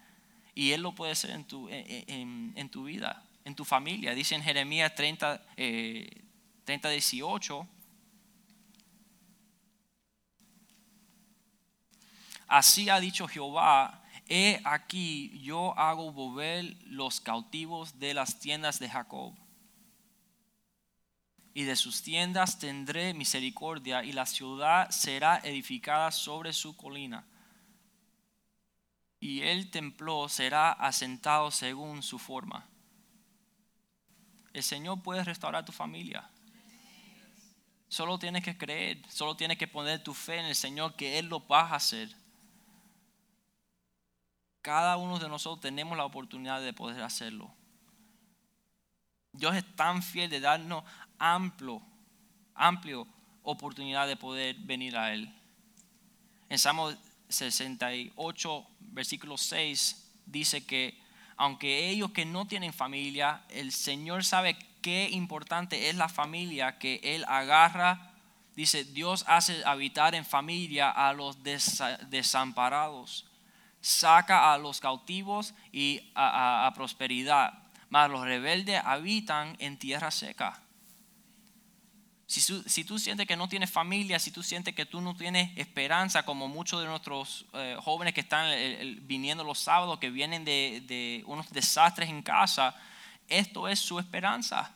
Y 0.55 0.73
Él 0.73 0.81
lo 0.81 0.95
puede 0.95 1.13
hacer 1.13 1.31
en 1.31 1.45
tu, 1.45 1.69
en, 1.71 2.69
tu 2.71 2.85
vida, 2.85 3.23
en 3.45 3.55
tu 3.55 3.67
familia. 3.67 4.15
Dice 4.15 4.35
en 4.35 4.43
Jeremías 4.43 4.95
30, 4.95 5.43
eh, 5.59 6.23
30, 6.65 6.89
18. 6.89 7.69
Así 12.55 12.89
ha 12.89 13.01
dicho 13.01 13.27
Jehová, 13.27 14.01
he 14.29 14.61
aquí 14.63 15.41
yo 15.43 15.77
hago 15.77 16.13
volver 16.13 16.77
los 16.85 17.21
cautivos 17.21 17.99
de 17.99 18.15
las 18.15 18.39
tiendas 18.39 18.79
de 18.79 18.89
Jacob. 18.89 19.35
Y 21.53 21.65
de 21.65 21.75
sus 21.75 22.05
tiendas 22.05 22.61
tendré 22.61 23.13
misericordia 23.13 24.05
y 24.05 24.13
la 24.13 24.25
ciudad 24.25 24.89
será 24.91 25.41
edificada 25.43 26.13
sobre 26.13 26.53
su 26.53 26.77
colina. 26.77 27.27
Y 29.19 29.43
el 29.43 29.73
templo 29.73 30.29
será 30.29 30.71
asentado 30.71 31.51
según 31.51 32.05
su 32.05 32.21
forma. 32.21 32.69
El 34.53 34.63
Señor 34.63 35.03
puede 35.03 35.25
restaurar 35.25 35.65
tu 35.65 35.73
familia. 35.73 36.31
Solo 37.89 38.17
tienes 38.17 38.45
que 38.45 38.57
creer, 38.57 39.03
solo 39.09 39.37
tienes 39.37 39.59
que 39.59 39.67
poner 39.67 40.05
tu 40.05 40.15
fe 40.15 40.39
en 40.39 40.47
el 40.47 40.55
Señor 40.55 40.95
que 40.95 41.19
Él 41.19 41.27
lo 41.27 41.45
va 41.49 41.63
a 41.63 41.75
hacer 41.75 42.23
cada 44.65 44.97
uno 44.97 45.19
de 45.19 45.29
nosotros 45.29 45.61
tenemos 45.61 45.95
la 45.95 46.07
oportunidad 46.07 46.63
de 46.63 46.73
poder 46.73 47.03
hacerlo. 47.03 47.55
Dios 49.31 49.55
es 49.55 49.77
tan 49.77 50.03
fiel 50.03 50.31
de 50.31 50.41
darnos 50.41 50.85
amplio, 51.19 51.83
amplio 52.55 53.07
oportunidad 53.43 54.09
de 54.09 54.17
poder 54.17 54.57
venir 54.61 54.97
a 54.97 55.13
Él. 55.13 55.31
En 56.49 56.59
Salmo 56.59 56.95
68, 57.29 58.67
versículo 58.81 59.37
6, 59.37 60.23
dice 60.25 60.65
que 60.65 60.99
aunque 61.37 61.91
ellos 61.91 62.13
que 62.13 62.25
no 62.25 62.47
tienen 62.47 62.73
familia, 62.73 63.45
el 63.51 63.71
Señor 63.71 64.25
sabe 64.25 64.57
qué 64.81 65.11
importante 65.11 65.91
es 65.91 65.95
la 65.95 66.09
familia 66.09 66.79
que 66.79 67.01
Él 67.03 67.27
agarra. 67.29 68.15
Dice, 68.57 68.85
Dios 68.85 69.27
hace 69.29 69.63
habitar 69.67 70.15
en 70.15 70.25
familia 70.25 70.91
a 70.91 71.13
los 71.13 71.43
desa- 71.43 71.99
desamparados 72.09 73.27
saca 73.85 74.55
a 74.55 74.57
los 74.57 74.81
cautivos 74.81 75.53
y 75.71 76.11
a, 76.15 76.67
a- 76.67 76.73
prosperidad, 76.73 77.53
mas 77.91 78.11
los 78.11 78.23
rebeldes 78.23 78.81
habitan 78.83 79.57
en 79.59 79.77
tierra 79.79 80.11
seca. 80.11 80.59
Si, 82.27 82.41
si 82.41 82.85
tú 82.85 82.99
sientes 82.99 83.27
que 83.27 83.37
no 83.37 83.47
tienes 83.47 83.71
familia, 83.71 84.19
si 84.19 84.31
tú 84.31 84.43
sientes 84.43 84.75
que 84.75 84.87
tú 84.87 85.03
no 85.03 85.15
tienes 85.15 85.51
esperanza, 85.59 86.25
como 86.25 86.49
muchos 86.49 86.81
de 86.81 86.87
nuestros 86.87 87.45
eh, 87.53 87.77
jóvenes 87.79 88.15
que 88.15 88.23
están 88.23 88.47
eh, 88.49 88.97
viniendo 89.03 89.45
los 89.45 89.59
sábados, 89.59 89.99
que 89.99 90.09
vienen 90.09 90.47
de, 90.47 90.83
de 90.87 91.23
unos 91.27 91.51
desastres 91.51 92.09
en 92.09 92.23
casa, 92.23 92.75
esto 93.29 93.69
es 93.69 93.79
su 93.81 93.99
esperanza. 93.99 94.73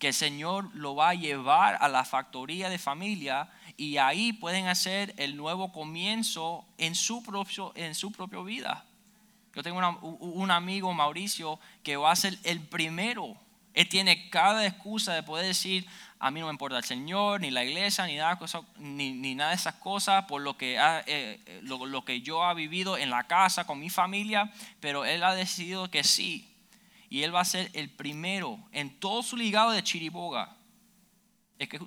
Que 0.00 0.08
el 0.08 0.14
Señor 0.14 0.74
lo 0.74 0.96
va 0.96 1.10
a 1.10 1.14
llevar 1.14 1.78
a 1.80 1.86
la 1.86 2.04
factoría 2.04 2.68
de 2.68 2.78
familia 2.78 3.48
y 3.82 3.98
ahí 3.98 4.32
pueden 4.32 4.68
hacer 4.68 5.12
el 5.16 5.36
nuevo 5.36 5.72
comienzo 5.72 6.64
en 6.78 6.94
su 6.94 7.20
propio, 7.20 7.72
en 7.74 7.96
su 7.96 8.12
propia 8.12 8.40
vida. 8.42 8.84
Yo 9.56 9.64
tengo 9.64 9.80
un 10.00 10.50
amigo, 10.52 10.94
Mauricio, 10.94 11.58
que 11.82 11.96
va 11.96 12.12
a 12.12 12.16
ser 12.16 12.38
el 12.44 12.60
primero. 12.60 13.36
Él 13.74 13.88
tiene 13.88 14.30
cada 14.30 14.64
excusa 14.64 15.14
de 15.14 15.24
poder 15.24 15.46
decir, 15.46 15.84
a 16.20 16.30
mí 16.30 16.38
no 16.38 16.46
me 16.46 16.52
importa 16.52 16.78
el 16.78 16.84
Señor, 16.84 17.40
ni 17.40 17.50
la 17.50 17.64
iglesia, 17.64 18.06
ni 18.06 18.14
nada, 18.14 18.38
ni, 18.78 19.34
nada 19.34 19.50
de 19.50 19.56
esas 19.56 19.74
cosas, 19.74 20.26
por 20.26 20.42
lo 20.42 20.56
que, 20.56 20.76
eh, 20.76 21.02
eh, 21.06 21.60
lo, 21.64 21.84
lo 21.84 22.04
que 22.04 22.20
yo 22.20 22.44
ha 22.44 22.54
vivido 22.54 22.96
en 22.96 23.10
la 23.10 23.24
casa 23.24 23.66
con 23.66 23.80
mi 23.80 23.90
familia, 23.90 24.52
pero 24.78 25.04
él 25.04 25.24
ha 25.24 25.34
decidido 25.34 25.90
que 25.90 26.04
sí. 26.04 26.48
Y 27.10 27.24
él 27.24 27.34
va 27.34 27.40
a 27.40 27.44
ser 27.44 27.68
el 27.72 27.90
primero 27.90 28.60
en 28.70 28.90
todo 29.00 29.24
su 29.24 29.36
ligado 29.36 29.72
de 29.72 29.82
Chiriboga. 29.82 30.54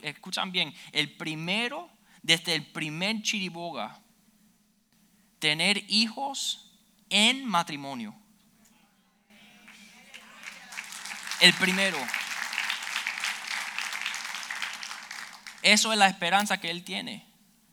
Escuchan 0.02 0.52
bien, 0.52 0.74
el 0.92 1.16
primero 1.16 1.90
desde 2.26 2.56
el 2.56 2.66
primer 2.66 3.22
Chiriboga, 3.22 4.00
tener 5.38 5.84
hijos 5.90 6.72
en 7.10 7.46
matrimonio. 7.46 8.16
El 11.40 11.54
primero. 11.54 11.98
Eso 15.62 15.92
es 15.92 16.00
la 16.00 16.08
esperanza 16.08 16.60
que 16.60 16.72
él 16.72 16.84
tiene. 16.84 17.28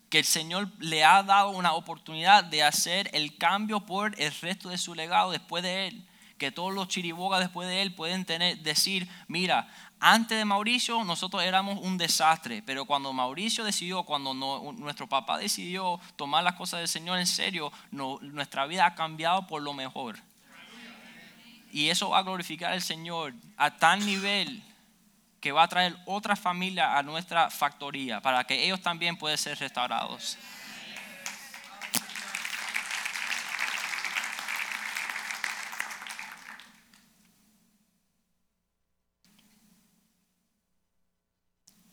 Que 0.09 0.19
el 0.19 0.25
Señor 0.25 0.69
le 0.77 1.03
ha 1.03 1.23
dado 1.23 1.49
una 1.49 1.73
oportunidad 1.73 2.43
de 2.43 2.61
hacer 2.61 3.09
el 3.13 3.37
cambio 3.39 3.87
por 3.87 4.13
el 4.21 4.31
resto 4.41 4.69
de 4.69 4.77
su 4.77 4.93
legado 4.93 5.31
después 5.31 5.63
de 5.63 5.87
él. 5.87 6.07
Que 6.37 6.51
todos 6.51 6.73
los 6.73 6.89
chiribogas 6.89 7.39
después 7.39 7.67
de 7.67 7.81
él 7.81 7.95
pueden 7.95 8.25
tener, 8.25 8.59
decir, 8.59 9.07
mira, 9.27 9.67
antes 10.05 10.37
de 10.37 10.43
Mauricio 10.43 11.01
nosotros 11.05 11.43
éramos 11.43 11.79
un 11.79 11.97
desastre, 11.97 12.61
pero 12.61 12.83
cuando 12.83 13.13
Mauricio 13.13 13.63
decidió, 13.63 14.03
cuando 14.03 14.33
nuestro 14.33 15.07
papá 15.07 15.37
decidió 15.37 15.97
tomar 16.17 16.43
las 16.43 16.55
cosas 16.55 16.79
del 16.81 16.89
Señor 16.89 17.19
en 17.19 17.25
serio, 17.25 17.71
nuestra 17.91 18.65
vida 18.65 18.85
ha 18.85 18.95
cambiado 18.95 19.47
por 19.47 19.61
lo 19.61 19.73
mejor. 19.73 20.17
Y 21.71 21.87
eso 21.87 22.09
va 22.09 22.19
a 22.19 22.23
glorificar 22.23 22.73
al 22.73 22.81
Señor 22.81 23.33
a 23.55 23.77
tal 23.77 24.05
nivel 24.05 24.61
que 25.39 25.53
va 25.53 25.63
a 25.63 25.67
traer 25.69 25.95
otra 26.05 26.35
familia 26.35 26.97
a 26.97 27.03
nuestra 27.03 27.49
factoría 27.49 28.21
para 28.21 28.43
que 28.43 28.61
ellos 28.65 28.81
también 28.81 29.15
puedan 29.15 29.37
ser 29.37 29.57
restaurados. 29.57 30.37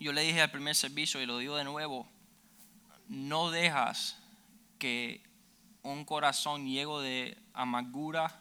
Yo 0.01 0.15
le 0.15 0.23
dije 0.23 0.41
al 0.41 0.51
primer 0.51 0.75
servicio 0.75 1.21
y 1.21 1.27
lo 1.27 1.37
digo 1.37 1.57
de 1.57 1.65
nuevo, 1.65 2.09
no 3.07 3.51
dejas 3.51 4.19
que 4.79 5.23
un 5.83 6.07
corazón 6.07 6.67
lleno 6.67 7.01
de 7.01 7.37
amargura 7.53 8.41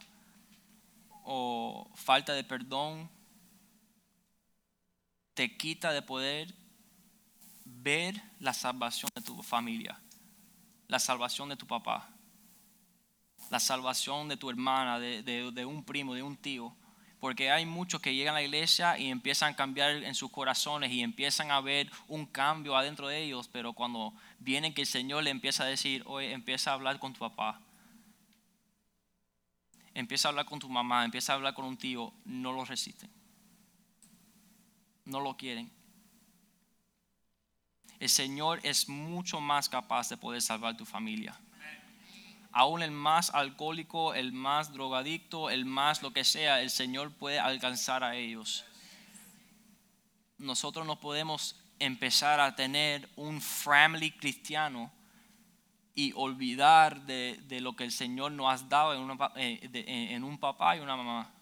o 1.23 1.91
falta 1.95 2.33
de 2.33 2.45
perdón 2.45 3.09
te 5.33 5.57
quita 5.57 5.91
de 5.91 6.01
poder 6.01 6.55
ver 7.65 8.21
la 8.39 8.53
salvación 8.53 9.11
de 9.13 9.21
tu 9.21 9.43
familia, 9.43 10.01
la 10.87 10.99
salvación 10.99 11.49
de 11.49 11.57
tu 11.57 11.67
papá, 11.67 12.09
la 13.49 13.59
salvación 13.59 14.29
de 14.29 14.37
tu 14.37 14.49
hermana, 14.49 14.97
de, 14.97 15.65
un 15.65 15.83
primo, 15.83 16.13
de 16.13 16.23
un 16.23 16.37
tío. 16.37 16.75
Porque 17.19 17.51
hay 17.51 17.65
muchos 17.65 18.01
que 18.01 18.15
llegan 18.15 18.35
a 18.35 18.39
la 18.39 18.43
iglesia 18.43 18.97
y 18.97 19.09
empiezan 19.09 19.53
a 19.53 19.55
cambiar 19.55 19.91
en 19.91 20.15
sus 20.15 20.31
corazones 20.31 20.91
y 20.91 21.01
empiezan 21.01 21.51
a 21.51 21.59
ver 21.59 21.91
un 22.07 22.25
cambio 22.25 22.77
adentro 22.77 23.07
de 23.07 23.23
ellos, 23.23 23.49
pero 23.49 23.73
cuando 23.73 24.13
vienen 24.39 24.73
que 24.73 24.81
el 24.81 24.87
Señor 24.87 25.23
le 25.23 25.29
empieza 25.29 25.63
a 25.63 25.67
decir, 25.67 26.03
oye, 26.05 26.31
empieza 26.31 26.71
a 26.71 26.75
hablar 26.75 26.97
con 26.97 27.13
tu 27.13 27.19
papá, 27.19 27.59
empieza 29.93 30.27
a 30.27 30.29
hablar 30.29 30.45
con 30.45 30.59
tu 30.59 30.69
mamá, 30.69 31.03
empieza 31.03 31.33
a 31.33 31.35
hablar 31.35 31.53
con 31.53 31.65
un 31.65 31.77
tío, 31.77 32.13
no 32.23 32.53
lo 32.53 32.63
resisten. 32.63 33.09
No 35.03 35.19
lo 35.19 35.35
quieren. 35.35 35.71
El 37.99 38.09
Señor 38.09 38.61
es 38.63 38.87
mucho 38.87 39.41
más 39.41 39.67
capaz 39.67 40.07
de 40.07 40.15
poder 40.15 40.41
salvar 40.41 40.77
tu 40.77 40.85
familia. 40.85 41.37
Aún 42.51 42.81
el 42.81 42.91
más 42.91 43.29
alcohólico, 43.33 44.13
el 44.13 44.33
más 44.33 44.73
drogadicto, 44.73 45.49
el 45.49 45.65
más 45.65 46.01
lo 46.01 46.11
que 46.11 46.23
sea, 46.23 46.61
el 46.61 46.69
Señor 46.69 47.11
puede 47.11 47.39
alcanzar 47.39 48.03
a 48.03 48.15
ellos. 48.15 48.65
Nosotros 50.37 50.85
no 50.85 50.99
podemos 50.99 51.55
empezar 51.79 52.39
a 52.39 52.55
tener 52.55 53.09
un 53.15 53.41
family 53.41 54.11
cristiano 54.11 54.91
y 55.95 56.13
olvidar 56.15 57.01
de, 57.01 57.59
lo 57.61 57.75
que 57.75 57.83
el 57.83 57.91
Señor 57.91 58.31
nos 58.31 58.61
ha 58.61 58.65
dado 58.65 58.93
en, 58.93 59.19
eh, 59.35 60.13
en 60.13 60.23
un 60.23 60.37
papá 60.37 60.77
y 60.77 60.79
una 60.79 60.95
mamá 60.95 61.33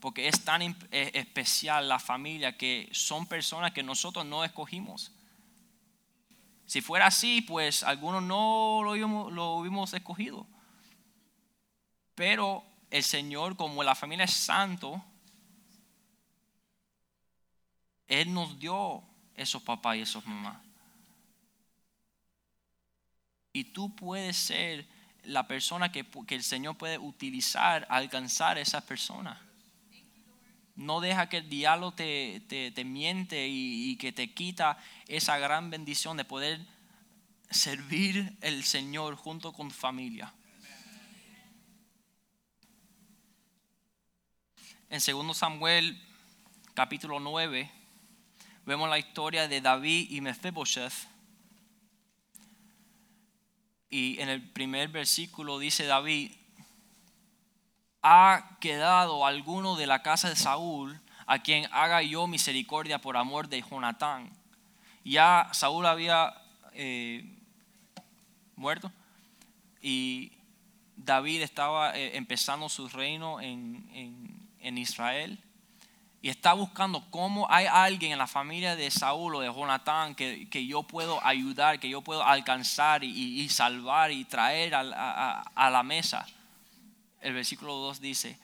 porque 0.00 0.28
es 0.28 0.44
tan 0.44 0.62
eh, 0.62 0.76
especial 1.14 1.88
la 1.88 1.98
familia 1.98 2.56
que 2.56 2.88
son 2.92 3.26
personas 3.26 3.72
que 3.72 3.82
nosotros 3.82 4.24
no 4.24 4.44
escogimos. 4.44 5.12
Si 6.68 6.82
fuera 6.82 7.06
así, 7.06 7.40
pues 7.40 7.82
algunos 7.82 8.22
no 8.22 8.82
lo 8.84 9.54
hubiéramos 9.54 9.94
escogido. 9.94 10.46
Pero 12.14 12.62
el 12.90 13.02
Señor, 13.02 13.56
como 13.56 13.82
la 13.82 13.94
familia 13.94 14.26
es 14.26 14.34
santo, 14.34 15.02
Él 18.06 18.34
nos 18.34 18.58
dio 18.58 19.02
esos 19.34 19.62
papás 19.62 19.96
y 19.96 20.02
esos 20.02 20.26
mamás. 20.26 20.58
Y 23.54 23.64
tú 23.64 23.96
puedes 23.96 24.36
ser 24.36 24.86
la 25.22 25.48
persona 25.48 25.90
que, 25.90 26.04
que 26.26 26.34
el 26.34 26.42
Señor 26.42 26.76
puede 26.76 26.98
utilizar 26.98 27.86
alcanzar 27.88 28.58
a 28.58 28.60
esas 28.60 28.84
personas. 28.84 29.38
No 30.78 31.00
deja 31.00 31.28
que 31.28 31.38
el 31.38 31.48
diablo 31.48 31.90
te, 31.90 32.72
miente 32.86 33.48
y, 33.48 33.96
que 33.96 34.12
te 34.12 34.32
quita 34.32 34.78
esa 35.08 35.36
gran 35.36 35.70
bendición 35.70 36.16
de 36.16 36.24
poder 36.24 36.64
servir 37.50 38.38
el 38.42 38.62
Señor 38.62 39.16
junto 39.16 39.52
con 39.52 39.72
familia. 39.72 40.32
En 44.88 45.00
2 45.04 45.36
Samuel 45.36 46.00
capítulo 46.74 47.18
9 47.18 47.68
vemos 48.64 48.88
la 48.88 49.00
historia 49.00 49.48
de 49.48 49.60
David 49.60 50.12
y 50.12 50.20
Mephibosheth. 50.20 51.08
Y 53.90 54.20
en 54.20 54.28
el 54.28 54.48
primer 54.48 54.90
versículo 54.90 55.58
dice 55.58 55.86
David, 55.86 56.30
ha 58.10 58.56
quedado 58.58 59.26
alguno 59.26 59.76
de 59.76 59.86
la 59.86 60.00
casa 60.02 60.30
de 60.30 60.36
Saúl 60.36 60.98
a 61.26 61.40
quien 61.40 61.68
haga 61.72 62.00
yo 62.00 62.26
misericordia 62.26 62.98
por 62.98 63.18
amor 63.18 63.50
de 63.50 63.60
Jonatán. 63.60 64.32
Ya 65.04 65.50
Saúl 65.52 65.84
había 65.84 66.32
eh, 66.72 67.22
muerto 68.56 68.90
y 69.82 70.32
David 70.96 71.42
estaba 71.42 71.98
eh, 71.98 72.16
empezando 72.16 72.70
su 72.70 72.88
reino 72.88 73.42
en, 73.42 73.76
Israel 74.60 75.38
y 76.22 76.28
está 76.28 76.52
buscando 76.52 77.10
cómo 77.10 77.46
hay 77.50 77.66
alguien 77.66 78.12
en 78.12 78.18
la 78.18 78.26
familia 78.26 78.76
de 78.76 78.90
Saúl 78.90 79.34
o 79.34 79.40
de 79.40 79.52
Jonatán 79.52 80.14
que, 80.14 80.66
yo 80.66 80.82
puedo 80.82 81.24
ayudar, 81.26 81.78
que 81.78 81.90
yo 81.90 82.00
puedo 82.00 82.22
alcanzar 82.24 83.04
y, 83.04 83.48
salvar 83.50 84.12
y 84.12 84.24
traer 84.24 84.74
a 84.74 85.70
la 85.70 85.82
mesa 85.82 86.26
el 87.20 87.34
versículo 87.34 87.74
2 87.74 88.00
dice, 88.00 88.38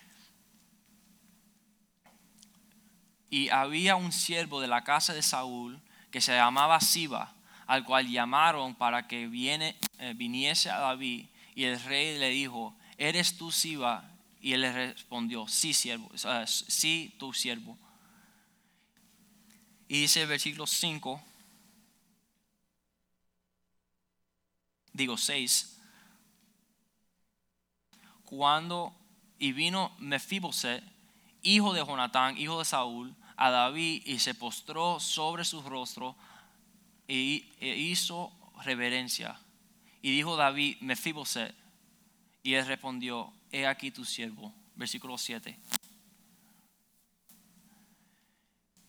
y 3.31 3.49
había 3.49 3.97
un 3.97 4.13
siervo 4.13 4.61
de 4.61 4.69
la 4.69 4.85
casa 4.85 5.13
de 5.13 5.23
Saúl 5.23 5.81
que 6.13 6.21
se 6.21 6.33
llamaba 6.33 6.81
Siba, 6.81 7.35
al 7.67 7.85
cual 7.85 8.09
llamaron 8.09 8.77
para 8.77 9.09
que 9.09 9.27
viene, 9.27 9.77
eh, 9.99 10.13
viniese 10.15 10.71
a 10.71 10.79
David. 10.79 11.27
Y 11.57 11.65
el 11.65 11.83
rey 11.83 12.17
le 12.19 12.31
dijo, 12.31 12.77
¿eres 12.97 13.37
tú 13.37 13.51
Siba? 13.51 14.09
Y 14.41 14.53
él 14.53 14.61
le 14.61 14.73
respondió, 14.73 15.49
sí, 15.49 15.75
siervo, 15.75 16.09
sí, 16.47 17.13
tu 17.19 17.33
siervo. 17.33 17.77
Y 19.89 20.03
dice 20.03 20.23
el 20.23 20.29
versículo 20.29 20.67
5, 20.67 21.21
digo 24.93 25.17
6, 25.17 25.74
cuando 28.25 28.95
y 29.39 29.53
vino 29.53 29.93
Mefiboset, 29.99 30.83
hijo 31.43 31.73
de 31.73 31.85
Jonatán, 31.85 32.39
hijo 32.39 32.59
de 32.59 32.65
Saúl, 32.65 33.15
a 33.37 33.51
David 33.51 34.03
y 34.07 34.19
se 34.19 34.35
postró 34.35 35.01
sobre 35.01 35.45
su 35.45 35.63
rostro 35.63 36.17
e, 37.09 37.45
hizo 37.61 38.33
reverencia. 38.63 39.39
Y 40.03 40.15
dijo 40.15 40.37
David, 40.37 40.77
Mefiboset, 40.81 41.55
y 42.43 42.55
él 42.55 42.67
respondió, 42.67 43.33
he 43.51 43.67
aquí 43.67 43.91
tu 43.91 44.05
siervo. 44.05 44.53
Versículo 44.77 45.17
7. 45.17 45.59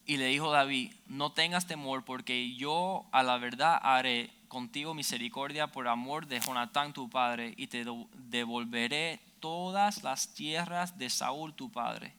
Y 0.05 0.17
le 0.17 0.27
dijo 0.27 0.51
David, 0.51 0.93
no 1.07 1.31
tengas 1.31 1.65
temor 1.65 2.05
porque 2.05 2.55
yo 2.55 3.05
a 3.11 3.23
la 3.23 3.37
verdad 3.37 3.79
haré 3.81 4.29
contigo 4.47 4.93
misericordia 4.93 5.67
por 5.67 5.87
amor 5.87 6.27
de 6.27 6.39
Jonatán 6.39 6.93
tu 6.93 7.09
padre 7.09 7.53
y 7.57 7.67
te 7.67 7.83
devolveré 8.13 9.19
todas 9.39 10.01
las 10.01 10.33
tierras 10.33 10.97
de 10.97 11.09
Saúl 11.09 11.53
tu 11.53 11.71
padre, 11.71 12.15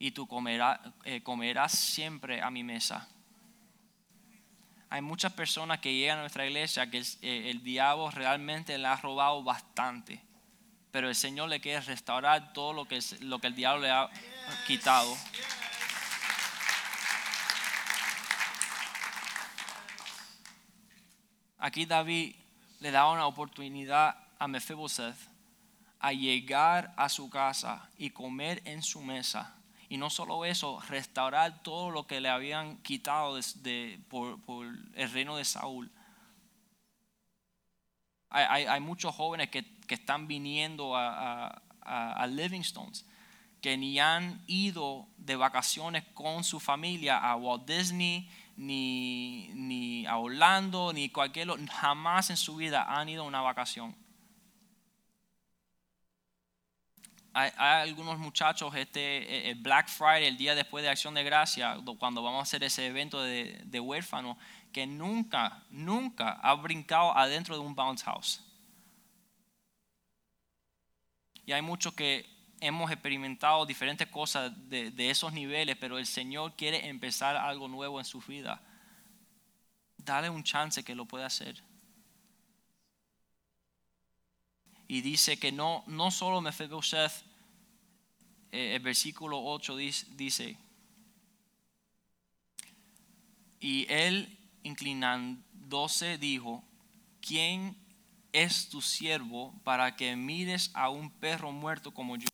y 0.00 0.10
tú 0.10 0.28
eh, 1.04 1.22
comerás 1.22 1.72
siempre 1.72 2.42
a 2.42 2.50
mi 2.50 2.64
mesa. 2.64 3.08
Hay 4.90 5.02
muchas 5.02 5.32
personas 5.32 5.80
que 5.80 5.94
llegan 5.94 6.18
a 6.18 6.22
nuestra 6.22 6.46
iglesia 6.46 6.90
que 6.90 6.98
el, 6.98 7.06
eh, 7.22 7.50
el 7.50 7.62
diablo 7.62 8.10
realmente 8.10 8.78
le 8.78 8.86
ha 8.86 8.96
robado 8.96 9.44
bastante, 9.44 10.20
pero 10.90 11.08
el 11.08 11.14
Señor 11.14 11.48
le 11.48 11.60
quiere 11.60 11.80
restaurar 11.82 12.52
todo 12.52 12.72
lo 12.72 12.84
que, 12.86 13.00
lo 13.20 13.38
que 13.38 13.46
el 13.48 13.54
diablo 13.54 13.82
le 13.82 13.90
ha 13.90 14.08
quitado. 14.66 15.14
Aquí 21.58 21.86
David 21.86 22.36
le 22.80 22.90
da 22.90 23.10
una 23.10 23.26
oportunidad 23.26 24.16
a 24.38 24.46
Mephibosheth 24.46 25.16
a 25.98 26.12
llegar 26.12 26.94
a 26.96 27.08
su 27.08 27.28
casa 27.28 27.88
y 27.98 28.10
comer 28.10 28.62
en 28.64 28.82
su 28.82 29.00
mesa. 29.02 29.54
Y 29.88 29.96
no 29.96 30.10
solo 30.10 30.44
eso, 30.44 30.80
restaurar 30.88 31.62
todo 31.62 31.90
lo 31.90 32.06
que 32.06 32.20
le 32.20 32.28
habían 32.28 32.76
quitado 32.78 33.38
por, 34.08 34.66
el 34.94 35.10
reino 35.10 35.36
de 35.36 35.44
Saúl. 35.44 35.90
Hay, 38.30 38.80
muchos 38.80 39.14
jóvenes 39.14 39.48
que, 39.48 39.64
están 39.88 40.28
viniendo 40.28 40.94
a, 40.94 41.62
a, 41.80 42.26
Livingstones, 42.26 43.06
que 43.62 43.76
ni 43.78 43.98
han 43.98 44.42
ido 44.46 45.08
de 45.16 45.34
vacaciones 45.34 46.04
con 46.12 46.44
su 46.44 46.60
familia 46.60 47.16
a 47.18 47.34
Walt 47.36 47.66
Disney, 47.66 48.28
ni, 48.58 49.48
ni 49.54 50.04
a 50.06 50.18
Orlando, 50.18 50.92
ni 50.92 51.08
cualquier 51.08 51.48
jamás 51.70 52.28
en 52.28 52.36
su 52.36 52.56
vida 52.56 52.84
han 52.88 53.08
ido 53.08 53.22
a 53.22 53.26
una 53.26 53.40
vacación 53.40 53.96
hay, 57.38 57.52
algunos 57.56 58.18
muchachos, 58.18 58.74
este 58.74 59.54
Black 59.58 59.88
Friday, 59.88 60.26
el 60.26 60.36
día 60.36 60.54
después 60.54 60.82
de 60.82 60.90
Acción 60.90 61.14
de 61.14 61.22
Gracia, 61.22 61.76
cuando 61.98 62.22
vamos 62.22 62.40
a 62.40 62.42
hacer 62.42 62.64
ese 62.64 62.86
evento 62.86 63.22
de, 63.22 63.60
de 63.64 63.80
huérfano, 63.80 64.38
que 64.72 64.86
nunca, 64.86 65.62
nunca 65.70 66.32
ha 66.42 66.54
brincado 66.54 67.16
adentro 67.16 67.54
de 67.56 67.60
un 67.60 67.74
bounce 67.74 68.04
house. 68.04 68.44
Y 71.46 71.52
hay 71.52 71.62
muchos 71.62 71.94
que 71.94 72.26
hemos 72.60 72.90
experimentado 72.90 73.66
diferentes 73.66 74.08
cosas 74.08 74.52
de, 74.68 75.10
esos 75.10 75.32
niveles, 75.32 75.76
pero 75.76 75.98
el 75.98 76.06
Señor 76.06 76.54
quiere 76.56 76.88
empezar 76.88 77.36
algo 77.36 77.68
nuevo 77.68 77.98
en 77.98 78.04
su 78.04 78.20
vida. 78.20 78.62
Dale 79.96 80.30
un 80.30 80.42
chance 80.42 80.82
que 80.82 80.94
lo 80.94 81.06
pueda 81.06 81.26
hacer. 81.26 81.62
y 84.88 85.02
dice 85.02 85.38
que 85.38 85.52
no, 85.52 85.84
no 85.86 86.10
solo 86.10 86.40
Mephibosheth, 86.40 87.12
eh, 88.50 88.74
el 88.74 88.82
versículo 88.82 89.44
8 89.44 89.76
dice, 89.76 90.56
y 93.60 93.86
él 93.90 94.38
inclinándose 94.62 96.16
dijo, 96.16 96.64
¿quién 97.20 97.76
es 98.32 98.68
tu 98.68 98.80
siervo 98.82 99.54
para 99.64 99.96
que 99.96 100.16
mires 100.16 100.70
a 100.74 100.90
un 100.90 101.10
perro 101.10 101.52
muerto 101.52 101.92
como 101.92 102.16
yo? 102.16 102.28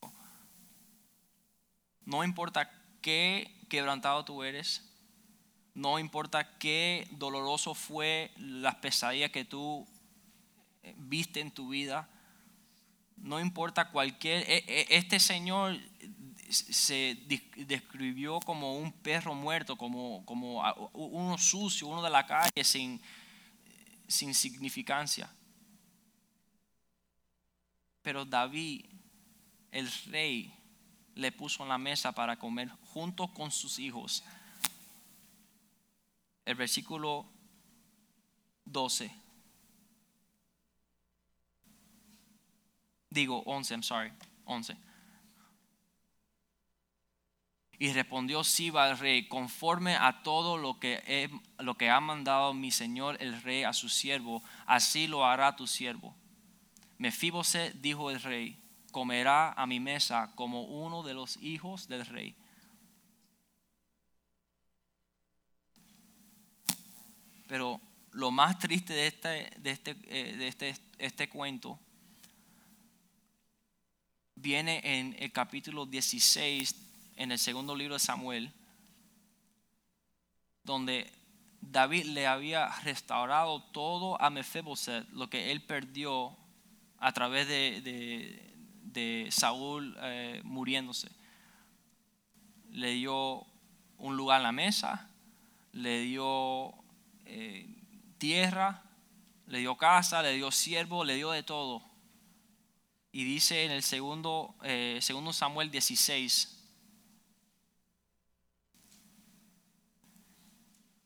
No 2.04 2.24
importa 2.24 2.70
qué 3.00 3.64
quebrantado 3.68 4.24
tú 4.24 4.42
eres, 4.42 4.82
no 5.74 5.98
importa 5.98 6.58
qué 6.58 7.08
doloroso 7.10 7.74
fue 7.74 8.30
las 8.36 8.76
pesadillas 8.76 9.30
que 9.30 9.44
tú 9.44 9.86
eh, 10.82 10.94
viste 10.98 11.40
en 11.40 11.50
tu 11.50 11.68
vida, 11.68 12.08
no 13.16 13.40
importa 13.40 13.90
cualquier, 13.90 14.48
e, 14.48 14.64
e, 14.66 14.86
este 14.90 15.18
señor 15.18 15.78
se 16.50 17.18
describió 17.56 18.38
como 18.40 18.76
un 18.76 18.92
perro 18.92 19.34
muerto, 19.34 19.76
como, 19.76 20.24
como 20.26 20.62
uno 20.92 21.38
sucio, 21.38 21.88
uno 21.88 22.02
de 22.02 22.10
la 22.10 22.26
calle 22.26 22.64
sin, 22.64 23.00
sin 24.06 24.34
significancia. 24.34 25.28
Pero 28.04 28.26
David, 28.26 28.84
el 29.72 29.90
rey, 30.12 30.54
le 31.14 31.32
puso 31.32 31.62
en 31.62 31.70
la 31.70 31.78
mesa 31.78 32.12
para 32.12 32.38
comer 32.38 32.68
junto 32.92 33.28
con 33.28 33.50
sus 33.50 33.78
hijos. 33.78 34.22
El 36.44 36.54
versículo 36.54 37.26
12. 38.66 39.10
Digo 43.08 43.42
11, 43.46 43.74
I'm 43.74 43.82
sorry, 43.82 44.12
11. 44.44 44.76
Y 47.78 47.92
respondió 47.94 48.44
Siba 48.44 48.84
al 48.84 48.98
rey, 48.98 49.28
conforme 49.28 49.96
a 49.96 50.22
todo 50.22 50.58
lo 50.58 50.78
que, 50.78 51.30
lo 51.58 51.78
que 51.78 51.88
ha 51.88 52.00
mandado 52.00 52.52
mi 52.52 52.70
señor 52.70 53.16
el 53.20 53.40
rey 53.40 53.62
a 53.62 53.72
su 53.72 53.88
siervo, 53.88 54.42
así 54.66 55.06
lo 55.06 55.24
hará 55.24 55.56
tu 55.56 55.66
siervo. 55.66 56.14
Mefibose 56.98 57.72
dijo 57.80 58.10
el 58.10 58.20
rey, 58.22 58.58
comerá 58.90 59.52
a 59.52 59.66
mi 59.66 59.80
mesa 59.80 60.30
como 60.34 60.62
uno 60.62 61.02
de 61.02 61.14
los 61.14 61.36
hijos 61.38 61.88
del 61.88 62.06
rey. 62.06 62.36
Pero 67.48 67.80
lo 68.12 68.30
más 68.30 68.58
triste 68.58 68.92
de 68.92 69.06
este, 69.08 69.50
de 69.58 69.70
este, 69.70 69.96
eh, 70.06 70.36
de 70.36 70.48
este, 70.48 70.76
este 70.98 71.28
cuento 71.28 71.78
viene 74.36 74.80
en 74.84 75.16
el 75.18 75.32
capítulo 75.32 75.86
16 75.86 76.74
en 77.16 77.32
el 77.32 77.38
segundo 77.38 77.74
libro 77.74 77.94
de 77.94 78.00
Samuel, 78.00 78.52
donde 80.62 81.10
David 81.60 82.06
le 82.06 82.26
había 82.26 82.68
restaurado 82.80 83.62
todo 83.62 84.20
a 84.20 84.30
Mephibosheth, 84.30 85.08
lo 85.10 85.28
que 85.28 85.50
él 85.52 85.62
perdió 85.62 86.36
a 86.98 87.12
través 87.12 87.48
de, 87.48 87.80
de, 88.82 89.28
Saúl 89.30 89.96
eh, 90.02 90.40
muriéndose. 90.44 91.10
Le 92.70 92.92
dio 92.92 93.46
un 93.98 94.16
lugar 94.16 94.38
en 94.38 94.44
la 94.44 94.52
mesa, 94.52 95.10
le 95.72 96.00
dio 96.00 96.74
eh, 97.24 97.68
tierra, 98.18 98.82
le 99.46 99.58
dio 99.58 99.76
casa, 99.76 100.22
le 100.22 100.32
dio 100.32 100.50
siervo, 100.50 101.04
le 101.04 101.16
dio 101.16 101.30
de 101.30 101.42
todo. 101.42 101.82
Y 103.12 103.24
dice 103.24 103.64
en 103.64 103.70
el 103.70 103.82
segundo, 103.82 104.56
eh, 104.62 104.98
segundo 105.00 105.32
Samuel 105.32 105.70
16, 105.70 106.54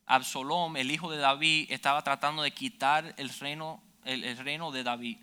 Absalom, 0.09 0.79
el 0.79 0.91
hijo 0.91 1.11
de 1.11 1.19
David, 1.19 1.71
estaba 1.71 2.03
tratando 2.03 2.43
de 2.43 2.51
quitar 2.51 3.15
el 3.19 3.31
el, 4.05 4.39
reino 4.39 4.73
de 4.73 4.83
David. 4.83 5.19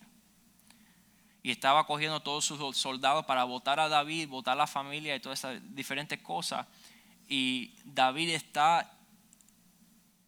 Y 1.46 1.52
estaba 1.52 1.86
cogiendo 1.86 2.22
todos 2.22 2.44
sus 2.44 2.76
soldados 2.76 3.24
para 3.24 3.44
votar 3.44 3.80
a 3.80 3.88
David, 3.88 4.30
votar 4.30 4.54
a 4.54 4.56
la 4.56 4.66
familia 4.66 5.16
y 5.16 5.20
todas 5.20 5.38
esas 5.38 5.76
diferentes 5.76 6.20
cosas. 6.20 6.66
Y 7.30 7.72
David 7.84 8.32
está, 8.32 8.92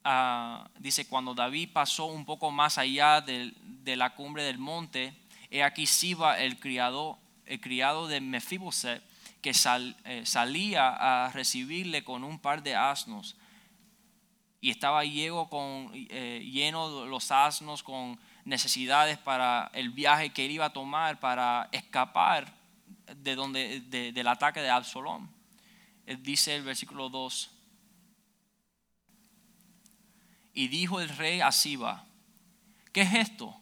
ah, 0.04 0.70
dice, 0.78 1.08
cuando 1.08 1.34
David 1.34 1.70
pasó 1.74 2.06
un 2.06 2.24
poco 2.24 2.52
más 2.52 2.78
allá 2.78 3.20
de, 3.22 3.52
la 3.96 4.14
cumbre 4.14 4.44
del 4.44 4.60
monte, 4.60 5.12
he 5.50 5.64
aquí 5.64 5.88
Siba, 5.88 6.38
el 6.38 6.60
criado, 6.60 7.18
el 7.48 7.60
criado 7.62 8.08
de 8.08 8.22
Mefiboset, 8.22 9.02
que 9.42 9.54
eh, 10.06 10.22
salía 10.24 11.26
a 11.26 11.32
recibirle 11.32 12.04
con 12.04 12.24
un 12.24 12.38
par 12.38 12.62
de 12.62 12.76
asnos 12.76 13.36
y 14.62 14.70
estaba 14.70 15.02
con, 15.50 15.90
eh, 15.94 16.48
lleno 16.48 17.08
los 17.08 17.32
asnos 17.32 17.82
con 17.82 18.20
necesidades 18.48 19.18
para 19.18 19.70
el 19.74 19.90
viaje 19.90 20.30
que 20.30 20.46
él 20.46 20.52
iba 20.52 20.66
a 20.66 20.74
tomar 20.74 21.20
para 21.20 21.68
escapar 21.74 22.54
de 23.18 23.36
donde, 23.36 23.82
del 23.82 24.28
ataque 24.28 24.62
de 24.62 24.70
Absalom. 24.70 25.28
Dice 26.20 26.56
el 26.56 26.64
versículo 26.64 27.10
2. 27.10 27.52
Y 30.54 30.70
dijo 30.70 31.02
el 31.02 31.10
rey 31.10 31.42
a 31.42 31.52
Siba, 31.52 32.06
¿qué 32.94 33.02
es 33.02 33.14
esto? 33.16 33.54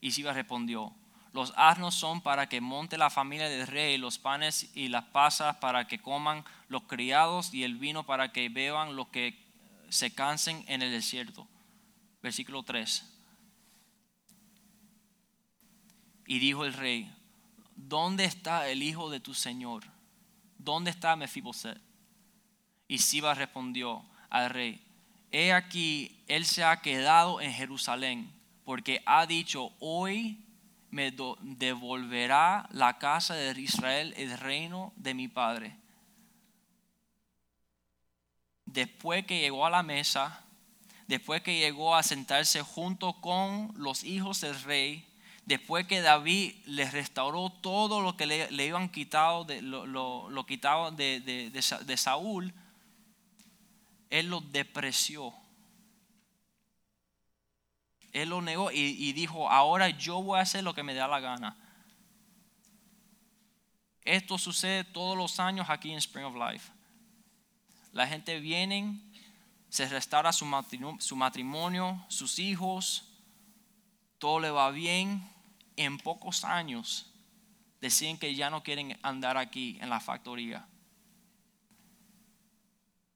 Y 0.00 0.10
Siba 0.10 0.32
respondió, 0.32 0.92
los 1.32 1.52
asnos 1.56 1.94
son 1.94 2.20
para 2.20 2.48
que 2.48 2.60
monte 2.60 2.98
la 2.98 3.10
familia 3.10 3.48
del 3.48 3.68
rey, 3.68 3.98
los 3.98 4.18
panes 4.18 4.68
y 4.74 4.88
las 4.88 5.04
pasas 5.04 5.56
para 5.56 5.86
que 5.86 6.00
coman 6.00 6.44
los 6.68 6.82
criados 6.82 7.54
y 7.54 7.62
el 7.62 7.76
vino 7.76 8.04
para 8.04 8.32
que 8.32 8.48
beban 8.48 8.96
los 8.96 9.08
que 9.08 9.40
se 9.90 10.12
cansen 10.12 10.64
en 10.66 10.82
el 10.82 10.90
desierto. 10.90 11.46
Versículo 12.20 12.64
3. 12.64 13.13
Y 16.26 16.38
dijo 16.38 16.64
el 16.64 16.72
rey, 16.72 17.12
¿dónde 17.76 18.24
está 18.24 18.68
el 18.68 18.82
hijo 18.82 19.10
de 19.10 19.20
tu 19.20 19.34
señor? 19.34 19.84
¿Dónde 20.58 20.90
está 20.90 21.16
Mefiboset? 21.16 21.80
Y 22.88 22.98
Siba 22.98 23.34
respondió 23.34 24.04
al 24.30 24.50
rey, 24.50 24.82
he 25.30 25.52
aquí, 25.52 26.22
él 26.28 26.44
se 26.44 26.64
ha 26.64 26.80
quedado 26.80 27.40
en 27.40 27.52
Jerusalén, 27.52 28.32
porque 28.64 29.02
ha 29.06 29.26
dicho, 29.26 29.72
hoy 29.80 30.44
me 30.90 31.12
devolverá 31.40 32.68
la 32.72 32.98
casa 32.98 33.34
de 33.34 33.60
Israel 33.60 34.14
el 34.16 34.38
reino 34.38 34.92
de 34.96 35.14
mi 35.14 35.28
padre 35.28 35.76
después 38.74 39.24
que 39.24 39.40
llegó 39.40 39.64
a 39.64 39.70
la 39.70 39.82
mesa, 39.82 40.44
después 41.06 41.42
que 41.42 41.58
llegó 41.58 41.94
a 41.94 42.02
sentarse 42.02 42.60
junto 42.60 43.20
con 43.20 43.72
los 43.76 44.02
hijos 44.02 44.40
del 44.40 44.60
rey, 44.62 45.06
después 45.46 45.86
que 45.86 46.00
David 46.00 46.54
les 46.66 46.92
restauró 46.92 47.50
todo 47.50 48.00
lo 48.00 48.16
que 48.16 48.26
le, 48.26 48.66
iban 48.66 48.88
quitado 48.88 49.44
de, 49.44 49.62
lo, 49.62 49.86
lo, 49.86 50.46
quitado 50.46 50.90
de, 50.90 51.20
de, 51.20 51.96
Saúl, 51.96 52.52
él 54.10 54.28
lo 54.28 54.40
depreció. 54.40 55.34
Él 58.12 58.30
lo 58.30 58.40
negó 58.40 58.70
y, 58.70 59.12
dijo, 59.12 59.50
ahora 59.50 59.90
yo 59.90 60.22
voy 60.22 60.38
a 60.38 60.42
hacer 60.42 60.62
lo 60.62 60.74
que 60.74 60.84
me 60.84 60.94
da 60.94 61.08
la 61.08 61.20
gana. 61.20 61.56
Esto 64.02 64.38
sucede 64.38 64.84
todos 64.84 65.16
los 65.16 65.40
años 65.40 65.66
aquí 65.68 65.90
en 65.90 65.98
Spring 65.98 66.26
of 66.26 66.36
Life. 66.36 66.70
La 67.92 68.06
gente 68.06 68.38
viene, 68.38 69.00
se 69.68 69.88
restaura 69.88 70.32
su 70.32 70.46
matrimonio, 71.16 72.04
sus 72.08 72.38
hijos, 72.38 73.10
todo 74.18 74.40
le 74.40 74.50
va 74.50 74.70
bien. 74.70 75.33
En 75.76 75.98
pocos 75.98 76.44
años 76.44 77.10
deciden 77.80 78.18
que 78.18 78.34
ya 78.34 78.50
no 78.50 78.62
quieren 78.62 78.98
andar 79.02 79.36
aquí 79.36 79.78
en 79.80 79.90
la 79.90 80.00
factoría. 80.00 80.66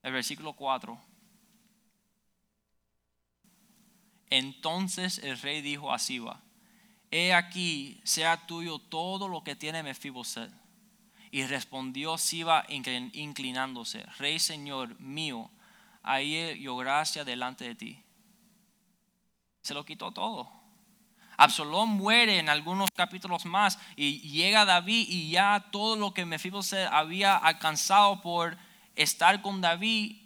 El 0.03 0.13
versículo 0.13 0.55
4. 0.55 0.99
Entonces 4.31 5.19
el 5.19 5.39
rey 5.39 5.63
dijo 5.63 5.93
a 5.93 5.99
Siba, 5.99 6.43
he 7.11 7.33
aquí, 7.33 8.01
sea 8.05 8.47
tuyo 8.47 8.79
todo 8.79 9.29
lo 9.29 9.43
que 9.43 9.57
tiene 9.57 9.83
Mefiboset 9.83 10.53
y 11.31 11.45
respondió 11.45 12.19
Siba 12.19 12.65
inclinándose, 12.69 14.05
Rey 14.19 14.39
Señor 14.39 14.99
mío, 15.01 15.51
ahí 16.03 16.61
yo 16.61 16.77
gracia 16.77 17.25
delante 17.25 17.65
de 17.65 17.75
ti. 17.75 18.03
Se 19.63 19.75
lo 19.75 19.85
quitó 19.85 20.13
todo. 20.13 20.58
Absalón 21.39 21.89
muere 21.89 22.39
en 22.39 22.51
algunos 22.51 22.91
capítulos 22.91 23.47
más 23.47 23.79
y 23.97 24.21
llega 24.21 24.67
David 24.67 25.07
y 25.09 25.31
ya 25.31 25.69
todo 25.71 25.97
lo 25.97 26.13
que 26.13 26.27
Mefiboset 26.27 26.87
había 26.93 27.37
alcanzado 27.37 28.21
por 28.21 28.59
estar 28.95 29.41
con 29.41 29.63
David, 29.63 30.17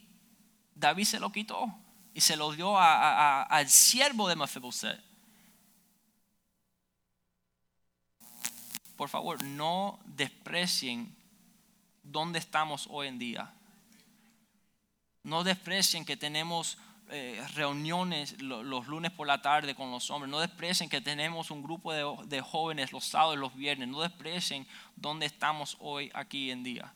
David 0.74 1.04
se 1.04 1.20
lo 1.20 1.30
quitó 1.30 1.72
y 2.12 2.20
se 2.20 2.36
lo 2.36 2.50
dio 2.50 2.76
al 2.76 3.68
siervo 3.68 4.28
de 4.28 4.34
Mefiboset. 4.34 5.12
por 9.02 9.08
favor, 9.08 9.42
no 9.42 9.98
desprecien 10.04 11.12
dónde 12.04 12.38
estamos 12.38 12.86
hoy 12.88 13.08
en 13.08 13.18
día. 13.18 13.52
No 15.24 15.42
desprecien 15.42 16.04
que 16.04 16.16
tenemos 16.16 16.78
eh, 17.12 17.40
reuniones 17.54 18.40
los 18.42 18.86
lunes 18.86 19.12
por 19.12 19.26
la 19.26 19.40
tarde 19.40 19.74
con 19.74 19.90
los 19.90 20.10
hombres. 20.10 20.30
No 20.30 20.40
desprecien 20.40 20.90
que 20.90 21.00
tenemos 21.00 21.50
un 21.50 21.62
grupo 21.62 21.92
de, 21.92 22.04
de 22.26 22.40
jóvenes 22.40 22.92
los 22.92 23.04
sábados 23.04 23.36
y 23.36 23.40
los 23.40 23.54
viernes. 23.54 23.88
No 23.88 24.00
desprecien 24.00 24.66
dónde 24.96 25.26
estamos 25.26 25.76
hoy 25.80 26.10
aquí 26.14 26.50
en 26.50 26.62
día. 26.62 26.92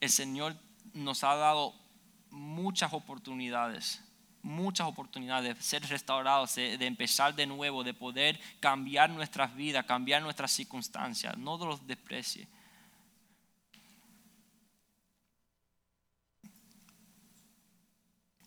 El 0.00 0.10
Señor 0.10 0.56
nos 0.94 1.22
ha 1.24 1.34
dado 1.34 1.74
muchas 2.30 2.92
oportunidades 2.92 4.02
muchas 4.42 4.88
oportunidades 4.88 5.56
de 5.56 5.62
ser 5.62 5.88
restaurados, 5.88 6.56
de, 6.56 6.74
empezar 6.84 7.34
de 7.34 7.46
nuevo, 7.46 7.84
de 7.84 7.94
poder 7.94 8.38
cambiar 8.60 9.08
nuestras 9.08 9.54
vidas, 9.54 9.86
cambiar 9.86 10.22
nuestras 10.22 10.50
circunstancias. 10.50 11.36
No 11.38 11.56
los 11.58 11.86
desprecie. 11.86 12.48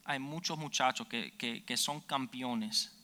Hay 0.06 0.20
muchos 0.20 0.58
muchachos 0.58 1.08
que, 1.08 1.78
son 1.78 2.00
campeones, 2.02 2.96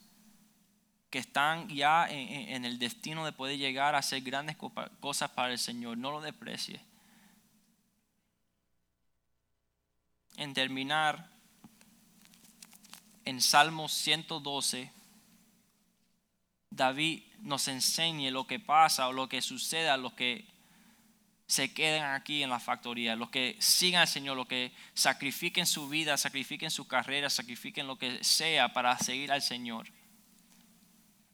que 1.09 1.17
están 1.17 1.67
ya 1.67 2.07
en, 2.09 2.63
el 2.63 2.77
destino 2.77 3.25
de 3.25 3.31
poder 3.31 3.57
llegar 3.57 3.95
a 3.95 3.97
hacer 3.97 4.21
grandes 4.21 4.55
cosas 4.99 5.31
para 5.31 5.51
el 5.51 5.57
Señor. 5.57 5.97
No 5.97 6.11
lo 6.11 6.21
desprecie. 6.21 6.79
En 10.37 10.53
terminar, 10.53 11.27
en 13.25 13.41
Salmos 13.41 13.93
112, 13.93 14.91
David 16.69 17.23
nos 17.39 17.67
enseña 17.67 18.29
lo 18.29 18.45
que 18.45 18.59
pasa 18.59 19.07
o 19.07 19.11
lo 19.11 19.27
que 19.27 19.41
sucede 19.41 19.89
a 19.89 19.97
los 19.97 20.13
que 20.13 20.50
se 21.51 21.73
quedan 21.73 22.15
aquí 22.15 22.43
en 22.43 22.49
la 22.49 22.61
factoría, 22.61 23.17
los 23.17 23.29
que 23.29 23.57
sigan 23.59 24.03
al 24.03 24.07
Señor, 24.07 24.37
los 24.37 24.47
que 24.47 24.71
sacrifiquen 24.93 25.65
su 25.65 25.89
vida, 25.89 26.15
sacrifiquen 26.15 26.71
su 26.71 26.87
carrera, 26.87 27.29
sacrifiquen 27.29 27.87
lo 27.87 27.97
que 27.97 28.23
sea 28.23 28.71
para 28.71 28.97
seguir 28.97 29.33
al 29.33 29.41
Señor. 29.41 29.89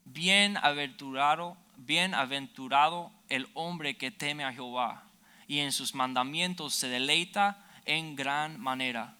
Bienaventurado, 0.06 1.56
bienaventurado 1.76 3.12
el 3.28 3.46
hombre 3.54 3.96
que 3.96 4.10
teme 4.10 4.42
a 4.42 4.52
Jehová 4.52 5.04
y 5.46 5.60
en 5.60 5.70
sus 5.70 5.94
mandamientos 5.94 6.74
se 6.74 6.88
deleita 6.88 7.64
en 7.84 8.16
gran 8.16 8.58
manera. 8.58 9.16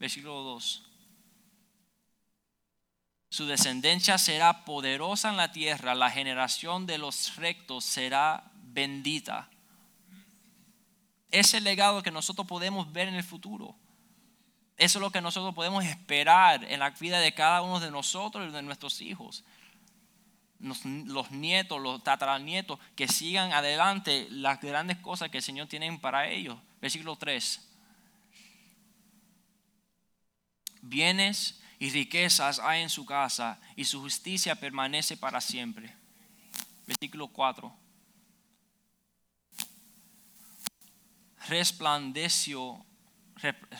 Versículo 0.00 0.42
2. 0.42 0.90
Su 3.28 3.46
descendencia 3.46 4.18
será 4.18 4.64
poderosa 4.64 5.30
en 5.30 5.36
la 5.36 5.52
tierra, 5.52 5.94
la 5.94 6.10
generación 6.10 6.84
de 6.84 6.98
los 6.98 7.36
rectos 7.36 7.84
será 7.84 8.50
bendita. 8.56 9.50
Ese 11.30 11.60
legado 11.60 12.02
que 12.02 12.10
nosotros 12.10 12.46
podemos 12.46 12.92
ver 12.92 13.08
en 13.08 13.14
el 13.14 13.24
futuro. 13.24 13.74
Eso 14.76 14.98
es 14.98 15.00
lo 15.00 15.10
que 15.10 15.20
nosotros 15.20 15.54
podemos 15.54 15.84
esperar 15.84 16.64
en 16.64 16.80
la 16.80 16.90
vida 16.90 17.18
de 17.20 17.34
cada 17.34 17.62
uno 17.62 17.80
de 17.80 17.90
nosotros 17.90 18.48
y 18.48 18.52
de 18.52 18.62
nuestros 18.62 19.00
hijos. 19.00 19.44
Los, 20.58 20.84
los 20.84 21.30
nietos, 21.30 21.80
los 21.80 22.02
tataranietos, 22.04 22.78
que 22.94 23.08
sigan 23.08 23.52
adelante 23.52 24.26
las 24.30 24.60
grandes 24.60 24.98
cosas 24.98 25.30
que 25.30 25.38
el 25.38 25.42
Señor 25.42 25.66
tiene 25.66 25.98
para 25.98 26.28
ellos. 26.28 26.58
Versículo 26.80 27.16
3. 27.16 27.60
Bienes 30.82 31.60
y 31.78 31.90
riquezas 31.90 32.58
hay 32.58 32.82
en 32.82 32.90
su 32.90 33.04
casa 33.04 33.58
y 33.76 33.84
su 33.84 34.00
justicia 34.00 34.56
permanece 34.56 35.16
para 35.16 35.40
siempre. 35.40 35.94
Versículo 36.86 37.28
4. 37.28 37.85
Resplandeció, 41.48 42.84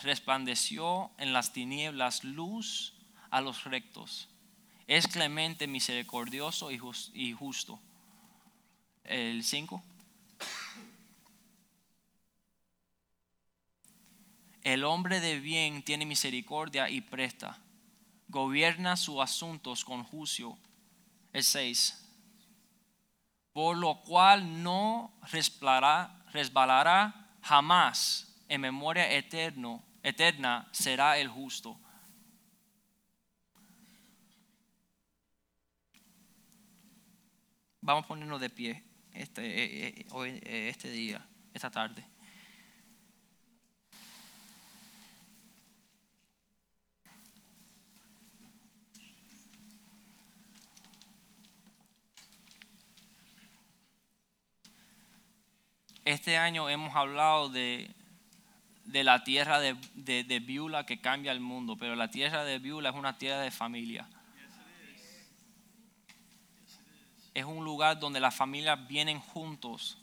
resplandeció 0.03 1.11
en 1.17 1.33
las 1.33 1.51
tinieblas 1.51 2.23
luz 2.23 2.93
a 3.29 3.41
los 3.41 3.65
rectos. 3.65 4.29
Es 4.87 5.07
clemente, 5.07 5.67
misericordioso 5.67 6.71
y 6.71 7.33
justo. 7.33 7.79
El 9.03 9.43
5. 9.43 9.83
El 14.63 14.83
hombre 14.83 15.19
de 15.19 15.39
bien 15.39 15.83
tiene 15.83 16.05
misericordia 16.05 16.89
y 16.89 17.01
presta. 17.01 17.57
Gobierna 18.29 18.97
sus 18.97 19.21
asuntos 19.21 19.83
con 19.83 20.03
juicio. 20.03 20.57
El 21.33 21.43
6. 21.43 22.05
Por 23.53 23.77
lo 23.77 24.01
cual 24.01 24.63
no 24.63 25.13
resbalará, 25.31 26.25
resbalará 26.31 27.26
jamás 27.41 28.35
en 28.47 28.61
memoria 28.61 29.11
eterno, 29.11 29.83
eterna 30.03 30.67
será 30.71 31.17
el 31.17 31.27
justo. 31.27 31.79
Vamos 37.81 38.03
a 38.03 38.07
ponernos 38.07 38.41
de 38.41 38.49
pie 38.49 38.83
este, 39.13 39.41
eh, 39.41 39.87
eh, 39.87 40.05
eh, 40.45 40.69
este 40.69 40.91
día, 40.91 41.25
esta 41.53 41.71
tarde. 41.71 42.05
Este 56.07 56.37
año 56.37 56.69
hemos 56.69 56.95
hablado 56.95 57.49
de, 57.49 57.93
de 58.85 59.03
la 59.03 59.25
tierra 59.25 59.59
de, 59.59 59.75
de, 59.93 60.39
Beulah 60.39 60.85
que 60.85 61.01
cambia 61.01 61.33
el 61.33 61.41
mundo, 61.41 61.75
pero 61.75 61.97
la 61.97 62.09
tierra 62.09 62.45
de 62.45 62.59
Beulah 62.59 62.91
es 62.91 62.95
una 62.95 63.17
tierra 63.17 63.41
de 63.41 63.51
familia. 63.51 64.07
Es 67.33 67.43
un 67.43 67.65
lugar 67.65 67.99
donde 67.99 68.21
las 68.21 68.33
familias 68.33 68.87
vienen 68.87 69.19
juntos 69.19 69.97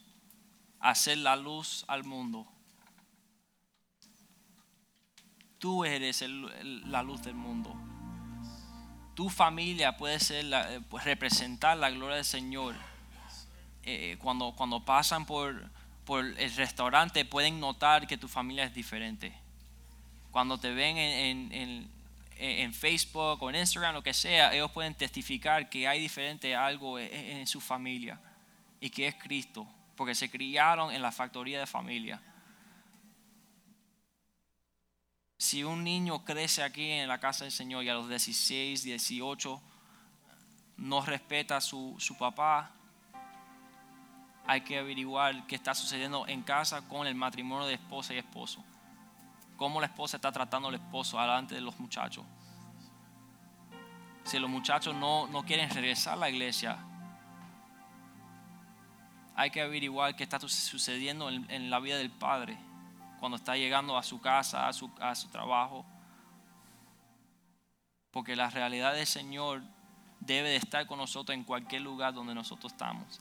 a 0.78 0.90
hacer 0.90 1.16
la 1.16 1.36
luz 1.36 1.86
al 1.88 2.04
mundo. 2.04 2.46
Tú 5.58 5.86
eres 5.86 6.22
la 6.84 7.02
luz 7.02 7.22
del 7.22 7.34
mundo. 7.34 7.74
Tu 9.14 9.30
familia 9.30 9.96
puede 9.96 10.20
ser 10.20 10.44
eh, 10.52 10.82
pues, 10.90 11.02
representar 11.04 11.78
la 11.78 11.88
gloria 11.88 12.16
del 12.16 12.26
Señor. 12.26 12.74
Eh, 13.84 14.18
cuando, 14.20 14.52
cuando 14.54 14.84
pasan 14.84 15.24
por, 15.24 15.72
por 16.04 16.24
el 16.24 16.54
restaurante 16.56 17.24
pueden 17.24 17.60
notar 17.60 18.06
que 18.06 18.16
tu 18.18 18.28
familia 18.28 18.64
es 18.64 18.74
diferente. 18.74 19.32
Cuando 20.30 20.58
te 20.58 20.72
ven 20.72 20.96
en, 20.96 21.52
en- 21.52 21.52
en- 21.52 21.94
en 22.36 22.74
Facebook 22.74 23.40
o 23.42 23.50
en 23.50 23.56
Instagram, 23.56 23.94
lo 23.94 24.02
que 24.02 24.12
sea, 24.12 24.52
ellos 24.52 24.70
pueden 24.72 24.94
testificar 24.94 25.70
que 25.70 25.86
hay 25.86 26.00
diferente 26.00 26.54
algo 26.56 26.98
en, 26.98 27.12
en 27.14 27.46
su 27.46 27.60
familia 27.60 28.20
y 28.80 28.90
que 28.90 29.06
es 29.06 29.14
Cristo, 29.14 29.66
porque 29.96 30.14
se 30.16 30.28
criaron 30.28 30.92
en 30.92 31.00
la 31.00 31.12
factoría 31.12 31.60
de 31.60 31.66
familia. 31.66 32.20
Si 35.38 35.62
un 35.64 35.84
niño 35.84 36.24
crece 36.24 36.62
aquí 36.62 36.90
en 36.90 37.08
la 37.08 37.20
casa 37.20 37.44
del 37.44 37.52
Señor 37.52 37.84
y 37.84 37.88
a 37.88 37.94
los 37.94 38.08
16, 38.08 38.82
18 38.82 39.62
no 40.78 41.04
respeta 41.04 41.58
a 41.58 41.60
su, 41.60 41.94
su 41.98 42.16
papá, 42.16 42.72
hay 44.46 44.60
que 44.60 44.78
averiguar 44.78 45.46
qué 45.46 45.54
está 45.54 45.74
sucediendo 45.74 46.26
en 46.26 46.42
casa 46.42 46.86
con 46.88 47.06
el 47.06 47.14
matrimonio 47.14 47.66
de 47.66 47.74
esposa 47.74 48.14
y 48.14 48.18
esposo. 48.18 48.62
Cómo 49.56 49.80
la 49.80 49.86
esposa 49.86 50.16
está 50.16 50.32
tratando 50.32 50.68
al 50.68 50.74
esposo 50.74 51.18
delante 51.18 51.54
de 51.54 51.60
los 51.60 51.78
muchachos. 51.78 52.24
Si 54.24 54.38
los 54.38 54.50
muchachos 54.50 54.94
no, 54.94 55.26
no 55.28 55.44
quieren 55.44 55.70
regresar 55.70 56.14
a 56.14 56.16
la 56.16 56.30
iglesia, 56.30 56.78
hay 59.36 59.50
que 59.50 59.60
averiguar 59.62 60.14
qué 60.16 60.24
está 60.24 60.38
su- 60.40 60.48
sucediendo 60.48 61.28
en, 61.30 61.50
en 61.50 61.70
la 61.70 61.80
vida 61.80 61.96
del 61.96 62.10
padre 62.10 62.56
cuando 63.20 63.36
está 63.36 63.56
llegando 63.56 63.96
a 63.96 64.02
su 64.02 64.20
casa, 64.20 64.68
a 64.68 64.72
su, 64.72 64.90
a 65.00 65.14
su 65.14 65.28
trabajo. 65.28 65.84
Porque 68.10 68.36
la 68.36 68.48
realidad 68.50 68.92
del 68.94 69.06
Señor 69.06 69.62
debe 70.20 70.50
de 70.50 70.56
estar 70.56 70.86
con 70.86 70.98
nosotros 70.98 71.34
en 71.36 71.44
cualquier 71.44 71.82
lugar 71.82 72.14
donde 72.14 72.34
nosotros 72.34 72.72
estamos. 72.72 73.20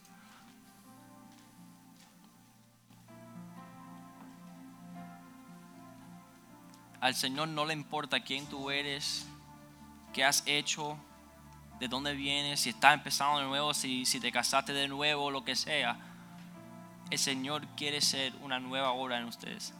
Al 7.03 7.15
Señor 7.15 7.49
no 7.49 7.65
le 7.65 7.73
importa 7.73 8.21
quién 8.21 8.45
tú 8.45 8.71
eres, 8.71 9.27
qué 10.13 10.23
has 10.23 10.41
hecho, 10.45 10.97
de 11.81 11.89
dónde 11.89 12.13
vienes, 12.13 12.61
si 12.61 12.69
estás 12.69 12.93
empezando 12.93 13.39
de 13.39 13.45
nuevo, 13.45 13.73
si, 13.73 14.05
si 14.05 14.21
te 14.21 14.31
casaste 14.31 14.71
de 14.71 14.87
nuevo, 14.87 15.29
lo 15.29 15.43
que 15.43 15.53
sea. 15.53 15.97
El 17.09 17.19
Señor 17.19 17.67
quiere 17.75 17.99
ser 17.99 18.33
una 18.41 18.61
nueva 18.61 18.91
obra 18.91 19.17
en 19.17 19.25
ustedes. 19.25 19.73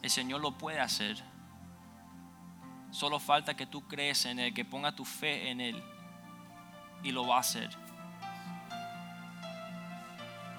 El 0.00 0.10
Señor 0.10 0.40
lo 0.40 0.52
puede 0.52 0.78
hacer. 0.78 1.20
Solo 2.92 3.18
falta 3.18 3.56
que 3.56 3.66
tú 3.66 3.88
crees 3.88 4.24
en 4.26 4.38
Él, 4.38 4.54
que 4.54 4.64
ponga 4.64 4.94
tu 4.94 5.04
fe 5.04 5.50
en 5.50 5.60
Él. 5.60 5.82
Y 7.02 7.10
lo 7.10 7.26
va 7.26 7.38
a 7.38 7.40
hacer. 7.40 7.68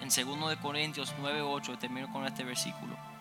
En 0.01 0.09
2 0.09 0.49
de 0.49 0.57
Corintios 0.57 1.15
9:8 1.21 1.79
termino 1.79 2.11
con 2.11 2.25
este 2.25 2.43
versículo. 2.43 3.12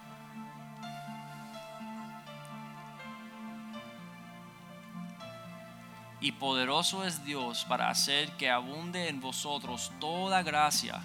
Y 6.22 6.30
poderoso 6.32 7.04
es 7.04 7.24
Dios 7.24 7.64
para 7.64 7.90
hacer 7.90 8.30
que 8.36 8.48
abunde 8.48 9.08
en 9.08 9.20
vosotros 9.20 9.90
toda 9.98 10.44
gracia, 10.44 11.02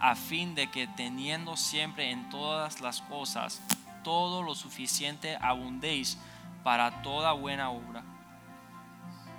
a 0.00 0.16
fin 0.16 0.56
de 0.56 0.68
que 0.72 0.88
teniendo 0.88 1.56
siempre 1.56 2.10
en 2.10 2.28
todas 2.28 2.80
las 2.80 3.00
cosas 3.02 3.62
todo 4.02 4.42
lo 4.42 4.56
suficiente 4.56 5.38
abundéis 5.40 6.18
para 6.64 7.02
toda 7.02 7.30
buena 7.32 7.70
obra. 7.70 8.02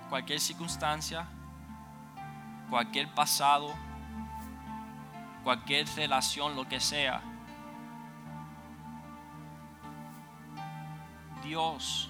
Cualquier 0.08 0.40
circunstancia, 0.40 1.26
cualquier 2.70 3.12
pasado, 3.12 3.74
cualquier 5.42 5.86
relación, 5.94 6.56
lo 6.56 6.66
que 6.66 6.80
sea. 6.80 7.20
Dios 11.42 12.08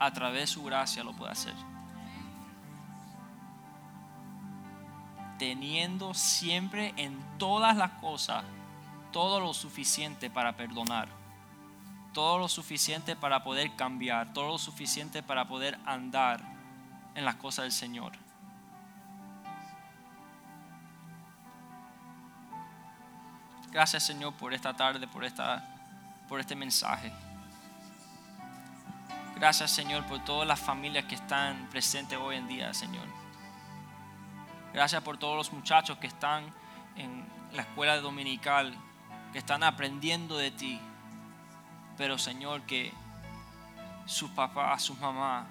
a 0.00 0.10
través 0.12 0.40
de 0.40 0.46
su 0.46 0.64
gracia 0.64 1.04
lo 1.04 1.12
puede 1.12 1.30
hacer. 1.30 1.54
Teniendo 5.38 6.14
siempre 6.14 6.92
en 6.96 7.20
todas 7.38 7.76
las 7.76 7.92
cosas 7.92 8.44
todo 9.12 9.40
lo 9.40 9.52
suficiente 9.54 10.30
para 10.30 10.56
perdonar, 10.56 11.08
todo 12.14 12.38
lo 12.38 12.48
suficiente 12.48 13.14
para 13.14 13.44
poder 13.44 13.76
cambiar, 13.76 14.32
todo 14.32 14.48
lo 14.48 14.58
suficiente 14.58 15.22
para 15.22 15.46
poder 15.46 15.78
andar 15.84 16.40
en 17.14 17.24
las 17.24 17.36
cosas 17.36 17.64
del 17.64 17.72
Señor. 17.72 18.12
Gracias 23.70 24.02
Señor 24.02 24.34
por 24.34 24.54
esta 24.54 24.74
tarde, 24.74 25.06
por, 25.06 25.24
esta, 25.24 25.62
por 26.28 26.40
este 26.40 26.56
mensaje. 26.56 27.12
Gracias 29.40 29.70
Señor 29.70 30.04
por 30.04 30.22
todas 30.22 30.46
las 30.46 30.60
familias 30.60 31.06
que 31.06 31.14
están 31.14 31.66
presentes 31.70 32.18
hoy 32.18 32.36
en 32.36 32.46
día, 32.46 32.74
Señor. 32.74 33.06
Gracias 34.74 35.02
por 35.02 35.16
todos 35.16 35.34
los 35.34 35.50
muchachos 35.50 35.96
que 35.96 36.08
están 36.08 36.44
en 36.94 37.26
la 37.52 37.62
escuela 37.62 37.96
dominical, 38.02 38.76
que 39.32 39.38
están 39.38 39.62
aprendiendo 39.62 40.36
de 40.36 40.50
ti. 40.50 40.78
Pero 41.96 42.18
Señor, 42.18 42.60
que 42.66 42.92
sus 44.04 44.30
papás, 44.32 44.82
sus 44.82 44.98
mamás 44.98 45.46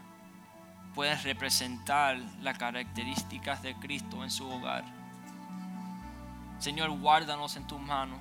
pueden 0.93 1.19
representar 1.23 2.15
las 2.41 2.59
características 2.59 3.63
de 3.63 3.73
Cristo 3.73 4.23
en 4.23 4.29
su 4.29 4.47
hogar. 4.47 4.83
Señor, 6.59 6.91
guárdanos 6.91 7.55
en 7.55 7.65
tus 7.65 7.79
manos. 7.81 8.19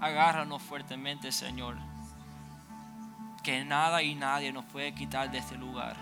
Agárranos 0.00 0.62
fuertemente, 0.62 1.32
Señor. 1.32 1.87
Que 3.42 3.64
nada 3.64 4.02
y 4.02 4.14
nadie 4.14 4.52
nos 4.52 4.64
puede 4.66 4.92
quitar 4.94 5.30
de 5.30 5.38
este 5.38 5.56
lugar. 5.56 5.96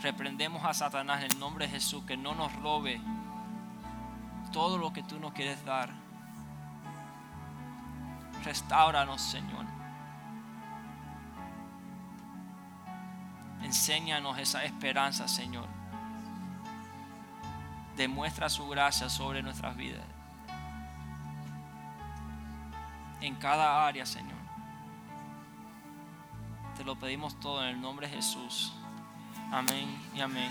Reprendemos 0.00 0.64
a 0.64 0.74
Satanás 0.74 1.24
en 1.24 1.32
el 1.32 1.38
nombre 1.40 1.66
de 1.66 1.72
Jesús 1.72 2.04
que 2.04 2.16
no 2.16 2.34
nos 2.34 2.54
robe 2.56 3.00
todo 4.52 4.78
lo 4.78 4.92
que 4.92 5.02
tú 5.02 5.18
nos 5.18 5.32
quieres 5.32 5.64
dar. 5.64 5.90
Restauranos, 8.44 9.20
Señor. 9.20 9.66
Enséñanos 13.62 14.38
esa 14.38 14.64
esperanza, 14.64 15.26
Señor. 15.26 15.66
Demuestra 17.96 18.48
su 18.48 18.68
gracia 18.68 19.10
sobre 19.10 19.42
nuestras 19.42 19.76
vidas. 19.76 20.04
En 23.20 23.34
cada 23.34 23.86
área, 23.86 24.06
Señor. 24.06 24.37
Te 26.78 26.84
lo 26.84 26.94
pedimos 26.94 27.34
todo 27.40 27.60
en 27.64 27.70
el 27.70 27.80
nombre 27.80 28.06
de 28.06 28.14
Jesús. 28.14 28.72
Amén 29.50 30.00
y 30.14 30.20
amén. 30.20 30.48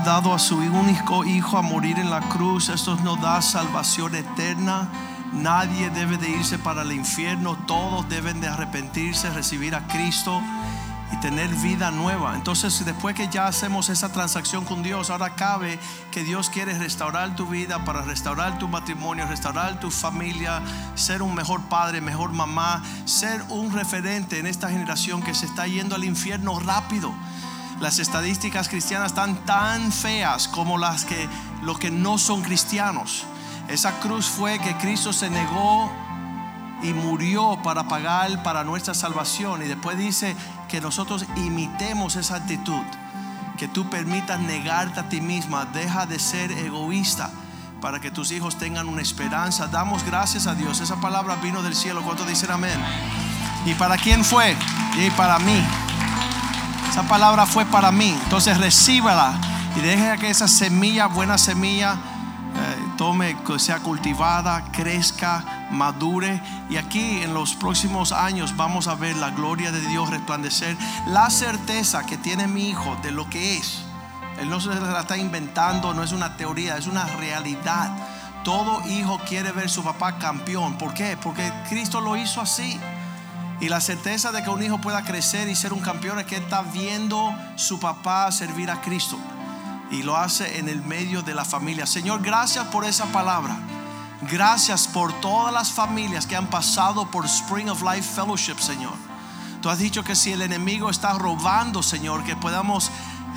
Dado 0.00 0.34
a 0.34 0.38
su 0.38 0.56
único 0.56 1.24
Hijo 1.24 1.56
a 1.58 1.62
morir 1.62 1.98
en 1.98 2.10
la 2.10 2.20
cruz. 2.20 2.68
Esto 2.68 2.96
nos 2.96 3.20
da 3.20 3.40
salvación 3.42 4.14
eterna. 4.14 4.88
Nadie 5.32 5.90
debe 5.90 6.16
de 6.16 6.30
irse 6.30 6.58
para 6.58 6.82
el 6.82 6.92
infierno. 6.92 7.56
Todos 7.66 8.08
deben 8.08 8.40
de 8.40 8.48
arrepentirse, 8.48 9.30
recibir 9.30 9.74
a 9.74 9.86
Cristo 9.86 10.40
y 11.12 11.16
tener 11.20 11.48
vida 11.56 11.90
nueva. 11.90 12.34
Entonces, 12.34 12.84
después 12.84 13.14
que 13.14 13.28
ya 13.28 13.46
hacemos 13.46 13.88
esa 13.88 14.12
transacción 14.12 14.64
con 14.64 14.82
Dios, 14.82 15.10
ahora 15.10 15.34
cabe 15.34 15.78
que 16.10 16.22
Dios 16.22 16.50
quiere 16.50 16.78
restaurar 16.78 17.34
tu 17.34 17.46
vida 17.46 17.84
para 17.84 18.02
restaurar 18.02 18.58
tu 18.58 18.68
matrimonio, 18.68 19.26
restaurar 19.26 19.80
tu 19.80 19.90
familia, 19.90 20.60
ser 20.94 21.22
un 21.22 21.34
mejor 21.34 21.62
padre, 21.62 22.00
mejor 22.00 22.32
mamá, 22.32 22.82
ser 23.04 23.42
un 23.48 23.72
referente 23.72 24.38
en 24.38 24.46
esta 24.46 24.68
generación 24.68 25.22
que 25.22 25.34
se 25.34 25.46
está 25.46 25.66
yendo 25.66 25.94
al 25.94 26.04
infierno 26.04 26.60
rápido. 26.60 27.12
Las 27.80 28.00
estadísticas 28.00 28.68
cristianas 28.68 29.12
están 29.12 29.36
tan 29.44 29.92
feas 29.92 30.48
como 30.48 30.78
las 30.78 31.04
que 31.04 31.28
los 31.62 31.78
que 31.78 31.90
no 31.90 32.18
son 32.18 32.42
cristianos. 32.42 33.24
Esa 33.68 34.00
cruz 34.00 34.26
fue 34.26 34.58
que 34.58 34.76
Cristo 34.78 35.12
se 35.12 35.30
negó 35.30 35.92
y 36.82 36.92
murió 36.92 37.60
para 37.62 37.86
pagar 37.86 38.42
para 38.42 38.64
nuestra 38.64 38.94
salvación. 38.94 39.62
Y 39.62 39.66
después 39.66 39.96
dice 39.96 40.34
que 40.68 40.80
nosotros 40.80 41.24
imitemos 41.36 42.16
esa 42.16 42.36
actitud. 42.36 42.82
Que 43.56 43.68
tú 43.68 43.88
permitas 43.90 44.40
negarte 44.40 45.00
a 45.00 45.08
ti 45.08 45.20
misma. 45.20 45.64
Deja 45.66 46.06
de 46.06 46.18
ser 46.18 46.50
egoísta 46.50 47.30
para 47.80 48.00
que 48.00 48.10
tus 48.10 48.32
hijos 48.32 48.58
tengan 48.58 48.88
una 48.88 49.02
esperanza. 49.02 49.68
Damos 49.68 50.04
gracias 50.04 50.46
a 50.46 50.54
Dios. 50.54 50.80
Esa 50.80 50.96
palabra 51.00 51.36
vino 51.36 51.62
del 51.62 51.76
cielo. 51.76 52.02
¿Cuántos 52.02 52.26
dicen 52.26 52.50
amén? 52.50 52.78
¿Y 53.66 53.74
para 53.74 53.96
quién 53.96 54.24
fue? 54.24 54.56
Y 54.96 55.10
para 55.10 55.38
mí. 55.38 55.62
Esa 56.98 57.06
palabra 57.06 57.46
fue 57.46 57.64
para 57.64 57.92
mí. 57.92 58.12
Entonces 58.24 58.58
recíbala 58.58 59.32
y 59.76 59.80
deja 59.82 60.16
que 60.16 60.30
esa 60.30 60.48
semilla, 60.48 61.06
buena 61.06 61.38
semilla, 61.38 61.92
eh, 61.92 62.88
tome, 62.96 63.36
que 63.46 63.60
sea 63.60 63.78
cultivada, 63.78 64.64
crezca, 64.72 65.68
madure. 65.70 66.42
Y 66.68 66.76
aquí 66.76 67.22
en 67.22 67.34
los 67.34 67.54
próximos 67.54 68.10
años 68.10 68.56
vamos 68.56 68.88
a 68.88 68.96
ver 68.96 69.14
la 69.14 69.30
gloria 69.30 69.70
de 69.70 69.80
Dios 69.86 70.10
resplandecer. 70.10 70.76
La 71.06 71.30
certeza 71.30 72.04
que 72.04 72.18
tiene 72.18 72.48
mi 72.48 72.68
hijo 72.68 72.96
de 73.00 73.12
lo 73.12 73.30
que 73.30 73.58
es. 73.58 73.78
Él 74.40 74.50
no 74.50 74.60
se 74.60 74.74
la 74.74 74.98
está 74.98 75.16
inventando, 75.16 75.94
no 75.94 76.02
es 76.02 76.10
una 76.10 76.36
teoría, 76.36 76.78
es 76.78 76.88
una 76.88 77.04
realidad. 77.04 77.92
Todo 78.42 78.82
hijo 78.88 79.20
quiere 79.20 79.52
ver 79.52 79.70
su 79.70 79.84
papá 79.84 80.18
campeón. 80.18 80.76
¿Por 80.76 80.94
qué? 80.94 81.16
Porque 81.16 81.48
Cristo 81.68 82.00
lo 82.00 82.16
hizo 82.16 82.40
así. 82.40 82.76
Y 83.60 83.68
la 83.68 83.80
certeza 83.80 84.30
de 84.30 84.42
que 84.42 84.50
un 84.50 84.62
hijo 84.62 84.80
pueda 84.80 85.02
crecer 85.02 85.48
y 85.48 85.56
ser 85.56 85.72
un 85.72 85.80
campeón 85.80 86.20
es 86.20 86.26
que 86.26 86.36
está 86.36 86.62
viendo 86.62 87.34
su 87.56 87.80
papá 87.80 88.30
servir 88.30 88.70
a 88.70 88.80
Cristo. 88.80 89.18
Y 89.90 90.02
lo 90.02 90.16
hace 90.16 90.58
en 90.58 90.68
el 90.68 90.82
medio 90.82 91.22
de 91.22 91.34
la 91.34 91.44
familia. 91.44 91.86
Señor, 91.86 92.22
gracias 92.22 92.66
por 92.66 92.84
esa 92.84 93.06
palabra. 93.06 93.56
Gracias 94.30 94.86
por 94.86 95.12
todas 95.20 95.52
las 95.52 95.72
familias 95.72 96.26
que 96.26 96.36
han 96.36 96.48
pasado 96.48 97.10
por 97.10 97.24
Spring 97.24 97.68
of 97.68 97.82
Life 97.82 98.14
Fellowship, 98.14 98.58
Señor. 98.58 98.94
Tú 99.62 99.70
has 99.70 99.78
dicho 99.78 100.04
que 100.04 100.14
si 100.14 100.32
el 100.32 100.42
enemigo 100.42 100.90
está 100.90 101.14
robando, 101.14 101.82
Señor, 101.82 102.24
que 102.24 102.36
podamos 102.36 102.90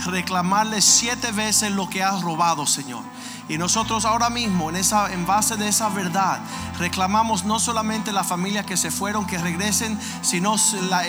reclamarle 0.06 0.82
siete 0.82 1.32
veces 1.32 1.72
lo 1.72 1.90
que 1.90 2.04
has 2.04 2.22
robado, 2.22 2.68
Señor. 2.68 3.04
Y 3.50 3.58
nosotros 3.58 4.06
ahora 4.06 4.30
mismo, 4.30 4.70
en, 4.70 4.78
esa, 4.78 5.12
en 5.12 5.26
base 5.26 5.58
de 5.58 5.68
esa 5.68 5.90
verdad, 5.90 6.40
reclamamos 6.78 7.44
no 7.44 7.60
solamente 7.60 8.12
las 8.14 8.28
familias 8.28 8.66
que 8.66 8.78
se 8.78 8.92
fueron, 8.92 9.26
que 9.26 9.38
regresen, 9.38 10.00
sino 10.22 10.56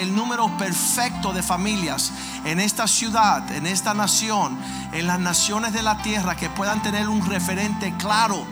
el 0.01 0.15
número 0.15 0.57
perfecto 0.57 1.33
de 1.33 1.43
familias 1.43 2.13
en 2.45 2.59
esta 2.59 2.87
ciudad, 2.89 3.51
en 3.53 3.67
esta 3.67 3.95
nación, 3.95 4.59
en 4.93 5.07
las 5.07 5.21
naciones 5.21 5.73
de 5.73 5.83
la 5.83 5.99
tierra, 5.99 6.37
que 6.37 6.51
puedan 6.51 6.83
tener 6.83 7.09
un 7.09 7.25
referente 7.25 7.95
claro 7.97 8.45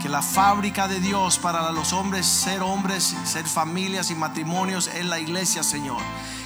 que 0.00 0.08
la 0.08 0.22
fábrica 0.22 0.88
de 0.88 1.00
Dios 1.00 1.38
para 1.38 1.72
los 1.72 1.92
hombres 1.92 2.26
ser 2.26 2.62
hombres, 2.62 3.16
ser 3.24 3.46
familias 3.46 4.10
y 4.10 4.14
matrimonios 4.14 4.88
es 4.88 5.04
la 5.04 5.18
iglesia, 5.18 5.62
Señor. 5.62 6.00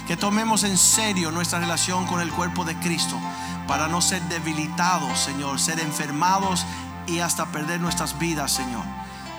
Que 0.07 0.17
tomemos 0.17 0.63
en 0.63 0.77
serio 0.77 1.31
nuestra 1.31 1.59
relación 1.59 2.07
con 2.07 2.21
el 2.21 2.31
cuerpo 2.31 2.65
de 2.65 2.75
Cristo 2.79 3.19
para 3.71 3.87
no 3.87 4.01
ser 4.01 4.21
debilitados, 4.23 5.17
Señor, 5.17 5.57
ser 5.57 5.79
enfermados 5.79 6.65
y 7.07 7.19
hasta 7.19 7.45
perder 7.45 7.79
nuestras 7.79 8.19
vidas, 8.19 8.51
Señor. 8.51 8.83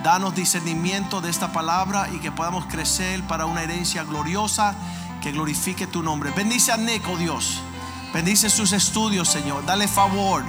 Danos 0.02 0.34
discernimiento 0.34 1.20
de 1.20 1.28
esta 1.28 1.52
palabra 1.52 2.08
y 2.10 2.18
que 2.18 2.32
podamos 2.32 2.64
crecer 2.64 3.22
para 3.24 3.44
una 3.44 3.62
herencia 3.62 4.04
gloriosa 4.04 4.74
que 5.20 5.32
glorifique 5.32 5.86
tu 5.86 6.02
nombre. 6.02 6.30
Bendice 6.30 6.72
a 6.72 6.78
Nick, 6.78 7.06
oh 7.08 7.18
Dios. 7.18 7.60
Bendice 8.14 8.48
sus 8.48 8.72
estudios, 8.72 9.28
Señor. 9.28 9.66
Dale 9.66 9.86
favor, 9.86 10.42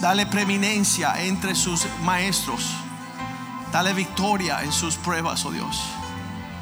dale 0.00 0.26
preeminencia 0.26 1.20
entre 1.20 1.56
sus 1.56 1.84
maestros. 2.04 2.76
Dale 3.72 3.92
victoria 3.92 4.62
en 4.62 4.70
sus 4.70 4.94
pruebas, 4.94 5.44
oh 5.44 5.50
Dios. 5.50 5.82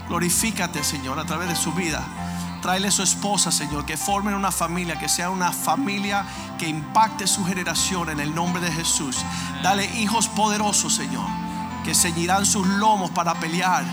Glorifícate, 0.08 0.82
Señor, 0.82 1.18
a 1.18 1.26
través 1.26 1.50
de 1.50 1.56
su 1.56 1.72
vida. 1.72 2.02
Tráele 2.64 2.90
su 2.90 3.02
esposa, 3.02 3.52
Señor, 3.52 3.84
que 3.84 3.98
formen 3.98 4.32
una 4.32 4.50
familia, 4.50 4.98
que 4.98 5.06
sea 5.06 5.28
una 5.28 5.52
familia 5.52 6.24
que 6.58 6.66
impacte 6.66 7.26
su 7.26 7.44
generación 7.44 8.08
en 8.08 8.20
el 8.20 8.34
nombre 8.34 8.62
de 8.62 8.72
Jesús. 8.72 9.18
Dale 9.62 9.84
hijos 9.98 10.28
poderosos, 10.28 10.94
Señor, 10.94 11.26
que 11.84 11.94
ceñirán 11.94 12.46
sus 12.46 12.66
lomos 12.66 13.10
para 13.10 13.34
pelear 13.34 13.84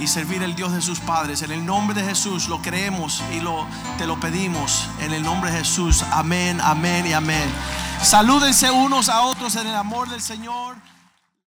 y 0.00 0.08
servir 0.08 0.42
el 0.42 0.56
Dios 0.56 0.72
de 0.72 0.82
sus 0.82 0.98
padres. 0.98 1.42
En 1.42 1.52
el 1.52 1.64
nombre 1.64 1.94
de 2.02 2.08
Jesús 2.08 2.48
lo 2.48 2.60
creemos 2.60 3.22
y 3.32 3.38
lo, 3.38 3.64
te 3.98 4.06
lo 4.08 4.18
pedimos. 4.18 4.88
En 4.98 5.12
el 5.12 5.22
nombre 5.22 5.52
de 5.52 5.58
Jesús. 5.58 6.02
Amén, 6.10 6.60
amén 6.60 7.06
y 7.06 7.12
amén. 7.12 7.48
Salúdense 8.02 8.68
unos 8.68 9.08
a 9.08 9.20
otros 9.20 9.54
en 9.54 9.68
el 9.68 9.76
amor 9.76 10.08
del 10.08 10.22
Señor. 10.22 10.74